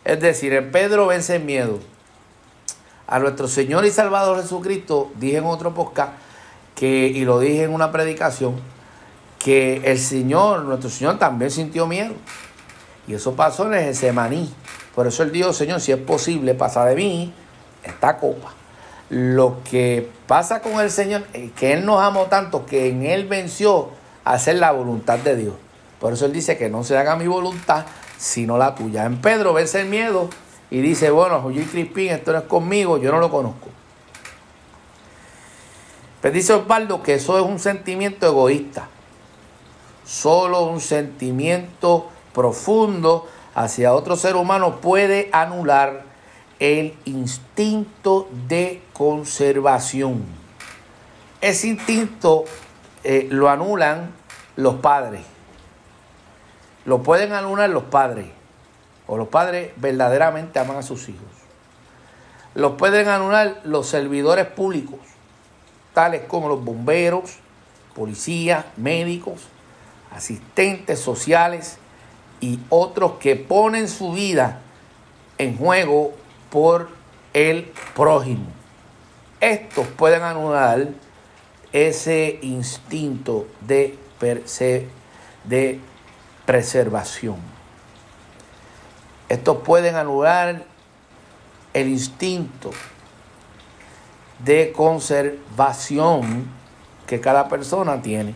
Es 0.05 0.21
decir, 0.21 0.53
en 0.53 0.71
Pedro 0.71 1.09
vence 1.09 1.35
el 1.37 1.43
miedo. 1.43 1.81
A 3.09 3.19
nuestro 3.19 3.49
Señor 3.49 3.85
y 3.85 3.91
Salvador 3.91 4.41
Jesucristo, 4.41 5.11
dije 5.17 5.39
en 5.39 5.47
otro 5.47 5.75
podcast, 5.75 6.13
que, 6.77 7.09
y 7.09 7.25
lo 7.25 7.41
dije 7.41 7.65
en 7.65 7.75
una 7.75 7.91
predicación, 7.91 8.55
que 9.41 9.83
el 9.85 9.99
Señor, 9.99 10.63
nuestro 10.63 10.91
Señor 10.91 11.19
también 11.19 11.51
sintió 11.51 11.89
miedo. 11.89 12.15
Y 13.09 13.15
eso 13.15 13.35
pasó 13.35 13.67
en 13.67 13.75
el 13.75 13.97
Semaní. 13.97 14.55
Por 14.95 15.09
eso 15.09 15.25
él 15.25 15.33
dijo, 15.33 15.53
Señor, 15.53 15.81
si 15.81 15.91
es 15.91 15.99
posible, 15.99 16.55
pasa 16.55 16.85
de 16.85 16.95
mí 16.95 17.35
esta 17.83 18.17
copa. 18.17 18.55
Lo 19.15 19.63
que 19.63 20.11
pasa 20.27 20.61
con 20.61 20.81
el 20.81 20.91
Señor 20.91 21.23
es 21.35 21.53
que 21.53 21.73
Él 21.73 21.87
nos 21.87 22.03
amó 22.03 22.25
tanto 22.25 22.67
que 22.67 22.89
en 22.89 23.07
Él 23.07 23.29
venció 23.29 23.91
a 24.25 24.33
hacer 24.33 24.57
la 24.57 24.73
voluntad 24.73 25.21
de 25.21 25.37
Dios. 25.37 25.55
Por 26.01 26.13
eso 26.13 26.27
Él 26.27 26.33
dice 26.33 26.59
que 26.59 26.69
no 26.69 26.83
se 26.83 26.99
haga 26.99 27.15
mi 27.15 27.29
voluntad, 27.29 27.87
sino 28.19 28.59
la 28.59 28.75
tuya. 28.75 29.05
En 29.05 29.21
Pedro 29.21 29.53
vence 29.53 29.83
el 29.83 29.89
miedo 29.89 30.31
y 30.69 30.81
dice, 30.81 31.13
bueno, 31.13 31.41
José 31.41 31.63
Crispín, 31.63 32.11
esto 32.11 32.33
no 32.33 32.39
es 32.39 32.45
conmigo, 32.47 32.99
yo 32.99 33.13
no 33.13 33.21
lo 33.21 33.31
conozco. 33.31 33.69
Pero 36.21 36.35
dice 36.35 36.53
Osvaldo 36.55 37.01
que 37.01 37.15
eso 37.15 37.39
es 37.39 37.45
un 37.45 37.61
sentimiento 37.61 38.27
egoísta. 38.27 38.89
Solo 40.05 40.65
un 40.65 40.81
sentimiento 40.81 42.09
profundo 42.33 43.29
hacia 43.55 43.95
otro 43.95 44.17
ser 44.17 44.35
humano 44.35 44.81
puede 44.81 45.29
anular 45.31 46.03
el 46.59 46.97
instinto 47.05 48.29
de 48.49 48.83
conservación. 48.95 50.25
Ese 51.43 51.69
instinto 51.69 52.45
eh, 53.03 53.29
lo 53.31 53.51
anulan 53.51 54.13
los 54.57 54.77
padres. 54.77 55.21
Lo 56.87 57.03
pueden 57.03 57.33
anular 57.33 57.69
los 57.69 57.85
padres. 57.85 58.27
O 59.07 59.19
los 59.19 59.29
padres 59.29 59.73
verdaderamente 59.77 60.59
aman 60.59 60.79
a 60.79 60.83
sus 60.83 61.11
hijos. 61.11 61.29
Los 62.55 62.77
pueden 62.77 63.09
anular 63.09 63.61
los 63.65 63.89
servidores 63.89 64.47
públicos, 64.47 65.01
tales 65.93 66.23
como 66.27 66.49
los 66.49 66.65
bomberos, 66.65 67.39
policías, 67.95 68.65
médicos, 68.77 69.43
asistentes 70.15 71.01
sociales 71.01 71.79
y 72.41 72.61
otros 72.69 73.15
que 73.19 73.37
ponen 73.37 73.89
su 73.89 74.13
vida 74.13 74.61
en 75.37 75.59
juego 75.59 76.15
por 76.51 76.89
el 77.33 77.73
prójimo. 77.95 78.64
Estos 79.45 79.87
pueden 79.89 80.23
anular 80.23 80.89
ese 81.71 82.39
instinto 82.41 83.47
de, 83.61 83.99
de 85.45 85.81
preservación. 86.47 87.37
Estos 89.29 89.59
pueden 89.59 89.97
anular 89.97 90.65
el 91.75 91.89
instinto 91.89 92.71
de 94.39 94.73
conservación 94.73 96.47
que 97.07 97.21
cada 97.21 97.47
persona 97.47 98.01
tiene. 98.01 98.35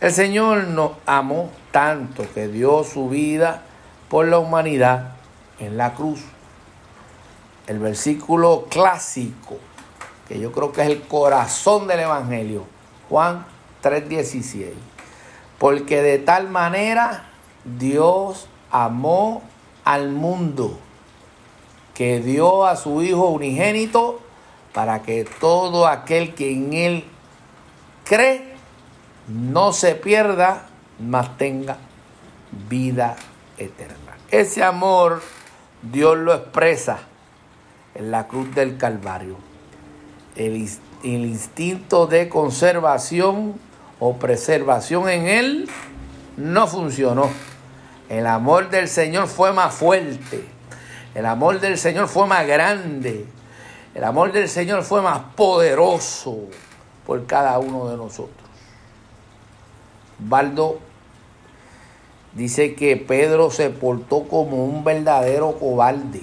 El 0.00 0.12
Señor 0.12 0.68
nos 0.68 0.92
amó 1.06 1.50
tanto 1.72 2.24
que 2.32 2.46
dio 2.46 2.84
su 2.84 3.08
vida 3.08 3.62
por 4.08 4.28
la 4.28 4.38
humanidad 4.38 5.14
en 5.58 5.76
la 5.76 5.92
cruz 5.94 6.20
el 7.66 7.78
versículo 7.78 8.66
clásico, 8.68 9.58
que 10.32 10.40
yo 10.40 10.50
creo 10.50 10.72
que 10.72 10.80
es 10.80 10.88
el 10.88 11.02
corazón 11.02 11.86
del 11.86 12.00
Evangelio, 12.00 12.64
Juan 13.10 13.44
3:16. 13.82 14.72
Porque 15.58 16.00
de 16.00 16.18
tal 16.18 16.48
manera 16.48 17.26
Dios 17.64 18.48
amó 18.70 19.42
al 19.84 20.08
mundo 20.08 20.78
que 21.92 22.20
dio 22.20 22.64
a 22.64 22.76
su 22.76 23.02
Hijo 23.02 23.28
unigénito 23.28 24.20
para 24.72 25.02
que 25.02 25.26
todo 25.38 25.86
aquel 25.86 26.34
que 26.34 26.50
en 26.50 26.72
Él 26.72 27.04
cree 28.04 28.54
no 29.28 29.74
se 29.74 29.96
pierda, 29.96 30.66
mas 30.98 31.36
tenga 31.36 31.76
vida 32.70 33.16
eterna. 33.58 34.16
Ese 34.30 34.64
amor 34.64 35.20
Dios 35.82 36.16
lo 36.16 36.32
expresa 36.32 37.00
en 37.94 38.10
la 38.10 38.26
cruz 38.28 38.54
del 38.54 38.78
Calvario. 38.78 39.51
El, 40.36 40.68
instinto 41.02 42.06
de 42.06 42.28
conservación 42.28 43.54
o 43.98 44.16
preservación 44.16 45.08
en 45.08 45.26
él 45.26 45.68
no 46.36 46.66
funcionó. 46.66 47.28
El 48.08 48.26
amor 48.26 48.70
del 48.70 48.88
Señor 48.88 49.26
fue 49.26 49.52
más 49.52 49.74
fuerte. 49.74 50.44
El 51.14 51.26
amor 51.26 51.60
del 51.60 51.76
Señor 51.76 52.08
fue 52.08 52.26
más 52.26 52.46
grande. 52.46 53.26
El 53.94 54.04
amor 54.04 54.32
del 54.32 54.48
Señor 54.48 54.84
fue 54.84 55.02
más 55.02 55.20
poderoso 55.36 56.38
por 57.06 57.26
cada 57.26 57.58
uno 57.58 57.88
de 57.88 57.96
nosotros. 57.96 58.48
Baldo 60.18 60.78
dice 62.34 62.74
que 62.74 62.96
Pedro 62.96 63.50
se 63.50 63.70
portó 63.70 64.24
como 64.28 64.64
un 64.64 64.84
verdadero 64.84 65.58
cobarde. 65.58 66.22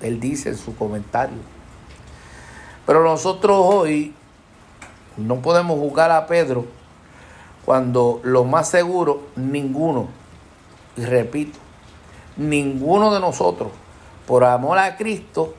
Él 0.00 0.20
dice 0.20 0.50
en 0.50 0.56
su 0.56 0.74
comentario. 0.76 1.59
Pero 2.90 3.04
nosotros 3.04 3.56
hoy 3.56 4.12
no 5.16 5.36
podemos 5.36 5.78
juzgar 5.78 6.10
a 6.10 6.26
Pedro 6.26 6.64
cuando 7.64 8.20
lo 8.24 8.42
más 8.42 8.68
seguro, 8.68 9.28
ninguno, 9.36 10.08
y 10.96 11.04
repito, 11.04 11.56
ninguno 12.36 13.14
de 13.14 13.20
nosotros, 13.20 13.70
por 14.26 14.42
amor 14.42 14.76
a 14.78 14.96
Cristo, 14.96 15.54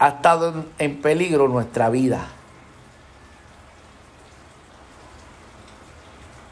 ha 0.00 0.08
estado 0.08 0.64
en 0.78 1.00
peligro 1.00 1.46
nuestra 1.46 1.88
vida. 1.88 2.26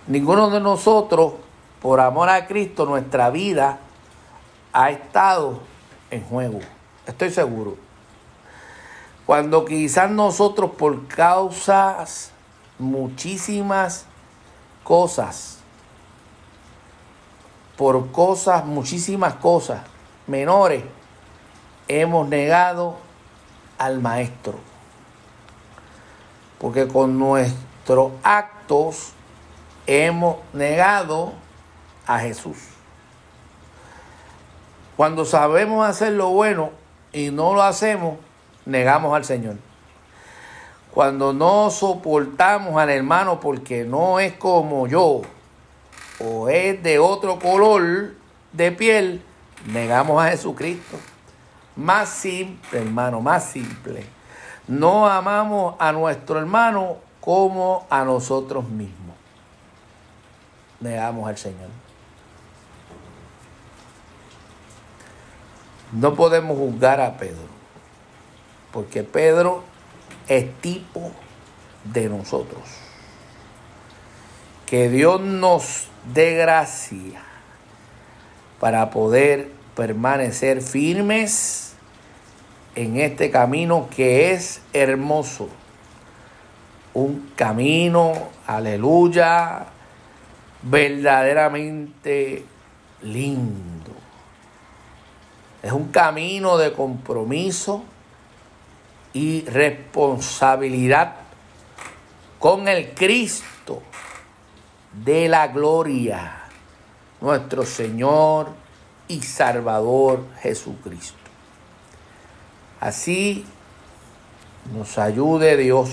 Ninguno 0.06 0.48
de 0.48 0.60
nosotros, 0.60 1.32
por 1.82 1.98
amor 1.98 2.28
a 2.28 2.46
Cristo, 2.46 2.86
nuestra 2.86 3.30
vida 3.30 3.80
ha 4.72 4.90
estado 4.90 5.58
en 6.12 6.22
juego. 6.22 6.60
Estoy 7.04 7.30
seguro. 7.30 7.89
Cuando 9.30 9.64
quizás 9.64 10.10
nosotros 10.10 10.72
por 10.76 11.06
causas, 11.06 12.32
muchísimas 12.80 14.04
cosas, 14.82 15.58
por 17.76 18.10
cosas, 18.10 18.64
muchísimas 18.64 19.34
cosas 19.34 19.82
menores, 20.26 20.82
hemos 21.86 22.28
negado 22.28 22.96
al 23.78 24.00
Maestro. 24.00 24.58
Porque 26.58 26.88
con 26.88 27.16
nuestros 27.16 28.10
actos 28.24 29.12
hemos 29.86 30.38
negado 30.52 31.34
a 32.04 32.18
Jesús. 32.18 32.56
Cuando 34.96 35.24
sabemos 35.24 35.88
hacer 35.88 36.14
lo 36.14 36.30
bueno 36.30 36.70
y 37.12 37.30
no 37.30 37.54
lo 37.54 37.62
hacemos, 37.62 38.16
negamos 38.66 39.14
al 39.14 39.24
Señor. 39.24 39.56
Cuando 40.92 41.32
no 41.32 41.70
soportamos 41.70 42.80
al 42.80 42.90
hermano 42.90 43.38
porque 43.40 43.84
no 43.84 44.18
es 44.18 44.32
como 44.34 44.86
yo 44.86 45.22
o 46.18 46.48
es 46.48 46.82
de 46.82 46.98
otro 46.98 47.38
color 47.38 48.14
de 48.52 48.72
piel, 48.72 49.22
negamos 49.66 50.22
a 50.22 50.30
Jesucristo. 50.30 50.96
más 51.76 52.08
simple, 52.08 52.80
hermano, 52.80 53.20
más 53.20 53.44
simple. 53.44 54.04
No 54.66 55.08
amamos 55.08 55.76
a 55.78 55.92
nuestro 55.92 56.38
hermano 56.38 56.96
como 57.20 57.86
a 57.88 58.04
nosotros 58.04 58.68
mismos. 58.68 59.16
Negamos 60.80 61.28
al 61.28 61.36
Señor. 61.36 61.68
No 65.92 66.14
podemos 66.14 66.56
juzgar 66.56 67.00
a 67.00 67.16
Pedro, 67.16 67.48
porque 68.72 69.02
Pedro 69.02 69.64
es 70.28 70.52
tipo 70.60 71.10
de 71.84 72.08
nosotros. 72.08 72.62
Que 74.66 74.88
Dios 74.88 75.20
nos 75.20 75.88
dé 76.14 76.34
gracia 76.36 77.22
para 78.60 78.90
poder 78.90 79.50
permanecer 79.74 80.62
firmes 80.62 81.74
en 82.74 82.98
este 82.98 83.30
camino 83.30 83.88
que 83.94 84.32
es 84.32 84.60
hermoso. 84.72 85.48
Un 86.94 87.32
camino, 87.34 88.12
aleluya, 88.46 89.66
verdaderamente 90.62 92.44
lindo. 93.02 93.90
Es 95.62 95.72
un 95.72 95.88
camino 95.88 96.56
de 96.56 96.72
compromiso 96.72 97.84
y 99.12 99.42
responsabilidad 99.42 101.16
con 102.38 102.68
el 102.68 102.94
Cristo 102.94 103.82
de 104.92 105.28
la 105.28 105.48
gloria, 105.48 106.44
nuestro 107.20 107.64
Señor 107.64 108.48
y 109.08 109.22
Salvador 109.22 110.24
Jesucristo. 110.40 111.18
Así 112.80 113.44
nos 114.74 114.98
ayude 114.98 115.56
Dios, 115.56 115.90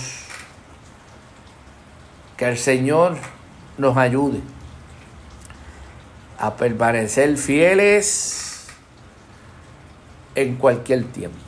que 2.38 2.46
el 2.46 2.58
Señor 2.58 3.18
nos 3.78 3.98
ayude 3.98 4.42
a 6.38 6.56
permanecer 6.56 7.36
fieles 7.38 8.68
en 10.36 10.56
cualquier 10.56 11.04
tiempo. 11.06 11.47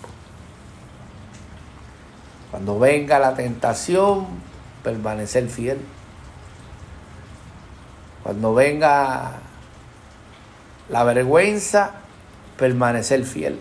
Cuando 2.51 2.79
venga 2.79 3.19
la 3.19 3.35
tentación, 3.35 4.27
permanecer 4.83 5.49
fiel. 5.49 5.79
Cuando 8.23 8.53
venga 8.53 9.33
la 10.89 11.03
vergüenza, 11.03 11.91
permanecer 12.57 13.23
fiel. 13.25 13.59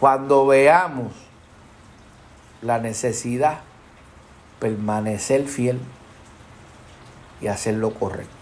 Cuando 0.00 0.46
veamos 0.46 1.12
la 2.62 2.78
necesidad, 2.78 3.60
permanecer 4.58 5.46
fiel 5.46 5.78
y 7.40 7.48
hacer 7.48 7.74
lo 7.74 7.92
correcto. 7.94 8.32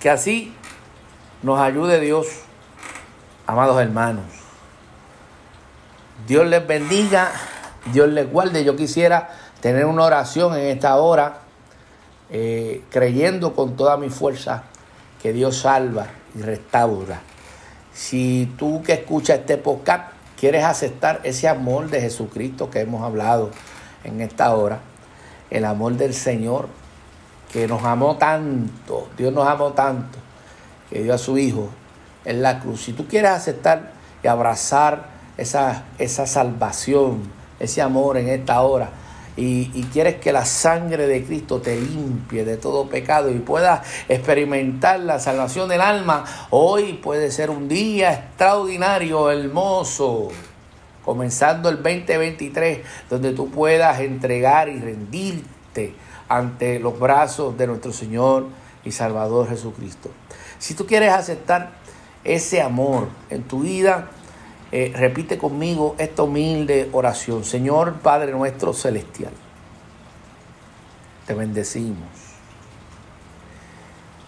Que 0.00 0.10
así 0.10 0.54
nos 1.42 1.60
ayude 1.60 2.00
Dios, 2.00 2.26
amados 3.46 3.80
hermanos. 3.80 4.37
Dios 6.28 6.46
les 6.46 6.66
bendiga, 6.66 7.32
Dios 7.90 8.06
les 8.10 8.30
guarde. 8.30 8.62
Yo 8.62 8.76
quisiera 8.76 9.30
tener 9.62 9.86
una 9.86 10.04
oración 10.04 10.54
en 10.58 10.66
esta 10.66 10.94
hora, 10.96 11.38
eh, 12.28 12.84
creyendo 12.90 13.54
con 13.54 13.76
toda 13.76 13.96
mi 13.96 14.10
fuerza 14.10 14.64
que 15.22 15.32
Dios 15.32 15.60
salva 15.60 16.08
y 16.38 16.42
restaura. 16.42 17.22
Si 17.94 18.52
tú 18.58 18.82
que 18.82 18.92
escuchas 18.92 19.38
este 19.38 19.56
podcast 19.56 20.12
quieres 20.38 20.64
aceptar 20.64 21.20
ese 21.24 21.48
amor 21.48 21.88
de 21.88 22.02
Jesucristo 22.02 22.68
que 22.68 22.80
hemos 22.80 23.02
hablado 23.02 23.50
en 24.04 24.20
esta 24.20 24.54
hora, 24.54 24.80
el 25.48 25.64
amor 25.64 25.94
del 25.94 26.12
Señor, 26.12 26.68
que 27.50 27.66
nos 27.66 27.82
amó 27.84 28.18
tanto, 28.18 29.08
Dios 29.16 29.32
nos 29.32 29.48
amó 29.48 29.72
tanto, 29.72 30.18
que 30.90 31.02
dio 31.02 31.14
a 31.14 31.18
su 31.18 31.38
Hijo 31.38 31.70
en 32.26 32.42
la 32.42 32.60
cruz. 32.60 32.82
Si 32.82 32.92
tú 32.92 33.06
quieres 33.08 33.30
aceptar 33.30 33.92
y 34.22 34.28
abrazar 34.28 35.17
esa, 35.38 35.84
esa 35.98 36.26
salvación, 36.26 37.22
ese 37.58 37.80
amor 37.80 38.18
en 38.18 38.28
esta 38.28 38.60
hora, 38.60 38.90
y, 39.36 39.70
y, 39.72 39.84
quieres 39.92 40.16
que 40.16 40.32
la 40.32 40.44
sangre 40.44 41.06
de 41.06 41.24
Cristo 41.24 41.60
te 41.60 41.80
limpie 41.80 42.44
de 42.44 42.56
todo 42.56 42.88
pecado 42.88 43.30
y 43.30 43.38
puedas 43.38 43.86
experimentar 44.08 44.98
la 44.98 45.20
salvación 45.20 45.68
del 45.68 45.80
alma, 45.80 46.24
hoy 46.50 46.94
puede 46.94 47.30
ser 47.30 47.48
un 47.48 47.68
día 47.68 48.12
extraordinario, 48.14 49.30
hermoso, 49.30 50.30
comenzando 51.04 51.68
el 51.68 51.76
2023, 51.76 52.80
donde 53.08 53.32
tú 53.32 53.48
puedas 53.48 54.00
entregar 54.00 54.68
y 54.68 54.80
rendirte 54.80 55.94
ante 56.28 56.78
los 56.80 56.98
brazos 56.98 57.56
de 57.56 57.66
nuestro 57.66 57.92
Señor 57.92 58.46
y 58.84 58.92
Salvador 58.92 59.48
Jesucristo. 59.48 60.10
Si 60.58 60.74
tú 60.74 60.84
quieres 60.84 61.12
aceptar 61.12 61.70
ese 62.24 62.60
amor 62.60 63.08
en 63.30 63.44
tu 63.44 63.60
vida, 63.60 64.10
eh, 64.70 64.92
repite 64.94 65.38
conmigo 65.38 65.96
esta 65.98 66.22
humilde 66.22 66.88
oración. 66.92 67.44
Señor 67.44 68.00
Padre 68.00 68.32
nuestro 68.32 68.72
celestial, 68.72 69.32
te 71.26 71.34
bendecimos. 71.34 72.08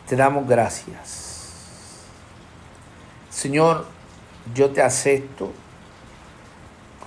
Te 0.09 0.17
damos 0.17 0.49
gracias. 0.49 2.01
Señor, 3.31 3.87
yo 4.55 4.71
te 4.71 4.83
acepto 4.83 5.53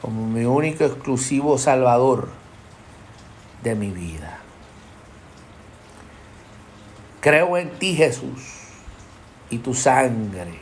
como 0.01 0.25
mi 0.25 0.45
único 0.45 0.85
exclusivo 0.85 1.57
Salvador 1.57 2.29
de 3.61 3.75
mi 3.75 3.89
vida. 3.89 4.39
Creo 7.19 7.57
en 7.57 7.71
ti, 7.79 7.95
Jesús, 7.95 8.41
y 9.49 9.57
tu 9.59 9.73
sangre 9.73 10.59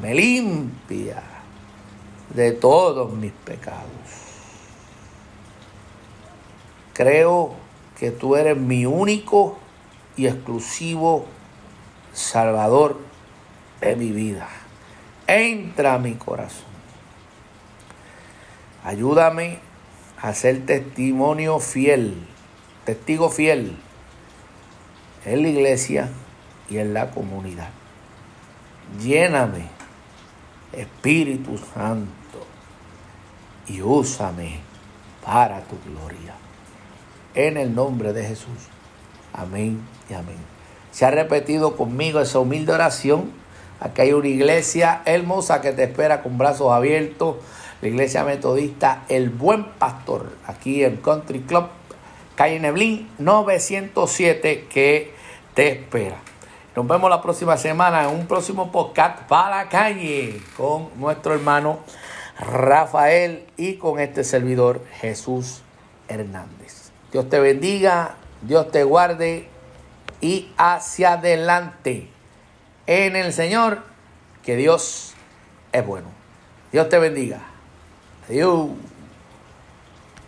me 0.00 0.14
limpia 0.14 1.31
de 2.34 2.52
todos 2.52 3.12
mis 3.12 3.32
pecados. 3.32 3.86
Creo 6.94 7.54
que 7.98 8.10
tú 8.10 8.36
eres 8.36 8.56
mi 8.56 8.86
único 8.86 9.58
y 10.16 10.26
exclusivo 10.26 11.26
Salvador 12.12 12.98
de 13.80 13.96
mi 13.96 14.12
vida. 14.12 14.48
Entra 15.26 15.94
a 15.94 15.98
mi 15.98 16.14
corazón. 16.14 16.72
Ayúdame 18.84 19.58
a 20.20 20.34
ser 20.34 20.66
testimonio 20.66 21.58
fiel, 21.60 22.16
testigo 22.84 23.30
fiel 23.30 23.76
en 25.24 25.42
la 25.42 25.48
iglesia 25.48 26.10
y 26.68 26.78
en 26.78 26.92
la 26.92 27.10
comunidad. 27.10 27.70
Lléname, 29.00 29.68
Espíritu 30.72 31.58
Santo 31.74 32.21
y 33.68 33.82
úsame 33.82 34.60
para 35.24 35.60
tu 35.62 35.76
gloria. 35.90 36.34
En 37.34 37.56
el 37.56 37.74
nombre 37.74 38.12
de 38.12 38.24
Jesús. 38.24 38.68
Amén 39.32 39.80
y 40.10 40.14
amén. 40.14 40.36
Se 40.90 41.06
ha 41.06 41.10
repetido 41.10 41.76
conmigo 41.76 42.20
esa 42.20 42.38
humilde 42.38 42.72
oración. 42.72 43.32
Aquí 43.80 44.02
hay 44.02 44.12
una 44.12 44.28
iglesia 44.28 45.02
hermosa 45.06 45.60
que 45.60 45.72
te 45.72 45.84
espera 45.84 46.22
con 46.22 46.38
brazos 46.38 46.70
abiertos. 46.70 47.36
La 47.80 47.88
iglesia 47.88 48.24
metodista 48.24 49.04
El 49.08 49.30
Buen 49.30 49.64
Pastor, 49.64 50.30
aquí 50.46 50.84
en 50.84 50.98
Country 50.98 51.40
Club, 51.40 51.66
calle 52.36 52.60
Neblín 52.60 53.08
907, 53.18 54.68
que 54.70 55.12
te 55.54 55.72
espera. 55.72 56.18
Nos 56.76 56.86
vemos 56.86 57.10
la 57.10 57.20
próxima 57.20 57.56
semana 57.56 58.04
en 58.04 58.10
un 58.10 58.26
próximo 58.26 58.70
podcast 58.70 59.22
para 59.22 59.64
la 59.64 59.68
calle 59.68 60.40
con 60.56 60.88
nuestro 60.96 61.34
hermano 61.34 61.80
Rafael 62.42 63.46
y 63.56 63.74
con 63.74 64.00
este 64.00 64.24
servidor 64.24 64.84
Jesús 65.00 65.62
Hernández. 66.08 66.90
Dios 67.12 67.28
te 67.28 67.38
bendiga, 67.38 68.16
Dios 68.42 68.70
te 68.70 68.84
guarde 68.84 69.46
y 70.20 70.50
hacia 70.56 71.14
adelante 71.14 72.08
en 72.86 73.16
el 73.16 73.32
Señor, 73.32 73.82
que 74.42 74.56
Dios 74.56 75.14
es 75.72 75.86
bueno. 75.86 76.08
Dios 76.72 76.88
te 76.88 76.98
bendiga. 76.98 77.40
Adiós. 78.28 78.70